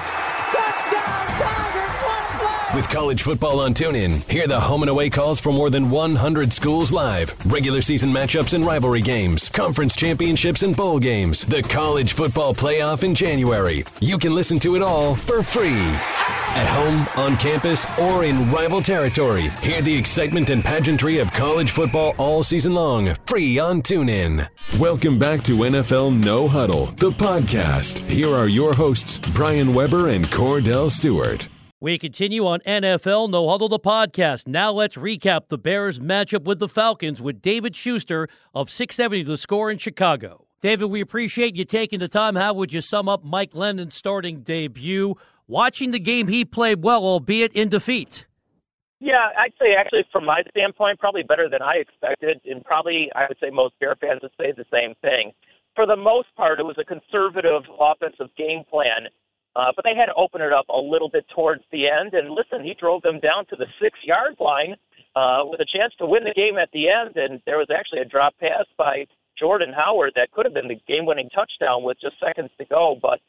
With 2.74 2.88
college 2.88 3.20
football 3.22 3.60
on 3.60 3.74
TuneIn, 3.74 4.22
hear 4.30 4.46
the 4.46 4.58
home 4.58 4.82
and 4.82 4.88
away 4.88 5.10
calls 5.10 5.40
from 5.40 5.56
more 5.56 5.68
than 5.68 5.90
100 5.90 6.50
schools 6.54 6.90
live, 6.90 7.34
regular 7.44 7.82
season 7.82 8.10
matchups 8.10 8.54
and 8.54 8.64
rivalry 8.64 9.02
games, 9.02 9.50
conference 9.50 9.94
championships 9.94 10.62
and 10.62 10.74
bowl 10.74 10.98
games, 10.98 11.44
the 11.44 11.62
college 11.62 12.14
football 12.14 12.54
playoff 12.54 13.02
in 13.02 13.14
January. 13.14 13.84
You 14.00 14.18
can 14.18 14.34
listen 14.34 14.58
to 14.60 14.74
it 14.74 14.80
all 14.80 15.16
for 15.16 15.42
free. 15.42 15.82
At 16.54 16.66
home, 16.66 17.06
on 17.22 17.36
campus, 17.36 17.84
or 17.98 18.24
in 18.24 18.50
rival 18.50 18.80
territory, 18.80 19.48
hear 19.60 19.82
the 19.82 19.94
excitement 19.94 20.48
and 20.48 20.64
pageantry 20.64 21.18
of 21.18 21.30
college 21.30 21.72
football 21.72 22.14
all 22.16 22.42
season 22.42 22.72
long, 22.72 23.14
free 23.26 23.58
on 23.58 23.82
TuneIn. 23.82 24.48
Welcome 24.78 25.18
back 25.18 25.42
to 25.42 25.58
NFL 25.58 26.24
No 26.24 26.48
Huddle, 26.48 26.86
the 26.86 27.10
podcast. 27.10 27.98
Here 28.08 28.34
are 28.34 28.48
your 28.48 28.72
hosts, 28.72 29.18
Brian 29.34 29.74
Weber 29.74 30.08
and 30.08 30.24
Kordell 30.26 30.90
Stewart. 30.90 31.48
We 31.82 31.98
continue 31.98 32.46
on 32.46 32.60
NFL 32.60 33.28
No 33.28 33.48
Huddle 33.48 33.68
the 33.68 33.80
podcast. 33.80 34.46
Now 34.46 34.70
let's 34.70 34.94
recap 34.94 35.48
the 35.48 35.58
Bears 35.58 35.98
matchup 35.98 36.44
with 36.44 36.60
the 36.60 36.68
Falcons 36.68 37.20
with 37.20 37.42
David 37.42 37.74
Schuster 37.74 38.28
of 38.54 38.70
670 38.70 39.24
The 39.24 39.36
Score 39.36 39.68
in 39.68 39.78
Chicago. 39.78 40.46
David, 40.60 40.84
we 40.84 41.00
appreciate 41.00 41.56
you 41.56 41.64
taking 41.64 41.98
the 41.98 42.06
time. 42.06 42.36
How 42.36 42.54
would 42.54 42.72
you 42.72 42.80
sum 42.82 43.08
up 43.08 43.24
Mike 43.24 43.50
Glennon's 43.50 43.96
starting 43.96 44.42
debut? 44.42 45.16
Watching 45.48 45.90
the 45.90 45.98
game, 45.98 46.28
he 46.28 46.44
played 46.44 46.84
well, 46.84 47.02
albeit 47.02 47.52
in 47.52 47.68
defeat. 47.68 48.26
Yeah, 49.00 49.30
I'd 49.36 49.54
say 49.60 49.74
actually 49.74 50.04
from 50.12 50.24
my 50.24 50.44
standpoint, 50.50 51.00
probably 51.00 51.24
better 51.24 51.48
than 51.48 51.62
I 51.62 51.78
expected, 51.78 52.40
and 52.44 52.64
probably 52.64 53.10
I 53.16 53.26
would 53.26 53.38
say 53.40 53.50
most 53.50 53.76
Bear 53.80 53.96
fans 53.96 54.20
would 54.22 54.30
say 54.40 54.52
the 54.52 54.66
same 54.72 54.94
thing. 55.02 55.32
For 55.74 55.84
the 55.84 55.96
most 55.96 56.28
part, 56.36 56.60
it 56.60 56.64
was 56.64 56.78
a 56.78 56.84
conservative 56.84 57.62
offensive 57.80 58.28
game 58.36 58.62
plan 58.70 59.08
uh, 59.54 59.72
but 59.74 59.84
they 59.84 59.94
had 59.94 60.06
to 60.06 60.14
open 60.14 60.40
it 60.40 60.52
up 60.52 60.66
a 60.68 60.78
little 60.78 61.08
bit 61.08 61.26
towards 61.28 61.62
the 61.70 61.88
end. 61.88 62.14
And 62.14 62.30
listen, 62.30 62.64
he 62.64 62.74
drove 62.74 63.02
them 63.02 63.20
down 63.20 63.46
to 63.46 63.56
the 63.56 63.66
six 63.80 63.98
yard 64.02 64.36
line 64.40 64.76
uh, 65.14 65.44
with 65.44 65.60
a 65.60 65.66
chance 65.66 65.94
to 65.98 66.06
win 66.06 66.24
the 66.24 66.32
game 66.32 66.56
at 66.56 66.70
the 66.72 66.88
end. 66.88 67.16
And 67.16 67.40
there 67.44 67.58
was 67.58 67.68
actually 67.70 68.00
a 68.00 68.04
drop 68.04 68.34
pass 68.38 68.64
by 68.76 69.06
Jordan 69.38 69.72
Howard 69.72 70.12
that 70.16 70.30
could 70.30 70.46
have 70.46 70.54
been 70.54 70.68
the 70.68 70.80
game 70.86 71.04
winning 71.04 71.28
touchdown 71.30 71.82
with 71.82 72.00
just 72.00 72.18
seconds 72.18 72.50
to 72.58 72.64
go. 72.64 72.98
But 73.00 73.20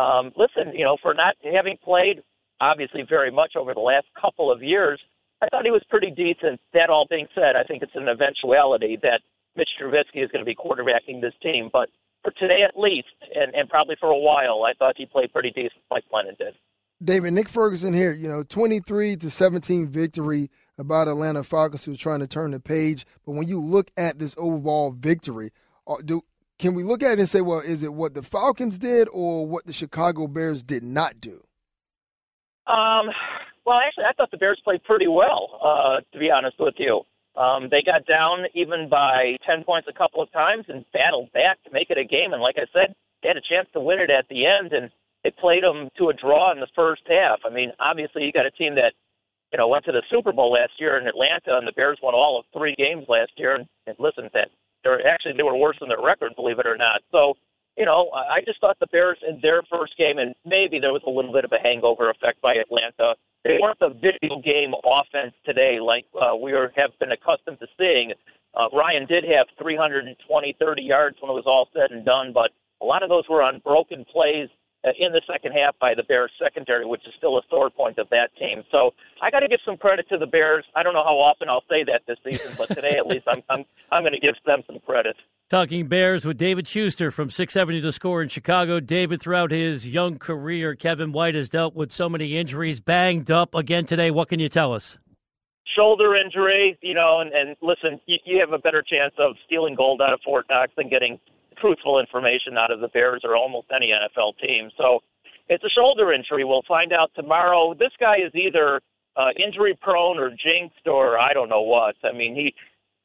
um, 0.00 0.32
listen, 0.36 0.72
you 0.72 0.84
know, 0.84 0.96
for 1.02 1.14
not 1.14 1.34
having 1.42 1.76
played 1.82 2.22
obviously 2.60 3.02
very 3.02 3.30
much 3.30 3.56
over 3.56 3.74
the 3.74 3.80
last 3.80 4.06
couple 4.20 4.50
of 4.50 4.62
years, 4.62 5.00
I 5.40 5.48
thought 5.48 5.64
he 5.64 5.72
was 5.72 5.82
pretty 5.90 6.10
decent. 6.10 6.60
That 6.72 6.90
all 6.90 7.06
being 7.10 7.26
said, 7.34 7.56
I 7.56 7.64
think 7.64 7.82
it's 7.82 7.96
an 7.96 8.08
eventuality 8.08 8.98
that 9.02 9.20
Mitch 9.56 9.70
Trubisky 9.80 10.24
is 10.24 10.30
going 10.30 10.44
to 10.44 10.44
be 10.44 10.54
quarterbacking 10.54 11.20
this 11.20 11.34
team. 11.42 11.68
But 11.72 11.90
for 12.22 12.30
today 12.32 12.62
at 12.62 12.78
least, 12.78 13.08
and, 13.34 13.54
and 13.54 13.68
probably 13.68 13.96
for 13.98 14.10
a 14.10 14.18
while, 14.18 14.64
I 14.64 14.74
thought 14.74 14.96
he 14.96 15.06
played 15.06 15.32
pretty 15.32 15.50
decent 15.50 15.82
like 15.90 16.04
Glennon 16.12 16.38
did. 16.38 16.54
David, 17.02 17.32
Nick 17.32 17.48
Ferguson 17.48 17.92
here, 17.92 18.12
you 18.12 18.28
know, 18.28 18.44
23 18.44 19.16
to 19.16 19.30
17 19.30 19.88
victory 19.88 20.50
about 20.78 21.08
Atlanta 21.08 21.42
Falcons 21.42 21.84
who 21.84 21.92
are 21.92 21.96
trying 21.96 22.20
to 22.20 22.28
turn 22.28 22.52
the 22.52 22.60
page. 22.60 23.04
But 23.26 23.32
when 23.32 23.48
you 23.48 23.60
look 23.60 23.90
at 23.96 24.18
this 24.18 24.36
overall 24.38 24.92
victory, 24.92 25.50
uh, 25.86 25.96
do 26.04 26.22
can 26.58 26.74
we 26.74 26.84
look 26.84 27.02
at 27.02 27.12
it 27.12 27.18
and 27.18 27.28
say, 27.28 27.40
well, 27.40 27.58
is 27.58 27.82
it 27.82 27.92
what 27.92 28.14
the 28.14 28.22
Falcons 28.22 28.78
did 28.78 29.08
or 29.12 29.44
what 29.44 29.66
the 29.66 29.72
Chicago 29.72 30.28
Bears 30.28 30.62
did 30.62 30.84
not 30.84 31.20
do? 31.20 31.42
Um, 32.68 33.10
well, 33.66 33.80
actually, 33.80 34.04
I 34.04 34.12
thought 34.16 34.30
the 34.30 34.36
Bears 34.36 34.60
played 34.62 34.84
pretty 34.84 35.08
well, 35.08 35.58
uh, 35.60 36.00
to 36.12 36.18
be 36.20 36.30
honest 36.30 36.56
with 36.60 36.74
you. 36.78 37.02
Um, 37.36 37.68
they 37.70 37.82
got 37.82 38.06
down 38.06 38.46
even 38.54 38.88
by 38.88 39.36
10 39.46 39.64
points 39.64 39.88
a 39.88 39.92
couple 39.92 40.20
of 40.20 40.30
times 40.32 40.66
and 40.68 40.84
battled 40.92 41.32
back 41.32 41.62
to 41.64 41.70
make 41.70 41.90
it 41.90 41.98
a 41.98 42.04
game. 42.04 42.32
And 42.32 42.42
like 42.42 42.58
I 42.58 42.66
said, 42.72 42.94
they 43.22 43.28
had 43.28 43.36
a 43.36 43.40
chance 43.40 43.68
to 43.72 43.80
win 43.80 44.00
it 44.00 44.10
at 44.10 44.28
the 44.28 44.46
end, 44.46 44.72
and 44.72 44.90
they 45.24 45.30
played 45.30 45.62
them 45.62 45.88
to 45.96 46.08
a 46.08 46.14
draw 46.14 46.52
in 46.52 46.60
the 46.60 46.66
first 46.74 47.02
half. 47.06 47.40
I 47.44 47.50
mean, 47.50 47.72
obviously, 47.78 48.24
you 48.24 48.32
got 48.32 48.46
a 48.46 48.50
team 48.50 48.74
that 48.74 48.94
you 49.52 49.58
know 49.58 49.68
went 49.68 49.84
to 49.86 49.92
the 49.92 50.02
Super 50.10 50.32
Bowl 50.32 50.52
last 50.52 50.72
year 50.78 50.98
in 50.98 51.06
Atlanta, 51.06 51.56
and 51.56 51.66
the 51.66 51.72
Bears 51.72 51.98
won 52.02 52.14
all 52.14 52.38
of 52.38 52.44
three 52.52 52.74
games 52.74 53.06
last 53.08 53.32
year. 53.36 53.54
And, 53.54 53.66
and 53.86 53.96
listen, 53.98 54.28
that 54.34 54.50
they're 54.82 55.06
actually 55.06 55.34
they 55.34 55.42
were 55.42 55.56
worse 55.56 55.78
than 55.78 55.88
their 55.88 56.02
record, 56.02 56.34
believe 56.36 56.58
it 56.58 56.66
or 56.66 56.76
not. 56.76 57.02
So, 57.12 57.34
you 57.76 57.84
know, 57.84 58.10
I 58.10 58.40
just 58.44 58.60
thought 58.60 58.78
the 58.80 58.86
Bears 58.86 59.18
in 59.26 59.40
their 59.40 59.62
first 59.70 59.96
game, 59.96 60.18
and 60.18 60.34
maybe 60.44 60.78
there 60.78 60.92
was 60.92 61.02
a 61.06 61.10
little 61.10 61.32
bit 61.32 61.44
of 61.44 61.52
a 61.52 61.58
hangover 61.58 62.10
effect 62.10 62.40
by 62.40 62.54
Atlanta 62.54 63.14
they 63.44 63.58
weren't 63.60 63.78
the 63.80 63.88
video 63.88 64.40
game 64.40 64.72
offense 64.84 65.34
today 65.44 65.80
like 65.80 66.06
uh, 66.20 66.36
we 66.36 66.52
are, 66.52 66.72
have 66.76 66.96
been 67.00 67.12
accustomed 67.12 67.58
to 67.60 67.66
seeing. 67.78 68.12
Uh, 68.54 68.68
Ryan 68.72 69.06
did 69.06 69.24
have 69.24 69.46
320, 69.58 70.56
30 70.60 70.82
yards 70.82 71.16
when 71.20 71.30
it 71.30 71.34
was 71.34 71.44
all 71.46 71.68
said 71.74 71.90
and 71.90 72.04
done, 72.04 72.32
but 72.32 72.50
a 72.80 72.84
lot 72.84 73.02
of 73.02 73.08
those 73.08 73.28
were 73.28 73.42
on 73.42 73.60
broken 73.64 74.04
plays 74.04 74.48
Uh, 74.84 74.90
in 74.98 75.12
the 75.12 75.22
second 75.30 75.52
half 75.52 75.78
by 75.78 75.94
the 75.94 76.02
Bears 76.02 76.32
secondary, 76.42 76.84
which 76.84 77.06
is 77.06 77.14
still 77.16 77.38
a 77.38 77.42
sore 77.48 77.70
point 77.70 77.98
of 77.98 78.08
that 78.10 78.34
team. 78.36 78.64
So 78.72 78.92
I 79.20 79.30
got 79.30 79.40
to 79.40 79.46
give 79.46 79.60
some 79.64 79.76
credit 79.76 80.08
to 80.08 80.18
the 80.18 80.26
Bears. 80.26 80.64
I 80.74 80.82
don't 80.82 80.92
know 80.92 81.04
how 81.04 81.20
often 81.20 81.48
I'll 81.48 81.62
say 81.70 81.84
that 81.84 82.02
this 82.08 82.18
season, 82.24 82.52
but 82.58 82.66
today 82.66 82.96
at 82.98 83.06
least 83.06 83.28
I'm 83.28 83.44
I'm 83.48 83.64
I'm 83.92 84.02
going 84.02 84.12
to 84.12 84.18
give 84.18 84.34
them 84.44 84.64
some 84.66 84.80
credit. 84.80 85.14
Talking 85.48 85.86
Bears 85.86 86.24
with 86.24 86.36
David 86.36 86.66
Schuster 86.66 87.12
from 87.12 87.30
670 87.30 87.80
The 87.80 87.92
Score 87.92 88.22
in 88.22 88.28
Chicago. 88.28 88.80
David, 88.80 89.20
throughout 89.20 89.52
his 89.52 89.86
young 89.86 90.18
career, 90.18 90.74
Kevin 90.74 91.12
White 91.12 91.36
has 91.36 91.48
dealt 91.48 91.76
with 91.76 91.92
so 91.92 92.08
many 92.08 92.36
injuries, 92.36 92.80
banged 92.80 93.30
up 93.30 93.54
again 93.54 93.84
today. 93.84 94.10
What 94.10 94.30
can 94.30 94.40
you 94.40 94.48
tell 94.48 94.72
us? 94.72 94.98
Shoulder 95.76 96.16
injury, 96.16 96.76
you 96.82 96.94
know, 96.94 97.20
and, 97.20 97.32
and 97.32 97.54
listen, 97.62 98.00
you, 98.06 98.18
you 98.24 98.40
have 98.40 98.52
a 98.52 98.58
better 98.58 98.82
chance 98.82 99.14
of 99.18 99.36
stealing 99.46 99.74
gold 99.74 100.02
out 100.02 100.12
of 100.12 100.20
Fort 100.24 100.46
Knox 100.50 100.72
than 100.76 100.88
getting 100.88 101.20
truthful 101.62 102.00
information 102.00 102.58
out 102.58 102.70
of 102.70 102.80
the 102.80 102.88
Bears 102.88 103.22
or 103.24 103.36
almost 103.36 103.68
any 103.74 103.88
NFL 103.88 104.36
team. 104.38 104.70
So 104.76 105.00
it's 105.48 105.64
a 105.64 105.70
shoulder 105.70 106.12
injury. 106.12 106.44
We'll 106.44 106.62
find 106.68 106.92
out 106.92 107.12
tomorrow. 107.14 107.72
This 107.72 107.92
guy 107.98 108.16
is 108.16 108.34
either 108.34 108.82
uh, 109.16 109.30
injury 109.38 109.78
prone 109.80 110.18
or 110.18 110.30
jinxed 110.30 110.86
or 110.86 111.18
I 111.18 111.32
don't 111.32 111.48
know 111.48 111.62
what. 111.62 111.94
I 112.04 112.12
mean, 112.12 112.34
he 112.34 112.54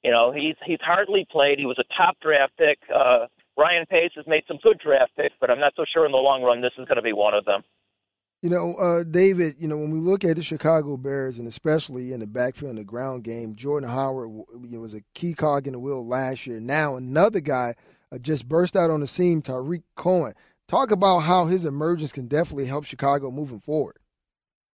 you 0.04 0.12
know, 0.12 0.32
he's 0.32 0.56
he's 0.65 0.80
hardly 0.82 1.28
played. 1.30 1.60
He 1.60 1.65
was 1.65 1.80
a 1.80 1.96
top 1.96 2.17
draft 2.22 2.54
pick. 2.58 2.80
Uh, 2.93 3.28
Ryan 3.58 3.86
Pace 3.88 4.12
has 4.15 4.28
made 4.28 4.43
some 4.48 4.58
good 4.62 4.80
draft 4.80 5.12
picks, 5.17 5.36
but 5.39 5.50
I'm 5.50 5.60
not 5.60 5.74
so 5.76 5.84
sure 5.91 6.06
in 6.06 6.12
the 6.12 6.17
long 6.17 6.43
run 6.43 6.62
this 6.62 6.72
is 6.78 6.86
going 6.86 6.98
to 6.98 7.02
be 7.02 7.13
one 7.13 7.34
of 7.34 7.46
them. 7.46 7.63
You 8.43 8.52
know, 8.52 8.76
uh, 8.76 9.04
David, 9.04 9.56
you 9.60 9.67
know, 9.67 9.78
when 9.78 9.89
we 9.89 9.98
look 9.98 10.24
at 10.24 10.36
the 10.36 10.43
Chicago 10.43 10.96
Bears, 10.96 11.39
and 11.39 11.48
especially 11.48 12.13
in 12.13 12.20
the 12.20 12.28
backfield 12.28 12.70
in 12.70 12.78
the 12.78 12.84
ground 12.84 13.24
game, 13.24 13.56
Jordan 13.56 13.89
Howard 13.89 14.30
was 14.54 14.93
a 14.93 15.02
key 15.15 15.34
cog 15.34 15.65
in 15.65 15.74
the 15.74 15.80
wheel 15.80 16.08
last 16.08 16.46
year. 16.46 16.60
Now 16.60 16.98
another 16.98 17.39
guy 17.39 17.74
Uh, 18.12 18.17
just 18.17 18.48
burst 18.48 18.76
out 18.76 18.89
on 18.89 19.02
the 19.02 19.08
scene, 19.08 19.41
Tarik 19.41 19.84
Cohen. 19.96 20.34
Talk 20.67 20.91
about 20.91 21.20
how 21.20 21.46
his 21.46 21.65
emergence 21.65 22.12
can 22.12 22.28
definitely 22.28 22.65
help 22.65 22.86
Chicago 22.86 23.32
moving 23.32 23.60
forward. 23.60 23.98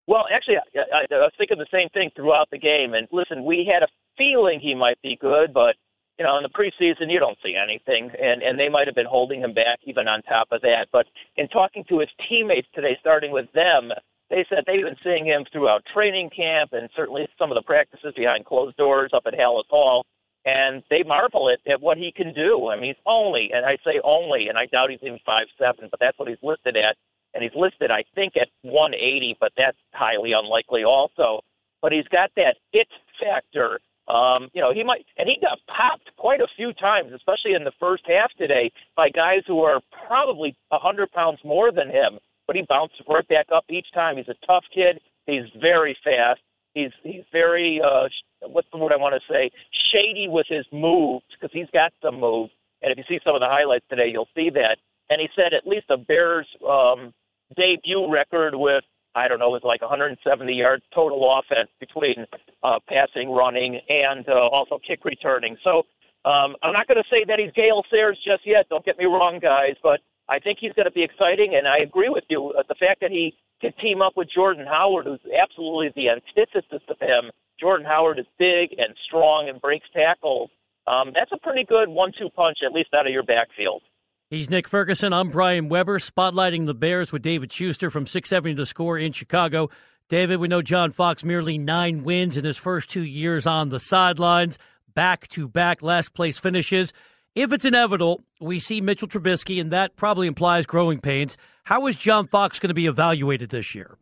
Well, 0.08 0.26
actually, 0.32 0.58
I, 0.58 0.62
I, 0.93 1.06
I 1.10 1.17
was 1.19 1.32
thinking 1.38 1.58
the 1.58 1.65
same 1.72 1.89
thing 1.89 2.12
throughout 2.15 2.50
the 2.52 2.58
game. 2.58 2.93
And 2.93 3.08
listen, 3.12 3.46
we 3.46 3.65
had 3.65 3.84
a 3.84 3.88
feeling 4.17 4.60
he 4.60 4.76
might 4.76 5.02
be 5.02 5.15
good, 5.15 5.54
but 5.54 5.76
you 6.19 6.26
know, 6.26 6.38
in 6.38 6.43
the 6.43 6.50
preseason, 6.50 7.12
you 7.12 7.19
don't 7.19 7.38
see 7.43 7.56
anything, 7.56 8.12
and 8.22 8.43
and 8.43 8.60
they 8.60 8.69
might 8.69 8.88
have 8.88 8.96
been 8.96 9.08
holding 9.08 9.41
him 9.41 9.54
back 9.54 9.80
even 9.86 10.08
on 10.08 10.22
top 10.22 10.50
of 10.52 10.62
that. 10.62 10.89
But 10.91 11.08
in 11.38 11.48
talking 11.48 11.84
to 11.86 12.00
his 12.00 12.10
teammates 12.30 12.67
today, 12.74 12.98
starting 13.00 13.32
with 13.32 13.52
them, 13.54 13.91
they 14.30 14.46
said 14.48 14.63
they've 14.67 14.84
been 14.84 14.96
seeing 15.04 15.26
him 15.26 15.46
throughout 15.52 15.84
training 15.91 16.30
camp 16.30 16.74
and 16.74 16.89
certainly 16.96 17.28
some 17.38 17.52
of 17.52 17.56
the 17.56 17.63
practices 17.63 18.13
behind 18.15 18.46
closed 18.46 18.78
doors 18.78 19.12
up 19.13 19.24
at 19.26 19.34
Halas 19.34 19.65
Hall, 19.69 20.06
and 20.45 20.84
they 20.89 21.03
marvel 21.03 21.49
at, 21.49 21.60
at 21.71 21.82
what 21.82 21.97
he 21.97 22.12
can 22.12 22.34
do. 22.34 22.69
I 22.69 22.75
mean, 22.75 22.86
he's 22.86 23.03
only, 23.06 23.51
and 23.53 23.65
I 23.65 23.77
say 23.86 23.99
only, 24.03 24.49
and 24.49 24.58
I 24.58 24.65
doubt 24.65 24.89
he's 24.91 24.99
even 25.03 25.19
five 25.25 25.47
seven, 25.58 25.88
but 25.89 25.99
that's 25.99 26.17
what 26.19 26.27
he's 26.27 26.38
listed 26.43 26.77
at, 26.77 26.97
and 27.34 27.43
he's 27.43 27.56
listed, 27.56 27.91
I 27.91 28.03
think, 28.15 28.38
at 28.38 28.49
180, 28.63 29.38
but 29.39 29.53
that's 29.58 29.77
highly 29.93 30.34
unlikely 30.34 30.84
also. 30.84 31.41
But 31.82 31.91
he's 31.91 32.08
got 32.08 32.32
that 32.36 32.58
it 32.73 32.88
factor 33.19 33.79
Um, 34.08 34.49
you 34.53 34.62
know, 34.62 34.73
he 34.73 34.84
might, 34.84 35.06
and 35.17 35.29
he 35.29 35.38
got 35.41 35.60
popped 35.67 36.12
quite 36.17 36.41
a 36.41 36.47
few 36.58 36.73
times, 36.73 37.13
especially 37.13 37.53
in 37.53 37.63
the 37.63 37.71
first 37.79 38.03
half 38.08 38.32
today, 38.38 38.71
by 38.95 39.10
guys 39.10 39.43
who 39.47 39.62
are 39.63 39.82
probably 40.08 40.56
a 40.71 40.79
hundred 40.79 41.12
pounds 41.12 41.39
more 41.43 41.71
than 41.71 41.89
him. 41.89 42.19
But 42.47 42.58
he 42.58 42.63
bounced 42.63 43.01
right 43.08 43.27
back 43.29 43.47
up 43.51 43.65
each 43.69 43.91
time. 43.93 44.17
He's 44.17 44.27
a 44.27 44.36
tough 44.45 44.65
kid. 44.73 44.99
He's 45.25 45.45
very 45.62 45.97
fast. 46.03 46.41
He's 46.73 46.91
he's 47.03 47.23
very 47.31 47.81
uh, 47.81 48.07
what's 48.41 48.67
the 48.71 48.77
word 48.77 48.91
I 48.91 48.97
want 48.97 49.15
to 49.15 49.33
say? 49.33 49.51
Shady 49.71 50.27
with 50.27 50.47
his 50.47 50.65
moves 50.71 51.25
because 51.33 51.53
he's 51.53 51.69
got 51.73 51.93
some 52.01 52.19
moves. 52.19 52.51
And 52.81 52.91
if 52.91 52.97
you 52.97 53.03
see 53.07 53.19
some 53.23 53.36
of 53.36 53.41
the 53.41 53.47
highlights 53.47 53.86
today, 53.89 54.09
you'll 54.12 54.27
see 54.36 54.49
that. 54.51 54.77
And 55.09 55.21
he 55.21 55.29
said 55.36 55.53
at 55.53 55.67
least 55.67 55.86
a 55.89 55.97
Bears 55.97 56.47
um, 56.67 57.13
debut 57.55 58.12
record 58.12 58.55
with 58.55 58.83
I 59.15 59.27
don't 59.27 59.39
know, 59.39 59.49
it 59.49 59.62
was 59.62 59.63
like 59.63 59.81
170 59.81 60.53
yards 60.53 60.83
total 60.93 61.39
offense 61.39 61.69
between 61.79 62.25
uh, 62.63 62.79
passing, 62.88 63.29
running, 63.29 63.79
and 63.88 64.27
uh, 64.27 64.47
also 64.47 64.79
kick 64.79 65.05
returning. 65.05 65.55
So 65.63 65.86
um, 66.25 66.55
I'm 66.63 66.73
not 66.73 66.88
going 66.88 67.01
to 67.01 67.09
say 67.09 67.23
that 67.25 67.38
he's 67.38 67.51
Gale 67.51 67.83
Sayers 67.91 68.17
just 68.25 68.45
yet. 68.45 68.69
Don't 68.69 68.83
get 68.83 68.97
me 68.97 69.05
wrong, 69.05 69.39
guys, 69.39 69.75
but 69.83 70.01
I 70.29 70.39
think 70.39 70.57
he's 70.59 70.73
going 70.73 70.86
to 70.86 70.91
be 70.91 71.03
exciting. 71.03 71.53
And 71.55 71.67
I 71.67 71.77
agree 71.77 72.09
with 72.09 72.23
you. 72.29 72.51
Uh, 72.57 72.63
the 72.67 72.75
fact 72.75 73.01
that 73.01 73.12
he 73.12 73.36
could 73.63 73.78
team 73.78 74.02
up 74.02 74.13
with 74.17 74.28
Jordan 74.30 74.67
Howard, 74.67 75.06
who's 75.06 75.21
absolutely 75.41 75.93
the 75.95 76.10
antithesis 76.10 76.82
of 76.89 76.99
him. 76.99 77.32
Jordan 77.60 77.86
Howard 77.86 78.19
is 78.19 78.26
big 78.38 78.76
and 78.78 78.93
strong 79.06 79.47
and 79.47 79.62
breaks 79.62 79.88
tackles. 79.93 80.49
Um, 80.86 81.12
that's 81.15 81.32
a 81.32 81.38
pretty 81.38 81.63
good 81.63 81.88
one-two 81.88 82.30
punch, 82.36 82.58
at 82.65 82.73
least 82.73 82.89
out 82.93 83.08
of 83.08 83.13
your 83.13 83.23
backfield. 83.23 83.82
He's 84.30 84.49
Nick 84.49 84.67
Ferguson. 84.67 85.13
I'm 85.13 85.30
Brian 85.30 85.69
Weber, 85.69 85.99
spotlighting 85.99 86.65
the 86.65 86.73
Bears 86.73 87.13
with 87.13 87.21
David 87.21 87.54
Schuster 87.54 87.89
from 87.89 88.06
670 88.06 88.56
The 88.56 88.65
Score 88.65 88.97
in 88.97 89.13
Chicago. 89.13 89.69
David, 90.10 90.41
we 90.41 90.49
know 90.49 90.62
John 90.62 90.91
Fox 90.91 91.23
merely 91.23 91.58
nine 91.58 92.04
wins 92.04 92.36
in 92.36 92.43
his 92.43 92.58
first 92.58 92.89
two 92.89 93.04
years 93.04 93.47
on 93.47 93.69
the 93.69 93.80
sidelines, 93.80 94.58
back 94.93 95.30
to 95.30 95.47
back 95.47 95.82
last 95.82 96.13
place 96.13 96.38
finishes. 96.38 96.91
If 97.36 97.52
it's 97.52 97.65
inevitable, 97.65 98.22
we 98.39 98.60
see 98.60 98.80
Mitchell 98.80 99.08
Trubisky, 99.08 99.60
and 99.60 99.72
that 99.72 99.96
probably 99.96 100.28
implies 100.28 100.65
growing 100.67 101.00
pains. 101.00 101.36
How 101.63 101.88
is 101.88 101.96
John 101.96 102.28
Fox 102.28 102.60
going 102.60 102.69
to 102.69 102.76
be 102.76 102.86
evaluated 102.86 103.50
this 103.50 103.74
year? 103.74 103.98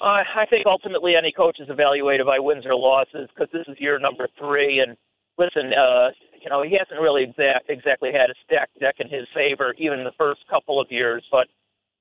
Uh, 0.00 0.24
I 0.34 0.46
think 0.48 0.66
ultimately 0.66 1.16
any 1.16 1.32
coach 1.32 1.58
is 1.60 1.68
evaluated 1.68 2.26
by 2.26 2.38
wins 2.38 2.66
or 2.66 2.74
losses 2.74 3.28
because 3.34 3.50
this 3.52 3.66
is 3.66 3.80
year 3.80 3.98
number 3.98 4.28
three. 4.38 4.80
And 4.80 4.96
listen, 5.38 5.72
uh, 5.74 6.10
you 6.42 6.48
know, 6.48 6.62
he 6.62 6.76
hasn't 6.76 7.00
really 7.00 7.24
exact, 7.24 7.68
exactly 7.68 8.12
had 8.12 8.30
a 8.30 8.34
stacked 8.44 8.78
deck 8.78 8.96
in 8.98 9.08
his 9.08 9.26
favor, 9.34 9.74
even 9.78 10.04
the 10.04 10.12
first 10.12 10.46
couple 10.48 10.80
of 10.80 10.90
years. 10.90 11.24
But 11.30 11.48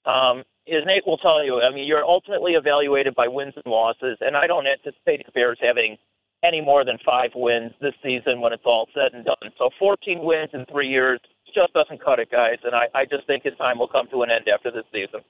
um, 0.05 0.43
as 0.71 0.85
Nate 0.85 1.05
will 1.05 1.17
tell 1.17 1.43
you, 1.43 1.61
I 1.61 1.71
mean, 1.71 1.87
you're 1.87 2.03
ultimately 2.03 2.53
evaluated 2.53 3.15
by 3.15 3.27
wins 3.27 3.53
and 3.55 3.65
losses, 3.65 4.17
and 4.21 4.37
I 4.37 4.47
don't 4.47 4.67
anticipate 4.67 5.25
the 5.25 5.31
Bears 5.31 5.57
having 5.61 5.97
any 6.45 6.61
more 6.61 6.85
than 6.85 6.97
five 7.05 7.31
wins 7.35 7.71
this 7.81 7.93
season 8.03 8.41
when 8.41 8.53
it's 8.53 8.65
all 8.65 8.87
said 8.93 9.13
and 9.13 9.25
done. 9.25 9.51
So 9.57 9.69
14 9.79 10.23
wins 10.23 10.49
in 10.53 10.65
three 10.65 10.87
years 10.87 11.19
just 11.53 11.73
doesn't 11.73 12.03
cut 12.03 12.19
it, 12.19 12.29
guys. 12.29 12.57
And 12.63 12.75
I, 12.75 12.87
I 12.93 13.05
just 13.05 13.25
think 13.25 13.43
his 13.43 13.55
time 13.57 13.79
will 13.79 13.87
come 13.87 14.07
to 14.11 14.21
an 14.23 14.29
end 14.29 14.47
after 14.53 14.69
this 14.69 14.83
season. 14.91 15.21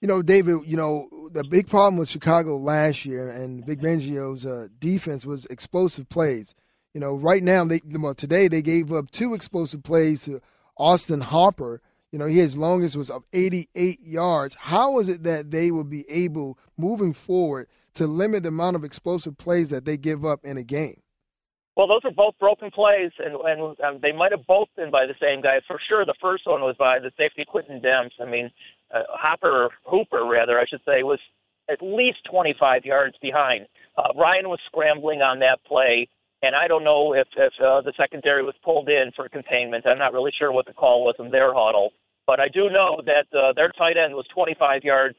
You 0.00 0.08
know, 0.08 0.20
David, 0.20 0.62
you 0.66 0.76
know, 0.76 1.08
the 1.30 1.44
big 1.44 1.68
problem 1.68 1.96
with 1.96 2.08
Chicago 2.08 2.56
last 2.56 3.04
year 3.04 3.30
and 3.30 3.64
Vic 3.64 3.80
Fangio's 3.80 4.44
uh, 4.44 4.66
defense 4.80 5.24
was 5.24 5.46
explosive 5.46 6.08
plays. 6.08 6.54
You 6.92 7.00
know, 7.00 7.14
right 7.14 7.42
now 7.42 7.64
they 7.64 7.80
well 7.88 8.14
today 8.14 8.48
they 8.48 8.60
gave 8.60 8.92
up 8.92 9.10
two 9.12 9.32
explosive 9.32 9.82
plays 9.82 10.24
to 10.24 10.42
Austin 10.76 11.20
Hooper. 11.20 11.80
You 12.10 12.18
know, 12.18 12.26
his 12.26 12.56
longest 12.56 12.96
was 12.96 13.10
of 13.10 13.24
88 13.32 14.00
yards. 14.04 14.56
How 14.58 14.98
is 14.98 15.08
it 15.08 15.22
that 15.22 15.50
they 15.52 15.70
will 15.70 15.84
be 15.84 16.04
able 16.10 16.58
moving 16.76 17.14
forward 17.14 17.68
to 17.94 18.06
limit 18.06 18.42
the 18.42 18.48
amount 18.48 18.76
of 18.76 18.84
explosive 18.84 19.36
plays 19.36 19.68
that 19.70 19.84
they 19.84 19.96
give 19.96 20.24
up 20.24 20.44
in 20.44 20.56
a 20.56 20.62
game? 20.62 21.00
Well, 21.76 21.86
those 21.86 22.04
are 22.04 22.10
both 22.10 22.38
broken 22.38 22.70
plays, 22.70 23.12
and, 23.18 23.34
and 23.34 23.80
um, 23.80 23.98
they 24.02 24.12
might 24.12 24.32
have 24.32 24.46
both 24.46 24.68
been 24.76 24.90
by 24.90 25.06
the 25.06 25.14
same 25.20 25.40
guy. 25.40 25.60
For 25.66 25.78
sure, 25.88 26.04
the 26.04 26.14
first 26.20 26.46
one 26.46 26.60
was 26.60 26.76
by 26.76 26.98
the 26.98 27.12
safety 27.16 27.44
Quintin 27.46 27.80
Demps. 27.80 28.20
I 28.20 28.26
mean, 28.26 28.50
uh, 28.92 29.04
Hopper, 29.08 29.70
Hooper, 29.84 30.24
rather, 30.24 30.58
I 30.58 30.66
should 30.66 30.82
say, 30.84 31.02
was 31.02 31.18
at 31.70 31.80
least 31.80 32.24
25 32.30 32.84
yards 32.84 33.16
behind. 33.22 33.66
Uh, 33.96 34.08
Ryan 34.14 34.50
was 34.50 34.60
scrambling 34.66 35.22
on 35.22 35.38
that 35.38 35.64
play. 35.64 36.08
And 36.42 36.56
I 36.56 36.66
don't 36.66 36.82
know 36.82 37.14
if, 37.14 37.28
if 37.36 37.52
uh, 37.60 37.80
the 37.82 37.92
secondary 37.96 38.42
was 38.42 38.56
pulled 38.64 38.88
in 38.88 39.12
for 39.12 39.28
containment. 39.28 39.86
I'm 39.86 39.98
not 39.98 40.12
really 40.12 40.32
sure 40.36 40.50
what 40.50 40.66
the 40.66 40.72
call 40.72 41.04
was 41.04 41.14
in 41.20 41.30
their 41.30 41.54
huddle. 41.54 41.92
But 42.26 42.40
I 42.40 42.48
do 42.48 42.68
know 42.68 43.00
that 43.06 43.26
uh, 43.32 43.52
their 43.52 43.70
tight 43.70 43.96
end 43.96 44.14
was 44.14 44.26
25 44.34 44.82
yards 44.84 45.16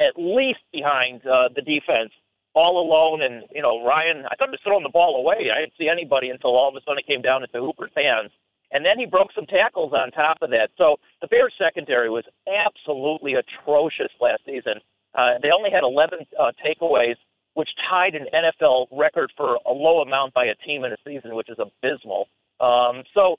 at 0.00 0.14
least 0.16 0.60
behind 0.72 1.26
uh, 1.26 1.48
the 1.54 1.62
defense, 1.62 2.10
all 2.54 2.80
alone. 2.80 3.22
And, 3.22 3.44
you 3.54 3.62
know, 3.62 3.84
Ryan, 3.84 4.24
I 4.30 4.36
thought 4.36 4.48
he 4.48 4.52
was 4.52 4.60
throwing 4.64 4.82
the 4.82 4.88
ball 4.88 5.16
away. 5.16 5.50
I 5.50 5.60
didn't 5.60 5.74
see 5.78 5.88
anybody 5.88 6.30
until 6.30 6.56
all 6.56 6.68
of 6.68 6.74
a 6.74 6.80
sudden 6.82 6.98
it 6.98 7.06
came 7.06 7.22
down 7.22 7.42
into 7.42 7.60
Hooper's 7.60 7.92
hands. 7.96 8.30
And 8.72 8.84
then 8.84 8.98
he 8.98 9.06
broke 9.06 9.32
some 9.32 9.46
tackles 9.46 9.92
on 9.92 10.10
top 10.10 10.38
of 10.42 10.50
that. 10.50 10.70
So 10.76 10.98
the 11.20 11.28
Bears 11.28 11.54
secondary 11.56 12.10
was 12.10 12.24
absolutely 12.52 13.34
atrocious 13.34 14.10
last 14.20 14.42
season. 14.44 14.80
Uh, 15.14 15.38
they 15.40 15.50
only 15.50 15.70
had 15.70 15.82
11 15.82 16.26
uh, 16.38 16.52
takeaways 16.64 17.16
which 17.56 17.70
tied 17.88 18.14
an 18.14 18.26
NFL 18.34 18.86
record 18.92 19.32
for 19.34 19.58
a 19.64 19.72
low 19.72 20.02
amount 20.02 20.34
by 20.34 20.44
a 20.44 20.54
team 20.56 20.84
in 20.84 20.92
a 20.92 20.96
season, 21.06 21.34
which 21.34 21.48
is 21.48 21.56
abysmal. 21.58 22.28
Um, 22.60 23.02
so 23.14 23.38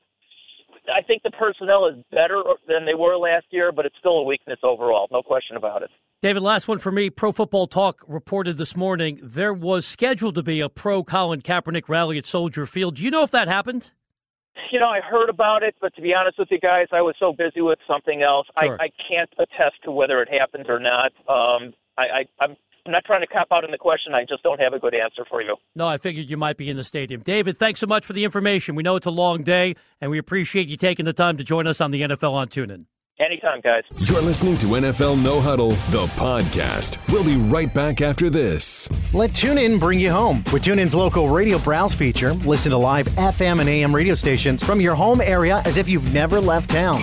I 0.93 1.01
think 1.01 1.23
the 1.23 1.31
personnel 1.31 1.87
is 1.87 1.95
better 2.11 2.41
than 2.67 2.85
they 2.85 2.93
were 2.93 3.17
last 3.17 3.45
year, 3.49 3.71
but 3.71 3.85
it's 3.85 3.97
still 3.99 4.19
a 4.19 4.23
weakness 4.23 4.59
overall, 4.63 5.07
no 5.11 5.21
question 5.21 5.57
about 5.57 5.83
it. 5.83 5.89
David, 6.21 6.41
last 6.41 6.67
one 6.67 6.79
for 6.79 6.91
me. 6.91 7.09
Pro 7.09 7.31
Football 7.31 7.67
Talk 7.67 8.03
reported 8.07 8.57
this 8.57 8.75
morning 8.75 9.19
there 9.21 9.53
was 9.53 9.85
scheduled 9.85 10.35
to 10.35 10.43
be 10.43 10.61
a 10.61 10.69
pro 10.69 11.03
Colin 11.03 11.41
Kaepernick 11.41 11.87
rally 11.87 12.17
at 12.17 12.25
Soldier 12.25 12.65
Field. 12.65 12.95
Do 12.95 13.03
you 13.03 13.11
know 13.11 13.21
if 13.21 13.31
that 13.31 13.47
happened? 13.47 13.91
You 14.71 14.79
know, 14.79 14.89
I 14.89 14.99
heard 14.99 15.29
about 15.29 15.61
it, 15.61 15.75
but 15.79 15.95
to 15.95 16.01
be 16.01 16.15
honest 16.15 16.39
with 16.39 16.49
you 16.49 16.59
guys, 16.59 16.87
I 16.91 17.01
was 17.01 17.15
so 17.19 17.31
busy 17.31 17.61
with 17.61 17.77
something 17.87 18.23
else. 18.23 18.47
Sure. 18.59 18.77
I, 18.81 18.85
I 18.85 18.89
can't 19.07 19.29
attest 19.37 19.75
to 19.83 19.91
whether 19.91 20.21
it 20.21 20.33
happened 20.33 20.65
or 20.69 20.79
not. 20.79 21.13
Um, 21.29 21.73
I, 21.97 22.07
I, 22.07 22.25
I'm 22.39 22.57
I'm 22.87 22.93
not 22.93 23.03
trying 23.03 23.19
to 23.19 23.27
cop 23.27 23.47
out 23.51 23.65
in 23.65 23.71
the 23.71 23.77
question. 23.77 24.13
I 24.13 24.23
just 24.23 24.43
don't 24.43 24.61
have 24.61 24.71
a 24.71 24.79
good 24.79 24.95
answer 24.95 25.25
for 25.29 25.41
you. 25.41 25.57
No, 25.75 25.85
I 25.85 25.97
figured 25.97 26.29
you 26.29 26.37
might 26.37 26.55
be 26.55 26.69
in 26.69 26.77
the 26.77 26.85
stadium. 26.85 27.21
David, 27.21 27.59
thanks 27.59 27.81
so 27.81 27.85
much 27.85 28.05
for 28.05 28.13
the 28.13 28.23
information. 28.23 28.75
We 28.75 28.83
know 28.83 28.95
it's 28.95 29.05
a 29.05 29.11
long 29.11 29.43
day, 29.43 29.75
and 29.99 30.09
we 30.09 30.17
appreciate 30.17 30.69
you 30.69 30.77
taking 30.77 31.03
the 31.03 31.11
time 31.11 31.35
to 31.37 31.43
join 31.43 31.67
us 31.67 31.81
on 31.81 31.91
the 31.91 32.01
NFL 32.01 32.31
on 32.31 32.47
TuneIn. 32.47 32.85
Anytime, 33.19 33.61
guys. 33.61 33.83
You're 33.97 34.21
listening 34.21 34.57
to 34.59 34.67
NFL 34.67 35.23
No 35.23 35.41
Huddle, 35.41 35.71
the 35.89 36.05
podcast. 36.17 36.99
We'll 37.11 37.23
be 37.23 37.35
right 37.35 37.73
back 37.73 37.99
after 37.99 38.29
this. 38.29 38.87
Let 39.11 39.31
TuneIn 39.31 39.79
bring 39.79 39.99
you 39.99 40.11
home. 40.11 40.43
With 40.53 40.63
TuneIn's 40.63 40.93
local 40.93 41.27
radio 41.27 41.57
browse 41.57 41.95
feature, 41.95 42.33
listen 42.33 42.69
to 42.69 42.77
live 42.77 43.07
FM 43.07 43.59
and 43.59 43.67
AM 43.67 43.95
radio 43.95 44.13
stations 44.13 44.63
from 44.63 44.79
your 44.79 44.93
home 44.93 45.19
area 45.19 45.63
as 45.65 45.77
if 45.77 45.89
you've 45.89 46.13
never 46.13 46.39
left 46.39 46.69
town. 46.69 47.01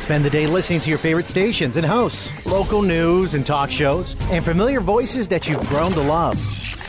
Spend 0.00 0.22
the 0.22 0.28
day 0.30 0.46
listening 0.46 0.80
to 0.80 0.90
your 0.90 0.98
favorite 0.98 1.26
stations 1.26 1.78
and 1.78 1.86
hosts, 1.86 2.44
local 2.44 2.82
news 2.82 3.32
and 3.32 3.46
talk 3.46 3.70
shows, 3.70 4.16
and 4.30 4.44
familiar 4.44 4.80
voices 4.82 5.28
that 5.28 5.48
you've 5.48 5.66
grown 5.70 5.92
to 5.92 6.02
love. 6.02 6.36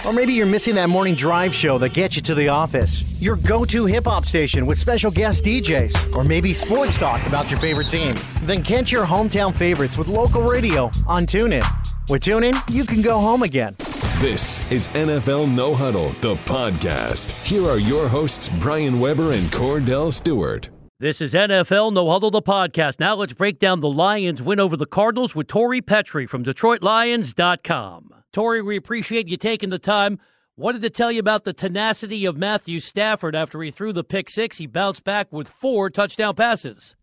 Or 0.05 0.13
maybe 0.13 0.33
you're 0.33 0.45
missing 0.45 0.75
that 0.75 0.89
morning 0.89 1.15
drive 1.15 1.53
show 1.53 1.77
that 1.79 1.93
gets 1.93 2.15
you 2.15 2.21
to 2.23 2.36
the 2.36 2.47
office. 2.49 3.19
Your 3.21 3.36
go 3.38 3.65
to 3.65 3.86
hip 3.86 4.05
hop 4.05 4.25
station 4.25 4.65
with 4.65 4.77
special 4.77 5.12
guest 5.12 5.43
DJs. 5.43 6.15
Or 6.15 6.23
maybe 6.23 6.53
sports 6.53 6.97
talk 6.97 7.25
about 7.27 7.49
your 7.51 7.60
favorite 7.60 7.89
team. 7.89 8.15
Then 8.43 8.63
catch 8.63 8.91
your 8.91 9.05
hometown 9.05 9.53
favorites 9.53 9.97
with 9.97 10.07
local 10.07 10.43
radio 10.43 10.86
on 11.07 11.25
TuneIn. 11.25 11.65
With 12.10 12.21
TuneIn, 12.23 12.57
you 12.73 12.86
can 12.86 13.01
go 13.01 13.19
home 13.19 13.43
again. 13.43 13.75
This 14.19 14.69
is 14.71 14.88
NFL 14.89 15.53
No 15.53 15.73
Huddle, 15.75 16.10
the 16.21 16.36
podcast. 16.45 17.31
Here 17.45 17.67
are 17.67 17.77
your 17.79 18.07
hosts, 18.07 18.49
Brian 18.60 18.99
Weber 18.99 19.33
and 19.33 19.47
Kordell 19.51 20.12
Stewart. 20.13 20.69
This 20.99 21.21
is 21.21 21.33
NFL 21.33 21.93
No 21.93 22.10
Huddle, 22.10 22.31
the 22.31 22.41
podcast. 22.41 22.99
Now 22.99 23.13
let's 23.15 23.33
break 23.33 23.60
down 23.60 23.81
the 23.81 23.89
Lions' 23.91 24.41
win 24.41 24.60
over 24.60 24.75
the 24.77 24.88
Cardinals 24.88 25.36
with 25.36 25.47
Tori 25.47 25.81
Petry 25.81 26.27
from 26.27 26.43
DetroitLions.com. 26.43 28.13
Tori, 28.38 28.62
we 28.62 28.78
appreciate 28.78 29.28
you 29.28 29.36
taking 29.36 29.71
the 29.71 29.80
time. 29.80 30.19
Wanted 30.56 30.84
to 30.84 30.91
tell 30.91 31.12
you 31.12 31.19
about 31.19 31.43
the 31.43 31.54
tenacity 31.54 32.23
of 32.23 32.38
Matthew 32.38 32.80
Stafford 32.80 33.36
after 33.36 33.60
he 33.63 33.71
threw 33.71 33.91
the 33.91 34.04
pick 34.04 34.30
six. 34.30 34.60
He 34.60 34.67
bounced 34.67 35.04
back 35.04 35.34
with 35.34 35.47
four 35.47 35.89
touchdown 35.89 36.36
passes. 36.36 36.95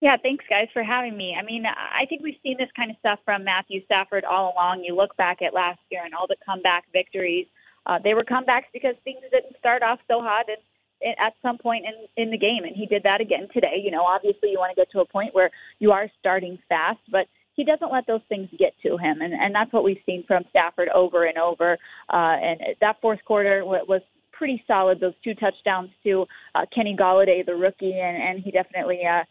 Yeah, 0.00 0.16
thanks, 0.16 0.44
guys, 0.48 0.68
for 0.72 0.84
having 0.84 1.16
me. 1.16 1.36
I 1.36 1.42
mean, 1.42 1.64
I 1.66 2.06
think 2.06 2.22
we've 2.22 2.38
seen 2.40 2.56
this 2.56 2.68
kind 2.76 2.88
of 2.88 2.96
stuff 2.98 3.18
from 3.24 3.42
Matthew 3.42 3.84
Stafford 3.86 4.24
all 4.24 4.52
along. 4.54 4.84
You 4.84 4.94
look 4.94 5.16
back 5.16 5.42
at 5.42 5.54
last 5.54 5.80
year 5.90 6.02
and 6.04 6.14
all 6.14 6.28
the 6.28 6.36
comeback 6.46 6.84
victories. 6.92 7.48
Uh, 7.86 7.98
they 7.98 8.14
were 8.14 8.22
comebacks 8.22 8.70
because 8.72 8.94
things 9.02 9.22
didn't 9.32 9.58
start 9.58 9.82
off 9.82 9.98
so 10.06 10.20
hot 10.20 10.44
and, 10.46 10.58
and 11.02 11.16
at 11.18 11.34
some 11.42 11.58
point 11.58 11.84
in, 11.84 12.22
in 12.22 12.30
the 12.30 12.38
game, 12.38 12.62
and 12.62 12.76
he 12.76 12.86
did 12.86 13.02
that 13.02 13.20
again 13.20 13.48
today. 13.52 13.82
You 13.84 13.90
know, 13.90 14.04
obviously 14.04 14.52
you 14.52 14.60
want 14.60 14.70
to 14.70 14.80
get 14.80 14.88
to 14.92 15.00
a 15.00 15.04
point 15.04 15.34
where 15.34 15.50
you 15.80 15.90
are 15.90 16.08
starting 16.20 16.60
fast, 16.68 17.00
but– 17.10 17.26
he 17.54 17.64
doesn't 17.64 17.92
let 17.92 18.06
those 18.06 18.20
things 18.28 18.48
get 18.58 18.74
to 18.82 18.96
him, 18.96 19.20
and 19.20 19.32
and 19.32 19.54
that's 19.54 19.72
what 19.72 19.84
we've 19.84 20.02
seen 20.04 20.24
from 20.26 20.44
Stafford 20.50 20.88
over 20.90 21.24
and 21.24 21.38
over. 21.38 21.78
Uh, 22.12 22.36
and 22.42 22.60
that 22.80 22.96
fourth 23.00 23.20
quarter 23.24 23.64
was 23.64 24.02
pretty 24.32 24.62
solid. 24.66 25.00
Those 25.00 25.14
two 25.22 25.34
touchdowns 25.34 25.90
to 26.04 26.26
uh, 26.54 26.66
Kenny 26.74 26.96
Golladay, 26.98 27.46
the 27.46 27.54
rookie, 27.54 27.98
and 27.98 28.16
and 28.16 28.42
he 28.42 28.50
definitely 28.50 29.00
uh, 29.04 29.22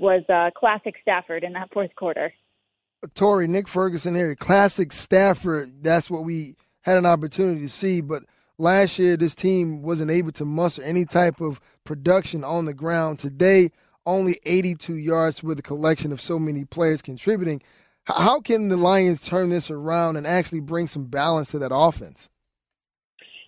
was 0.00 0.22
uh, 0.28 0.50
classic 0.58 0.94
Stafford 1.02 1.44
in 1.44 1.52
that 1.52 1.72
fourth 1.72 1.94
quarter. 1.96 2.32
Tori, 3.14 3.46
Nick 3.46 3.68
Ferguson 3.68 4.14
here, 4.14 4.34
classic 4.34 4.92
Stafford. 4.92 5.82
That's 5.82 6.10
what 6.10 6.24
we 6.24 6.56
had 6.80 6.98
an 6.98 7.06
opportunity 7.06 7.60
to 7.60 7.68
see, 7.68 8.00
but 8.00 8.24
last 8.58 8.98
year 8.98 9.16
this 9.16 9.34
team 9.34 9.82
wasn't 9.82 10.10
able 10.10 10.32
to 10.32 10.44
muster 10.44 10.82
any 10.82 11.04
type 11.04 11.40
of 11.40 11.60
production 11.84 12.42
on 12.42 12.64
the 12.64 12.74
ground. 12.74 13.18
Today, 13.18 13.70
only 14.08 14.40
82 14.44 14.94
yards 14.94 15.42
with 15.42 15.58
a 15.58 15.62
collection 15.62 16.12
of 16.12 16.20
so 16.20 16.38
many 16.38 16.64
players 16.64 17.02
contributing. 17.02 17.62
How 18.04 18.40
can 18.40 18.70
the 18.70 18.76
Lions 18.76 19.20
turn 19.20 19.50
this 19.50 19.70
around 19.70 20.16
and 20.16 20.26
actually 20.26 20.60
bring 20.60 20.86
some 20.86 21.04
balance 21.04 21.50
to 21.50 21.58
that 21.58 21.74
offense? 21.74 22.30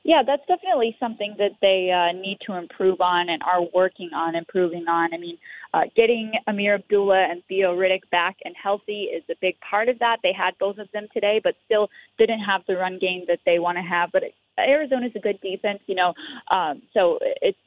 Yeah, 0.03 0.23
that's 0.27 0.43
definitely 0.47 0.97
something 0.99 1.35
that 1.39 1.53
they 1.61 1.91
uh, 1.91 2.19
need 2.19 2.39
to 2.47 2.55
improve 2.55 3.01
on 3.01 3.29
and 3.29 3.43
are 3.43 3.63
working 3.75 4.11
on 4.15 4.35
improving 4.35 4.87
on. 4.89 5.13
I 5.13 5.19
mean, 5.19 5.37
uh, 5.75 5.83
getting 5.95 6.33
Ameer 6.49 6.77
Abdullah 6.77 7.29
and 7.31 7.43
Theo 7.49 7.77
Riddick 7.77 8.09
back 8.11 8.37
and 8.45 8.55
healthy 8.61 9.05
is 9.05 9.23
a 9.31 9.35
big 9.41 9.57
part 9.61 9.89
of 9.89 9.99
that. 9.99 10.19
They 10.23 10.33
had 10.33 10.55
both 10.59 10.79
of 10.79 10.91
them 10.93 11.07
today, 11.13 11.41
but 11.43 11.55
still 11.67 11.89
didn't 12.19 12.41
have 12.41 12.63
the 12.67 12.77
run 12.77 12.99
game 12.99 13.25
that 13.29 13.41
they 13.45 13.59
want 13.59 13.77
to 13.77 13.83
have. 13.83 14.11
But 14.11 14.25
Arizona's 14.59 15.13
a 15.17 15.21
good 15.21 15.39
defense, 15.43 15.81
you 15.87 15.95
know, 15.95 16.15
um, 16.51 16.83
so 16.95 17.19
it's 17.43 17.59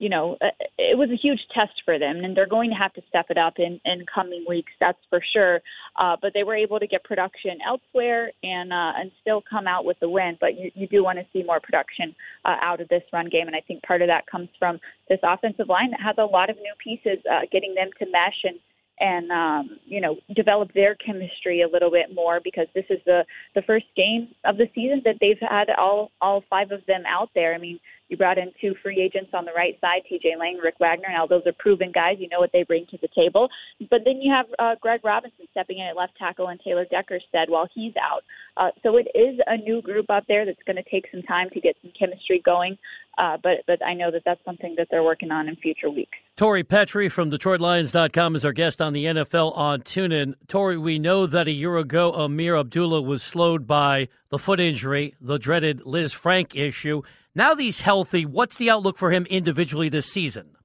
you 0.00 0.08
know, 0.08 0.36
uh, 0.40 0.48
it 0.78 0.96
was 0.96 1.10
a 1.10 1.14
huge 1.14 1.40
test 1.54 1.82
for 1.84 1.98
them, 1.98 2.24
and 2.24 2.34
they're 2.34 2.46
going 2.46 2.70
to 2.70 2.76
have 2.76 2.92
to 2.94 3.02
step 3.08 3.26
it 3.28 3.36
up 3.36 3.58
in, 3.58 3.78
in 3.84 4.04
coming 4.12 4.44
weeks, 4.48 4.72
that's 4.80 4.98
for 5.10 5.20
sure. 5.32 5.60
Uh, 5.96 6.16
but 6.20 6.32
they 6.32 6.42
were 6.42 6.56
able 6.56 6.80
to 6.80 6.86
get 6.86 7.04
production 7.04 7.58
elsewhere 7.64 8.32
and 8.42 8.72
uh, 8.72 8.92
and 8.96 9.12
still 9.20 9.42
come 9.48 9.66
out 9.66 9.84
with 9.84 10.00
the 10.00 10.08
win. 10.08 10.38
But 10.40 10.58
you, 10.58 10.72
you 10.74 10.88
do 10.88 11.04
want 11.04 11.18
to 11.18 11.26
see 11.34 11.42
more 11.42 11.60
production 11.60 12.16
uh, 12.46 12.56
out 12.62 12.80
of 12.80 12.88
this 12.88 13.02
run 13.12 13.28
game, 13.28 13.46
and 13.46 13.54
I 13.54 13.60
think 13.60 13.82
part 13.82 14.00
of 14.00 14.08
that 14.08 14.26
comes 14.26 14.48
from 14.58 14.80
this 15.10 15.20
offensive 15.22 15.68
line 15.68 15.90
that 15.90 16.00
has 16.00 16.16
a 16.16 16.24
lot 16.24 16.48
of 16.48 16.56
new 16.56 16.72
pieces, 16.82 17.22
uh, 17.30 17.40
getting 17.52 17.74
them 17.74 17.90
to 17.98 18.06
mesh 18.10 18.40
and 18.44 18.58
and 19.00 19.30
um, 19.32 19.78
you 19.86 20.00
know 20.00 20.16
develop 20.34 20.72
their 20.74 20.94
chemistry 20.94 21.62
a 21.62 21.68
little 21.68 21.90
bit 21.90 22.14
more 22.14 22.40
because 22.42 22.66
this 22.74 22.84
is 22.90 22.98
the 23.06 23.24
the 23.54 23.62
first 23.62 23.86
game 23.96 24.28
of 24.44 24.56
the 24.56 24.68
season 24.74 25.02
that 25.04 25.16
they've 25.20 25.40
had 25.40 25.70
all 25.70 26.12
all 26.20 26.44
five 26.48 26.70
of 26.70 26.84
them 26.86 27.02
out 27.06 27.30
there. 27.34 27.54
I 27.54 27.58
mean, 27.58 27.80
you 28.08 28.16
brought 28.16 28.38
in 28.38 28.52
two 28.60 28.74
free 28.82 29.00
agents 29.00 29.30
on 29.32 29.44
the 29.44 29.52
right 29.52 29.78
side, 29.80 30.02
T.J. 30.08 30.36
Lang, 30.38 30.58
Rick 30.58 30.74
Wagner. 30.80 31.08
Now 31.10 31.26
those 31.26 31.46
are 31.46 31.52
proven 31.58 31.92
guys. 31.92 32.16
You 32.18 32.28
know 32.28 32.40
what 32.40 32.50
they 32.52 32.64
bring 32.64 32.86
to 32.90 32.98
the 33.00 33.08
table. 33.14 33.48
But 33.88 34.00
then 34.04 34.20
you 34.20 34.32
have 34.32 34.46
uh, 34.58 34.74
Greg 34.80 35.00
Robinson 35.04 35.46
stepping 35.50 35.78
in 35.78 35.86
at 35.86 35.96
left 35.96 36.16
tackle 36.18 36.48
and 36.48 36.60
Taylor 36.60 36.84
Decker's 36.90 37.24
stead 37.28 37.48
while 37.48 37.68
he's 37.74 37.94
out. 37.96 38.22
Uh, 38.56 38.70
so 38.82 38.96
it 38.96 39.06
is 39.14 39.38
a 39.46 39.56
new 39.56 39.80
group 39.80 40.10
up 40.10 40.24
there 40.28 40.44
that's 40.44 40.62
going 40.66 40.76
to 40.76 40.90
take 40.90 41.06
some 41.10 41.22
time 41.22 41.48
to 41.50 41.60
get 41.60 41.76
some 41.82 41.92
chemistry 41.98 42.42
going. 42.44 42.76
Uh, 43.18 43.36
but 43.42 43.58
but 43.66 43.84
I 43.84 43.94
know 43.94 44.10
that 44.10 44.22
that's 44.24 44.42
something 44.44 44.74
that 44.78 44.88
they're 44.90 45.02
working 45.02 45.30
on 45.30 45.48
in 45.48 45.56
future 45.56 45.90
weeks. 45.90 46.16
Tori 46.36 46.64
Petry 46.64 47.10
from 47.10 47.30
DetroitLions.com 47.30 48.36
is 48.36 48.44
our 48.44 48.52
guest 48.52 48.80
on 48.80 48.92
the 48.92 49.04
NFL 49.04 49.56
on 49.56 49.82
TuneIn. 49.82 50.34
Tori, 50.48 50.78
we 50.78 50.98
know 50.98 51.26
that 51.26 51.48
a 51.48 51.52
year 51.52 51.76
ago 51.76 52.12
Ameer 52.12 52.58
Abdullah 52.58 53.02
was 53.02 53.22
slowed 53.22 53.66
by 53.66 54.08
the 54.30 54.38
foot 54.38 54.60
injury, 54.60 55.14
the 55.20 55.38
dreaded 55.38 55.80
Lisfranc 55.80 56.56
issue. 56.56 57.02
Now 57.34 57.54
that 57.54 57.62
he's 57.62 57.82
healthy, 57.82 58.24
what's 58.24 58.56
the 58.56 58.70
outlook 58.70 58.96
for 58.96 59.10
him 59.10 59.26
individually 59.26 59.88
this 59.88 60.06
season? 60.06 60.56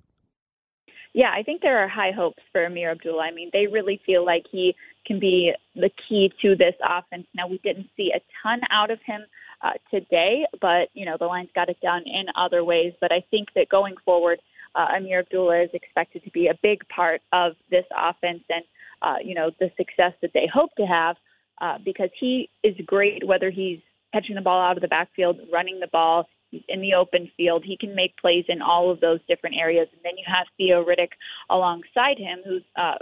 Yeah, 1.13 1.31
I 1.33 1.43
think 1.43 1.61
there 1.61 1.79
are 1.79 1.87
high 1.87 2.11
hopes 2.11 2.43
for 2.51 2.65
Ameer 2.65 2.91
Abdullah. 2.91 3.23
I 3.23 3.31
mean, 3.31 3.49
they 3.53 3.67
really 3.67 4.01
feel 4.05 4.25
like 4.25 4.43
he 4.51 4.75
can 5.05 5.19
be 5.19 5.53
the 5.75 5.89
key 6.07 6.31
to 6.41 6.55
this 6.55 6.75
offense. 6.83 7.25
Now, 7.33 7.47
we 7.47 7.57
didn't 7.63 7.87
see 7.95 8.11
a 8.13 8.19
ton 8.43 8.59
out 8.69 8.91
of 8.91 8.99
him 9.05 9.21
uh, 9.61 9.73
today, 9.91 10.45
but, 10.61 10.89
you 10.93 11.05
know, 11.05 11.17
the 11.17 11.25
Lions 11.25 11.49
got 11.55 11.69
it 11.69 11.79
done 11.81 12.03
in 12.05 12.25
other 12.35 12.63
ways. 12.63 12.93
But 13.01 13.11
I 13.11 13.23
think 13.31 13.49
that 13.55 13.69
going 13.69 13.95
forward, 14.05 14.39
uh, 14.75 14.87
Ameer 14.95 15.19
Abdullah 15.19 15.63
is 15.63 15.69
expected 15.73 16.23
to 16.23 16.31
be 16.31 16.47
a 16.47 16.55
big 16.61 16.87
part 16.89 17.21
of 17.31 17.55
this 17.69 17.85
offense 17.95 18.43
and, 18.49 18.63
uh, 19.01 19.15
you 19.23 19.35
know, 19.35 19.51
the 19.59 19.71
success 19.77 20.13
that 20.21 20.33
they 20.33 20.47
hope 20.47 20.75
to 20.75 20.85
have 20.85 21.15
uh, 21.61 21.77
because 21.83 22.09
he 22.19 22.49
is 22.63 22.75
great 22.85 23.25
whether 23.25 23.49
he's 23.49 23.79
catching 24.13 24.35
the 24.35 24.41
ball 24.41 24.61
out 24.61 24.77
of 24.77 24.81
the 24.81 24.87
backfield, 24.87 25.39
running 25.51 25.79
the 25.79 25.87
ball 25.87 26.27
in 26.69 26.81
the 26.81 26.93
open 26.93 27.29
field. 27.35 27.63
He 27.63 27.77
can 27.77 27.95
make 27.95 28.15
plays 28.17 28.45
in 28.47 28.61
all 28.61 28.89
of 28.89 28.99
those 28.99 29.19
different 29.27 29.55
areas. 29.57 29.87
And 29.91 30.01
then 30.03 30.17
you 30.17 30.23
have 30.27 30.45
Theo 30.57 30.83
Riddick 30.83 31.11
alongside 31.49 32.17
him, 32.17 32.39
who's 32.45 32.63
uh, 32.75 32.95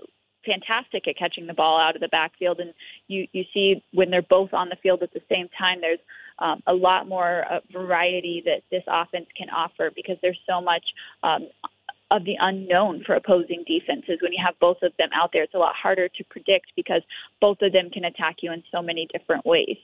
fantastic 0.46 1.08
at 1.08 1.18
catching 1.18 1.48
the 1.48 1.54
ball 1.54 1.80
out 1.80 1.96
of 1.96 2.02
the 2.02 2.08
backfield. 2.08 2.60
And 2.60 2.74
you 3.08 3.28
you 3.32 3.46
see 3.54 3.84
when 3.94 4.10
they're 4.10 4.22
both 4.22 4.54
on 4.54 4.70
the 4.70 4.76
field 4.78 5.04
at 5.04 5.14
the 5.14 5.22
same 5.30 5.50
time, 5.58 5.82
there's 5.82 6.00
um, 6.40 6.62
a 6.68 6.74
lot 6.74 7.08
more 7.08 7.46
uh, 7.50 7.60
variety 7.72 8.44
that 8.46 8.64
this 8.72 8.84
offense 8.88 9.28
can 9.38 9.50
offer 9.50 9.92
because 9.96 10.18
there's 10.22 10.40
so 10.48 10.62
much. 10.62 10.84
Um, 11.24 11.48
of 12.12 12.26
the 12.26 12.36
unknown 12.40 13.04
for 13.04 13.16
opposing 13.16 13.64
defenses. 13.66 14.20
When 14.22 14.32
you 14.34 14.44
have 14.46 14.54
both 14.60 14.78
of 14.84 14.94
them 15.00 15.10
out 15.14 15.32
there, 15.34 15.42
it's 15.42 15.56
a 15.56 15.58
lot 15.58 15.74
harder 15.74 16.08
to 16.08 16.24
predict 16.26 16.68
because 16.76 17.02
both 17.42 17.58
of 17.64 17.74
them 17.74 17.90
can 17.90 18.06
attack 18.06 18.38
you 18.42 18.54
in 18.54 18.62
so 18.72 18.84
many 18.84 19.08
different 19.12 19.44
ways. 19.48 19.78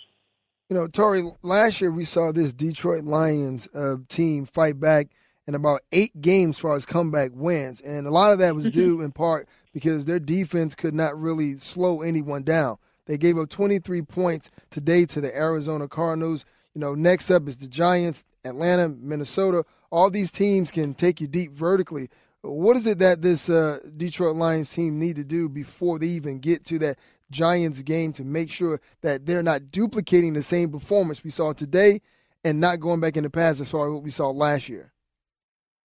You 0.69 0.75
know, 0.75 0.87
Tori, 0.87 1.23
last 1.41 1.81
year 1.81 1.91
we 1.91 2.05
saw 2.05 2.31
this 2.31 2.53
Detroit 2.53 3.03
Lions 3.03 3.67
uh, 3.73 3.95
team 4.09 4.45
fight 4.45 4.79
back 4.79 5.07
in 5.47 5.55
about 5.55 5.81
eight 5.91 6.21
games 6.21 6.57
as 6.57 6.59
far 6.59 6.75
as 6.75 6.85
comeback 6.85 7.31
wins. 7.33 7.81
And 7.81 8.05
a 8.05 8.11
lot 8.11 8.31
of 8.31 8.39
that 8.39 8.53
was 8.53 8.65
mm-hmm. 8.65 8.79
due 8.79 9.01
in 9.01 9.11
part 9.11 9.49
because 9.73 10.05
their 10.05 10.19
defense 10.19 10.75
could 10.75 10.93
not 10.93 11.19
really 11.19 11.57
slow 11.57 12.03
anyone 12.03 12.43
down. 12.43 12.77
They 13.09 13.17
gave 13.17 13.39
up 13.39 13.49
23 13.49 14.03
points 14.03 14.51
today 14.69 15.03
to 15.07 15.19
the 15.19 15.35
Arizona 15.35 15.87
Cardinals. 15.87 16.45
You 16.75 16.81
know, 16.81 16.93
next 16.93 17.31
up 17.31 17.47
is 17.47 17.57
the 17.57 17.67
Giants, 17.67 18.23
Atlanta, 18.45 18.87
Minnesota. 18.87 19.65
All 19.91 20.11
these 20.11 20.29
teams 20.29 20.69
can 20.69 20.93
take 20.93 21.19
you 21.19 21.25
deep 21.25 21.51
vertically. 21.53 22.11
What 22.41 22.77
is 22.77 22.85
it 22.85 22.99
that 22.99 23.23
this 23.23 23.49
uh, 23.49 23.79
Detroit 23.97 24.35
Lions 24.35 24.71
team 24.71 24.99
need 24.99 25.15
to 25.15 25.23
do 25.23 25.49
before 25.49 25.97
they 25.97 26.05
even 26.05 26.37
get 26.37 26.63
to 26.65 26.77
that 26.79 26.99
Giants 27.31 27.81
game 27.81 28.13
to 28.13 28.23
make 28.23 28.51
sure 28.51 28.79
that 29.01 29.25
they're 29.25 29.41
not 29.41 29.71
duplicating 29.71 30.33
the 30.33 30.43
same 30.43 30.71
performance 30.71 31.23
we 31.23 31.31
saw 31.31 31.51
today 31.51 32.01
and 32.43 32.59
not 32.59 32.79
going 32.79 32.99
back 32.99 33.17
in 33.17 33.23
the 33.23 33.29
past 33.31 33.59
as 33.59 33.71
far 33.71 33.87
as 33.87 33.93
what 33.93 34.03
we 34.03 34.11
saw 34.11 34.29
last 34.29 34.69
year? 34.69 34.93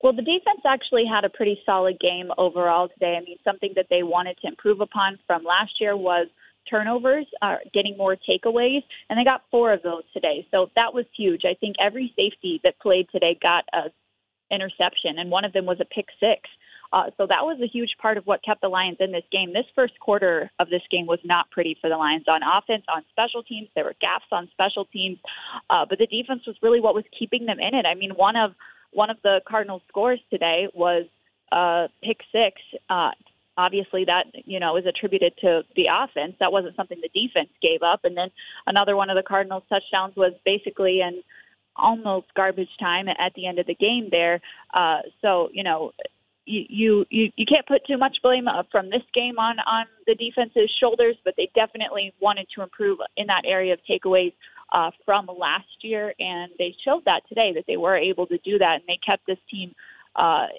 Well, 0.02 0.12
the 0.12 0.20
defense 0.20 0.60
actually 0.66 1.06
had 1.06 1.24
a 1.24 1.30
pretty 1.30 1.58
solid 1.64 1.98
game 2.00 2.30
overall 2.36 2.88
today. 2.88 3.16
I 3.16 3.20
mean, 3.20 3.38
something 3.42 3.72
that 3.76 3.86
they 3.88 4.02
wanted 4.02 4.36
to 4.42 4.48
improve 4.48 4.82
upon 4.82 5.18
from 5.26 5.42
last 5.42 5.80
year 5.80 5.96
was 5.96 6.26
turnovers, 6.68 7.26
uh, 7.42 7.56
getting 7.72 7.96
more 7.96 8.16
takeaways, 8.16 8.82
and 9.08 9.18
they 9.18 9.24
got 9.24 9.42
four 9.50 9.72
of 9.72 9.82
those 9.82 10.02
today. 10.12 10.46
So 10.50 10.70
that 10.76 10.92
was 10.94 11.04
huge. 11.16 11.44
I 11.44 11.54
think 11.54 11.76
every 11.78 12.12
safety 12.18 12.60
that 12.64 12.78
played 12.78 13.08
today 13.10 13.38
got 13.40 13.64
a 13.72 13.90
interception, 14.50 15.18
and 15.18 15.30
one 15.30 15.44
of 15.44 15.52
them 15.52 15.66
was 15.66 15.80
a 15.80 15.84
pick 15.84 16.06
six. 16.20 16.48
Uh, 16.92 17.10
so 17.16 17.26
that 17.26 17.44
was 17.44 17.60
a 17.60 17.66
huge 17.66 17.96
part 18.00 18.16
of 18.16 18.24
what 18.24 18.40
kept 18.44 18.60
the 18.60 18.68
Lions 18.68 18.98
in 19.00 19.10
this 19.10 19.24
game. 19.32 19.52
This 19.52 19.66
first 19.74 19.98
quarter 19.98 20.48
of 20.60 20.70
this 20.70 20.82
game 20.90 21.06
was 21.06 21.18
not 21.24 21.50
pretty 21.50 21.76
for 21.80 21.90
the 21.90 21.96
Lions 21.96 22.24
on 22.28 22.40
offense, 22.44 22.84
on 22.88 23.02
special 23.10 23.42
teams. 23.42 23.68
There 23.74 23.84
were 23.84 23.96
gaps 24.00 24.26
on 24.30 24.48
special 24.52 24.84
teams, 24.84 25.18
uh, 25.70 25.86
but 25.88 25.98
the 25.98 26.06
defense 26.06 26.46
was 26.46 26.56
really 26.62 26.80
what 26.80 26.94
was 26.94 27.04
keeping 27.18 27.46
them 27.46 27.58
in 27.58 27.74
it. 27.74 27.84
I 27.84 27.94
mean, 27.94 28.12
one 28.12 28.36
of 28.36 28.54
one 28.92 29.10
of 29.10 29.16
the 29.24 29.42
Cardinals' 29.44 29.82
scores 29.88 30.20
today 30.30 30.68
was 30.72 31.06
uh, 31.50 31.88
pick 32.00 32.20
six. 32.30 32.62
Uh, 32.88 33.10
obviously, 33.56 34.04
that 34.06 34.26
you 34.44 34.60
know 34.60 34.76
is 34.76 34.86
attributed 34.86 35.36
to 35.38 35.62
the 35.76 35.88
offense. 35.92 36.34
That 36.40 36.52
wasn't 36.52 36.76
something 36.76 37.00
the 37.00 37.20
defense 37.20 37.50
gave 37.62 37.82
up. 37.82 38.00
And 38.04 38.16
then 38.16 38.30
another 38.66 38.96
one 38.96 39.10
of 39.10 39.16
the 39.16 39.22
Cardinals' 39.22 39.64
touchdowns 39.68 40.16
was 40.16 40.32
basically 40.44 41.00
in 41.00 41.22
almost 41.76 42.32
garbage 42.34 42.76
time 42.78 43.08
at 43.08 43.34
the 43.34 43.46
end 43.46 43.58
of 43.58 43.66
the 43.66 43.74
game 43.74 44.08
there. 44.10 44.40
Uh, 44.72 44.98
so, 45.20 45.50
you 45.52 45.62
know, 45.62 45.92
you 46.46 47.06
you 47.08 47.32
you 47.36 47.46
can't 47.46 47.66
put 47.66 47.86
too 47.86 47.96
much 47.96 48.18
blame 48.22 48.48
from 48.70 48.90
this 48.90 49.02
game 49.14 49.38
on 49.38 49.58
on 49.60 49.86
the 50.06 50.14
defense's 50.14 50.70
shoulders, 50.78 51.16
but 51.24 51.34
they 51.36 51.50
definitely 51.54 52.12
wanted 52.20 52.46
to 52.54 52.62
improve 52.62 52.98
in 53.16 53.26
that 53.28 53.42
area 53.46 53.72
of 53.72 53.80
takeaways 53.88 54.34
uh, 54.72 54.90
from 55.04 55.28
last 55.38 55.82
year, 55.82 56.14
and 56.18 56.50
they 56.58 56.74
showed 56.84 57.04
that 57.06 57.26
today 57.28 57.52
that 57.54 57.64
they 57.66 57.76
were 57.76 57.96
able 57.96 58.26
to 58.26 58.38
do 58.38 58.58
that, 58.58 58.80
and 58.80 58.82
they 58.86 58.98
kept 59.04 59.26
this 59.26 59.38
team 59.50 59.74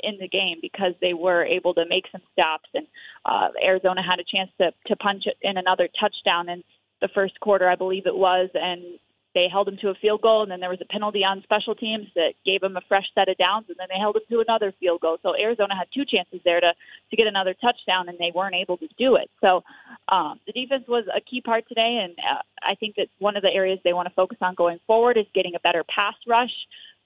in 0.03 0.17
the 0.19 0.27
game 0.27 0.57
because 0.61 0.93
they 1.01 1.13
were 1.13 1.43
able 1.43 1.73
to 1.73 1.85
make 1.87 2.05
some 2.11 2.21
stops, 2.33 2.69
and 2.73 2.87
uh, 3.25 3.49
Arizona 3.63 4.01
had 4.01 4.19
a 4.19 4.23
chance 4.23 4.51
to 4.59 4.71
to 4.87 4.95
punch 4.95 5.23
in 5.41 5.57
another 5.57 5.87
touchdown 5.99 6.49
in 6.49 6.63
the 7.01 7.07
first 7.09 7.39
quarter, 7.39 7.69
I 7.69 7.75
believe 7.75 8.05
it 8.05 8.15
was, 8.15 8.49
and 8.53 8.99
they 9.35 9.49
held 9.49 9.67
him 9.67 9.77
to 9.81 9.89
a 9.89 9.95
field 9.95 10.21
goal, 10.21 10.43
and 10.43 10.51
then 10.51 10.61
there 10.61 10.69
was 10.69 10.79
a 10.81 10.85
penalty 10.85 11.23
on 11.25 11.43
special 11.43 11.75
teams 11.75 12.07
that 12.15 12.33
gave 12.45 12.63
him 12.63 12.77
a 12.77 12.81
fresh 12.87 13.05
set 13.13 13.27
of 13.27 13.37
downs, 13.37 13.65
and 13.67 13.75
then 13.77 13.87
they 13.89 13.99
held 13.99 14.15
him 14.15 14.21
to 14.29 14.39
another 14.39 14.73
field 14.79 15.01
goal. 15.01 15.17
So 15.21 15.35
Arizona 15.37 15.75
had 15.75 15.87
two 15.93 16.05
chances 16.05 16.39
there 16.45 16.61
to 16.61 16.73
to 17.11 17.15
get 17.17 17.27
another 17.27 17.53
touchdown, 17.53 18.07
and 18.07 18.17
they 18.17 18.31
weren't 18.33 18.55
able 18.55 18.77
to 18.77 18.87
do 18.97 19.17
it. 19.17 19.29
So 19.41 19.61
um, 20.07 20.39
the 20.47 20.53
defense 20.53 20.85
was 20.87 21.03
a 21.13 21.19
key 21.19 21.41
part 21.41 21.67
today, 21.67 21.99
and 22.03 22.13
uh, 22.17 22.41
I 22.63 22.75
think 22.75 22.95
that 22.95 23.09
one 23.19 23.35
of 23.35 23.43
the 23.43 23.51
areas 23.51 23.79
they 23.83 23.93
want 23.93 24.07
to 24.07 24.13
focus 24.15 24.37
on 24.41 24.55
going 24.55 24.79
forward 24.87 25.17
is 25.17 25.25
getting 25.35 25.55
a 25.55 25.59
better 25.59 25.83
pass 25.83 26.15
rush. 26.25 26.55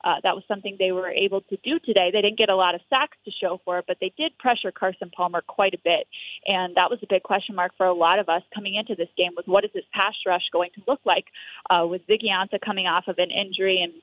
Uh, 0.03 0.15
that 0.23 0.35
was 0.35 0.43
something 0.47 0.75
they 0.79 0.91
were 0.91 1.09
able 1.09 1.41
to 1.41 1.57
do 1.63 1.79
today. 1.79 2.09
They 2.11 2.21
didn't 2.21 2.37
get 2.37 2.49
a 2.49 2.55
lot 2.55 2.75
of 2.75 2.81
sacks 2.89 3.17
to 3.25 3.31
show 3.31 3.59
for 3.65 3.79
it, 3.79 3.85
but 3.87 3.97
they 3.99 4.13
did 4.17 4.37
pressure 4.37 4.71
Carson 4.71 5.09
Palmer 5.15 5.41
quite 5.41 5.73
a 5.73 5.79
bit. 5.83 6.07
And 6.47 6.75
that 6.75 6.89
was 6.89 6.99
a 7.03 7.07
big 7.07 7.23
question 7.23 7.55
mark 7.55 7.73
for 7.77 7.85
a 7.85 7.93
lot 7.93 8.19
of 8.19 8.29
us 8.29 8.43
coming 8.53 8.75
into 8.75 8.95
this 8.95 9.09
game 9.17 9.31
was 9.35 9.45
what 9.45 9.65
is 9.65 9.71
this 9.73 9.85
pass 9.93 10.15
rush 10.25 10.43
going 10.51 10.69
to 10.75 10.81
look 10.87 11.01
like 11.05 11.25
uh, 11.69 11.85
with 11.85 12.05
Ziggy 12.07 12.29
Ansah 12.29 12.61
coming 12.61 12.87
off 12.87 13.07
of 13.07 13.17
an 13.17 13.31
injury 13.31 13.81
and, 13.81 13.93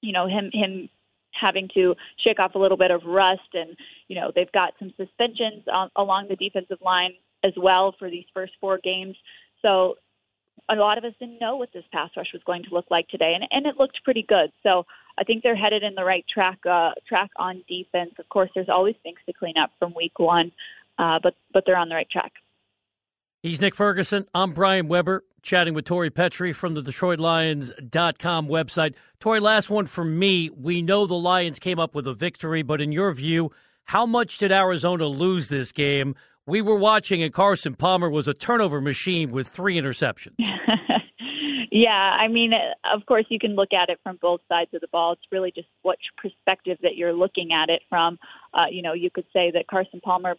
you 0.00 0.12
know, 0.12 0.26
him, 0.26 0.50
him 0.52 0.88
having 1.32 1.68
to 1.74 1.94
shake 2.18 2.38
off 2.38 2.54
a 2.54 2.58
little 2.58 2.76
bit 2.76 2.90
of 2.90 3.02
rust 3.04 3.54
and, 3.54 3.76
you 4.08 4.16
know, 4.16 4.30
they've 4.34 4.52
got 4.52 4.74
some 4.78 4.92
suspensions 4.96 5.64
on, 5.72 5.90
along 5.96 6.28
the 6.28 6.36
defensive 6.36 6.78
line 6.80 7.12
as 7.42 7.52
well 7.56 7.94
for 7.98 8.08
these 8.08 8.24
first 8.32 8.52
four 8.60 8.78
games. 8.82 9.16
So 9.62 9.96
a 10.68 10.74
lot 10.74 10.98
of 10.98 11.04
us 11.04 11.12
didn't 11.18 11.40
know 11.40 11.56
what 11.56 11.72
this 11.72 11.84
pass 11.92 12.10
rush 12.16 12.32
was 12.32 12.42
going 12.44 12.62
to 12.64 12.70
look 12.70 12.86
like 12.90 13.08
today, 13.08 13.34
and, 13.34 13.46
and 13.50 13.66
it 13.66 13.76
looked 13.78 14.02
pretty 14.04 14.22
good. 14.22 14.50
So 14.62 14.86
I 15.18 15.24
think 15.24 15.42
they're 15.42 15.56
headed 15.56 15.82
in 15.82 15.94
the 15.94 16.04
right 16.04 16.24
track 16.32 16.58
uh, 16.68 16.92
track 17.06 17.30
on 17.36 17.62
defense. 17.68 18.12
Of 18.18 18.28
course, 18.28 18.50
there's 18.54 18.68
always 18.68 18.96
things 19.02 19.18
to 19.26 19.32
clean 19.32 19.58
up 19.58 19.70
from 19.78 19.94
week 19.94 20.18
one, 20.18 20.52
uh, 20.98 21.18
but 21.22 21.34
but 21.52 21.64
they're 21.66 21.76
on 21.76 21.88
the 21.88 21.94
right 21.94 22.10
track. 22.10 22.32
He's 23.42 23.60
Nick 23.60 23.74
Ferguson. 23.74 24.26
I'm 24.34 24.54
Brian 24.54 24.88
Weber, 24.88 25.22
chatting 25.42 25.74
with 25.74 25.84
Tori 25.84 26.10
Petry 26.10 26.54
from 26.54 26.72
the 26.72 26.82
DetroitLions.com 26.82 28.48
website. 28.48 28.94
Tori, 29.20 29.38
last 29.38 29.68
one 29.68 29.84
for 29.84 30.02
me. 30.02 30.48
We 30.48 30.80
know 30.80 31.06
the 31.06 31.12
Lions 31.12 31.58
came 31.58 31.78
up 31.78 31.94
with 31.94 32.06
a 32.06 32.14
victory, 32.14 32.62
but 32.62 32.80
in 32.80 32.90
your 32.90 33.12
view, 33.12 33.52
how 33.84 34.06
much 34.06 34.38
did 34.38 34.50
Arizona 34.50 35.06
lose 35.06 35.48
this 35.48 35.72
game? 35.72 36.14
We 36.46 36.60
were 36.60 36.76
watching, 36.76 37.22
and 37.22 37.32
Carson 37.32 37.74
Palmer 37.74 38.10
was 38.10 38.28
a 38.28 38.34
turnover 38.34 38.80
machine 38.80 39.30
with 39.30 39.48
three 39.48 39.80
interceptions. 39.80 40.34
yeah, 41.72 42.16
I 42.18 42.28
mean, 42.28 42.52
of 42.92 43.06
course, 43.06 43.24
you 43.30 43.38
can 43.38 43.54
look 43.54 43.72
at 43.72 43.88
it 43.88 43.98
from 44.02 44.18
both 44.20 44.42
sides 44.48 44.70
of 44.74 44.82
the 44.82 44.88
ball. 44.88 45.12
It's 45.12 45.22
really 45.32 45.52
just 45.52 45.68
what 45.82 45.96
perspective 46.18 46.76
that 46.82 46.96
you're 46.96 47.14
looking 47.14 47.54
at 47.54 47.70
it 47.70 47.82
from. 47.88 48.18
Uh, 48.52 48.66
you 48.70 48.82
know, 48.82 48.92
you 48.92 49.10
could 49.10 49.24
say 49.32 49.50
that 49.52 49.68
Carson 49.68 50.00
Palmer 50.04 50.36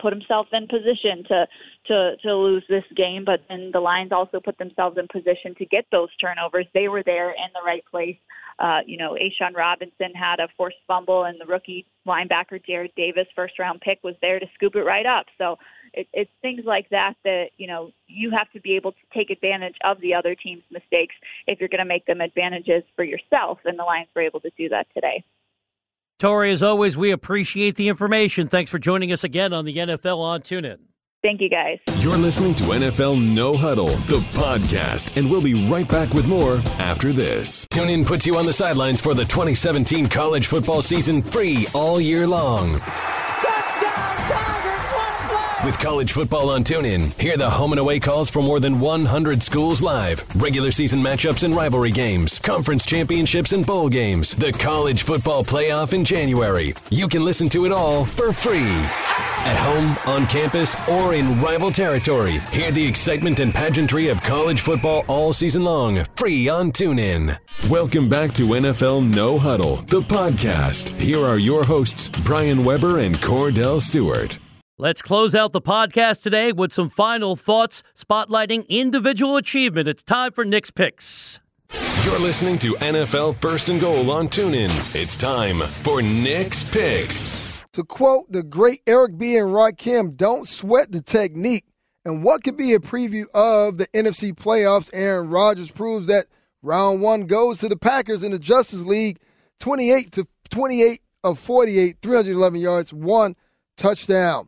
put 0.00 0.12
himself 0.12 0.46
in 0.52 0.68
position 0.68 1.24
to 1.28 1.46
to 1.88 2.16
to 2.22 2.34
lose 2.34 2.64
this 2.68 2.84
game, 2.94 3.24
but 3.24 3.40
then 3.48 3.70
the 3.72 3.80
Lions 3.80 4.12
also 4.12 4.40
put 4.40 4.58
themselves 4.58 4.96
in 4.98 5.08
position 5.08 5.54
to 5.56 5.66
get 5.66 5.86
those 5.90 6.14
turnovers. 6.16 6.66
They 6.72 6.88
were 6.88 7.02
there 7.02 7.30
in 7.30 7.50
the 7.54 7.62
right 7.64 7.84
place. 7.90 8.16
Uh, 8.58 8.80
you 8.86 8.96
know, 8.96 9.16
A'Shawn 9.20 9.54
Robinson 9.56 10.12
had 10.14 10.40
a 10.40 10.48
forced 10.56 10.78
fumble, 10.86 11.24
and 11.24 11.40
the 11.40 11.46
rookie 11.46 11.86
linebacker 12.06 12.60
Jarrad 12.64 12.94
Davis, 12.96 13.26
first 13.34 13.58
round 13.58 13.80
pick, 13.80 14.02
was 14.02 14.14
there 14.20 14.40
to 14.40 14.46
scoop 14.54 14.74
it 14.76 14.82
right 14.82 15.06
up. 15.06 15.26
So 15.38 15.58
it, 15.94 16.08
it's 16.12 16.30
things 16.42 16.62
like 16.64 16.88
that 16.90 17.14
that 17.24 17.50
you 17.56 17.66
know 17.66 17.92
you 18.06 18.30
have 18.30 18.50
to 18.52 18.60
be 18.60 18.76
able 18.76 18.92
to 18.92 18.98
take 19.14 19.30
advantage 19.30 19.76
of 19.84 20.00
the 20.00 20.14
other 20.14 20.34
team's 20.34 20.64
mistakes 20.70 21.14
if 21.46 21.60
you're 21.60 21.68
going 21.68 21.78
to 21.78 21.84
make 21.84 22.06
them 22.06 22.20
advantages 22.20 22.82
for 22.96 23.04
yourself, 23.04 23.58
and 23.64 23.78
the 23.78 23.84
Lions 23.84 24.08
were 24.14 24.22
able 24.22 24.40
to 24.40 24.50
do 24.56 24.68
that 24.68 24.86
today. 24.94 25.24
Tori, 26.18 26.50
as 26.50 26.64
always, 26.64 26.96
we 26.96 27.12
appreciate 27.12 27.76
the 27.76 27.88
information. 27.88 28.48
Thanks 28.48 28.72
for 28.72 28.80
joining 28.80 29.12
us 29.12 29.22
again 29.22 29.52
on 29.52 29.64
the 29.64 29.76
NFL 29.76 30.18
on 30.18 30.42
TuneIn. 30.42 30.87
Thank 31.20 31.40
you, 31.40 31.48
guys. 31.48 31.78
You're 31.98 32.16
listening 32.16 32.54
to 32.56 32.64
NFL 32.64 33.20
No 33.34 33.56
Huddle, 33.56 33.88
the 33.88 34.20
podcast, 34.34 35.16
and 35.16 35.28
we'll 35.28 35.42
be 35.42 35.68
right 35.68 35.88
back 35.88 36.14
with 36.14 36.28
more 36.28 36.58
after 36.78 37.12
this. 37.12 37.66
TuneIn 37.66 38.06
puts 38.06 38.24
you 38.24 38.36
on 38.36 38.46
the 38.46 38.52
sidelines 38.52 39.00
for 39.00 39.14
the 39.14 39.24
2017 39.24 40.08
college 40.08 40.46
football 40.46 40.80
season 40.80 41.20
free 41.22 41.66
all 41.74 42.00
year 42.00 42.24
long. 42.26 42.80
With 45.64 45.78
college 45.80 46.12
football 46.12 46.50
on 46.50 46.62
TuneIn, 46.62 47.18
hear 47.20 47.36
the 47.36 47.50
home 47.50 47.72
and 47.72 47.80
away 47.80 47.98
calls 47.98 48.30
for 48.30 48.40
more 48.40 48.60
than 48.60 48.78
100 48.78 49.42
schools 49.42 49.82
live, 49.82 50.24
regular 50.40 50.70
season 50.70 51.00
matchups 51.00 51.42
and 51.42 51.54
rivalry 51.54 51.90
games, 51.90 52.38
conference 52.38 52.86
championships 52.86 53.52
and 53.52 53.66
bowl 53.66 53.88
games, 53.88 54.34
the 54.34 54.52
college 54.52 55.02
football 55.02 55.42
playoff 55.42 55.92
in 55.92 56.04
January. 56.04 56.74
You 56.90 57.08
can 57.08 57.24
listen 57.24 57.48
to 57.50 57.66
it 57.66 57.72
all 57.72 58.04
for 58.04 58.32
free. 58.32 58.70
At 58.70 59.56
home, 59.56 59.96
on 60.14 60.26
campus, 60.28 60.76
or 60.88 61.14
in 61.14 61.40
rival 61.42 61.72
territory, 61.72 62.38
hear 62.52 62.70
the 62.70 62.86
excitement 62.86 63.40
and 63.40 63.52
pageantry 63.52 64.08
of 64.08 64.22
college 64.22 64.60
football 64.60 65.04
all 65.08 65.32
season 65.32 65.64
long, 65.64 66.04
free 66.16 66.48
on 66.48 66.70
TuneIn. 66.70 67.36
Welcome 67.68 68.08
back 68.08 68.32
to 68.34 68.46
NFL 68.46 69.12
No 69.12 69.38
Huddle, 69.38 69.76
the 69.88 70.02
podcast. 70.02 70.90
Here 71.00 71.24
are 71.24 71.38
your 71.38 71.64
hosts, 71.64 72.10
Brian 72.24 72.64
Weber 72.64 73.00
and 73.00 73.16
Kordell 73.16 73.80
Stewart. 73.80 74.38
Let's 74.80 75.02
close 75.02 75.34
out 75.34 75.50
the 75.50 75.60
podcast 75.60 76.22
today 76.22 76.52
with 76.52 76.72
some 76.72 76.88
final 76.88 77.34
thoughts 77.34 77.82
spotlighting 77.98 78.68
individual 78.68 79.36
achievement. 79.36 79.88
It's 79.88 80.04
time 80.04 80.30
for 80.30 80.44
Nick's 80.44 80.70
Picks. 80.70 81.40
You're 82.04 82.20
listening 82.20 82.60
to 82.60 82.74
NFL 82.74 83.40
First 83.40 83.70
and 83.70 83.80
Goal 83.80 84.08
on 84.12 84.28
TuneIn. 84.28 84.94
It's 84.94 85.16
time 85.16 85.62
for 85.82 86.00
Nick's 86.00 86.68
Picks. 86.68 87.60
To 87.72 87.82
quote 87.82 88.30
the 88.30 88.44
great 88.44 88.82
Eric 88.86 89.18
B. 89.18 89.36
and 89.36 89.48
Rakim, 89.48 90.16
don't 90.16 90.46
sweat 90.46 90.92
the 90.92 91.02
technique. 91.02 91.64
And 92.04 92.22
what 92.22 92.44
could 92.44 92.56
be 92.56 92.74
a 92.74 92.78
preview 92.78 93.24
of 93.34 93.78
the 93.78 93.88
NFC 93.88 94.32
playoffs? 94.32 94.90
Aaron 94.92 95.28
Rodgers 95.28 95.72
proves 95.72 96.06
that 96.06 96.26
round 96.62 97.02
one 97.02 97.22
goes 97.22 97.58
to 97.58 97.68
the 97.68 97.76
Packers 97.76 98.22
in 98.22 98.30
the 98.30 98.38
Justice 98.38 98.84
League 98.84 99.18
28 99.58 100.12
to 100.12 100.28
28 100.50 101.02
of 101.24 101.36
48, 101.40 101.96
311 102.00 102.60
yards, 102.60 102.92
one 102.92 103.34
touchdown. 103.76 104.47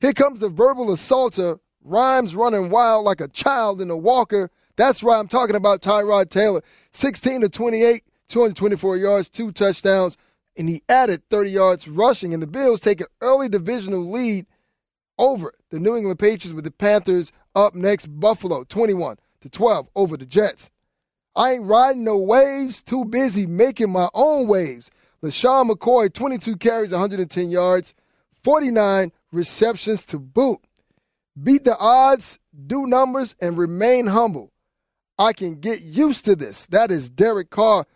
Here 0.00 0.12
comes 0.12 0.38
the 0.38 0.48
verbal 0.48 0.92
assaulter, 0.92 1.58
rhymes 1.82 2.34
running 2.34 2.70
wild 2.70 3.04
like 3.04 3.20
a 3.20 3.26
child 3.26 3.80
in 3.80 3.90
a 3.90 3.96
walker. 3.96 4.50
That's 4.76 5.02
why 5.02 5.18
I'm 5.18 5.26
talking 5.26 5.56
about 5.56 5.82
Tyrod 5.82 6.30
Taylor. 6.30 6.62
16 6.92 7.40
to 7.40 7.48
28, 7.48 8.04
224 8.28 8.96
yards, 8.96 9.28
two 9.28 9.50
touchdowns, 9.50 10.16
and 10.56 10.68
he 10.68 10.82
added 10.88 11.28
30 11.30 11.50
yards 11.50 11.88
rushing. 11.88 12.32
And 12.32 12.40
the 12.40 12.46
Bills 12.46 12.80
take 12.80 13.00
an 13.00 13.08
early 13.20 13.48
divisional 13.48 14.08
lead 14.08 14.46
over 15.18 15.52
the 15.70 15.80
New 15.80 15.96
England 15.96 16.20
Patriots 16.20 16.54
with 16.54 16.64
the 16.64 16.70
Panthers 16.70 17.32
up 17.56 17.74
next. 17.74 18.06
Buffalo 18.06 18.62
21 18.62 19.16
to 19.40 19.48
12 19.50 19.88
over 19.96 20.16
the 20.16 20.26
Jets. 20.26 20.70
I 21.34 21.52
ain't 21.52 21.64
riding 21.64 22.04
no 22.04 22.18
waves, 22.18 22.82
too 22.82 23.04
busy 23.04 23.46
making 23.46 23.90
my 23.90 24.08
own 24.14 24.46
waves. 24.46 24.92
LeSean 25.24 25.68
McCoy, 25.68 26.12
22 26.12 26.56
carries, 26.56 26.92
110 26.92 27.50
yards, 27.50 27.94
49 28.44 29.10
receptions 29.32 30.04
to 30.06 30.18
boot. 30.18 30.60
Beat 31.40 31.64
the 31.64 31.76
odds, 31.78 32.38
do 32.66 32.86
numbers, 32.86 33.36
and 33.40 33.56
remain 33.56 34.08
humble. 34.08 34.52
I 35.18 35.32
can 35.32 35.60
get 35.60 35.82
used 35.82 36.24
to 36.24 36.36
this. 36.36 36.66
That 36.66 36.90
is 36.90 37.10
Derek 37.10 37.50
Carr 37.50 37.86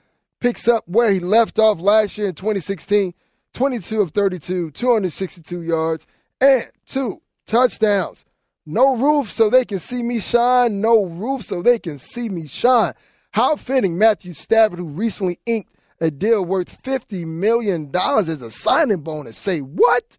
picks 0.40 0.66
up 0.66 0.84
where 0.86 1.12
he 1.12 1.20
left 1.20 1.58
off 1.58 1.80
last 1.80 2.18
year 2.18 2.28
in 2.28 2.34
2016 2.34 3.14
22 3.54 4.00
of 4.00 4.10
32, 4.12 4.70
262 4.70 5.62
yards, 5.62 6.06
and 6.40 6.66
two 6.86 7.20
touchdowns. 7.46 8.24
No 8.64 8.96
roof 8.96 9.30
so 9.30 9.50
they 9.50 9.64
can 9.64 9.78
see 9.78 10.02
me 10.02 10.20
shine. 10.20 10.80
No 10.80 11.04
roof 11.04 11.42
so 11.42 11.62
they 11.62 11.78
can 11.78 11.98
see 11.98 12.28
me 12.28 12.46
shine. 12.46 12.94
How 13.32 13.56
fitting 13.56 13.98
Matthew 13.98 14.32
Stafford, 14.32 14.78
who 14.78 14.86
recently 14.86 15.38
inked 15.46 15.72
a 16.00 16.10
deal 16.10 16.44
worth 16.44 16.82
$50 16.82 17.26
million 17.26 17.90
as 17.94 18.42
a 18.42 18.50
signing 18.50 19.00
bonus. 19.00 19.36
Say 19.36 19.60
what? 19.60 20.16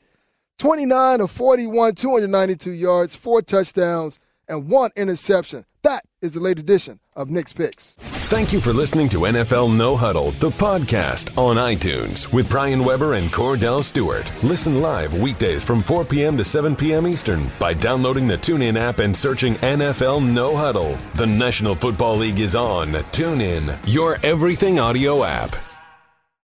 29 0.60 1.22
of 1.22 1.32
41, 1.32 1.96
292 1.96 2.72
yards, 2.72 3.16
four 3.16 3.42
touchdowns, 3.42 4.20
and 4.48 4.68
one 4.70 4.92
interception. 4.96 5.66
That 5.84 6.06
is 6.22 6.32
the 6.32 6.40
late 6.40 6.60
edition 6.60 7.00
of 7.16 7.30
Nick's 7.30 7.54
Picks. 7.54 7.98
Thank 8.30 8.54
you 8.54 8.62
for 8.62 8.72
listening 8.72 9.10
to 9.10 9.20
NFL 9.20 9.76
No 9.76 9.96
Huddle, 9.98 10.32
the 10.32 10.50
podcast 10.50 11.38
on 11.38 11.58
iTunes 11.58 12.32
with 12.32 12.50
Brian 12.50 12.84
Weber 12.84 13.16
and 13.16 13.30
Kordell 13.32 13.84
Stewart. 13.84 14.30
Listen 14.42 14.82
live 14.82 15.14
weekdays 15.14 15.64
from 15.64 15.82
4 15.82 16.06
p.m. 16.06 16.38
to 16.38 16.46
7 16.46 16.76
p.m. 16.76 17.06
Eastern 17.06 17.52
by 17.60 17.74
downloading 17.74 18.28
the 18.28 18.38
TuneIn 18.38 18.78
app 18.78 19.00
and 19.00 19.16
searching 19.16 19.56
NFL 19.56 20.26
No 20.26 20.56
Huddle. 20.56 20.98
The 21.16 21.28
National 21.28 21.76
Football 21.76 22.18
League 22.18 22.40
is 22.40 22.56
on 22.56 22.94
TuneIn, 22.94 23.78
your 23.86 24.18
everything 24.24 24.80
audio 24.80 25.24
app. 25.26 25.56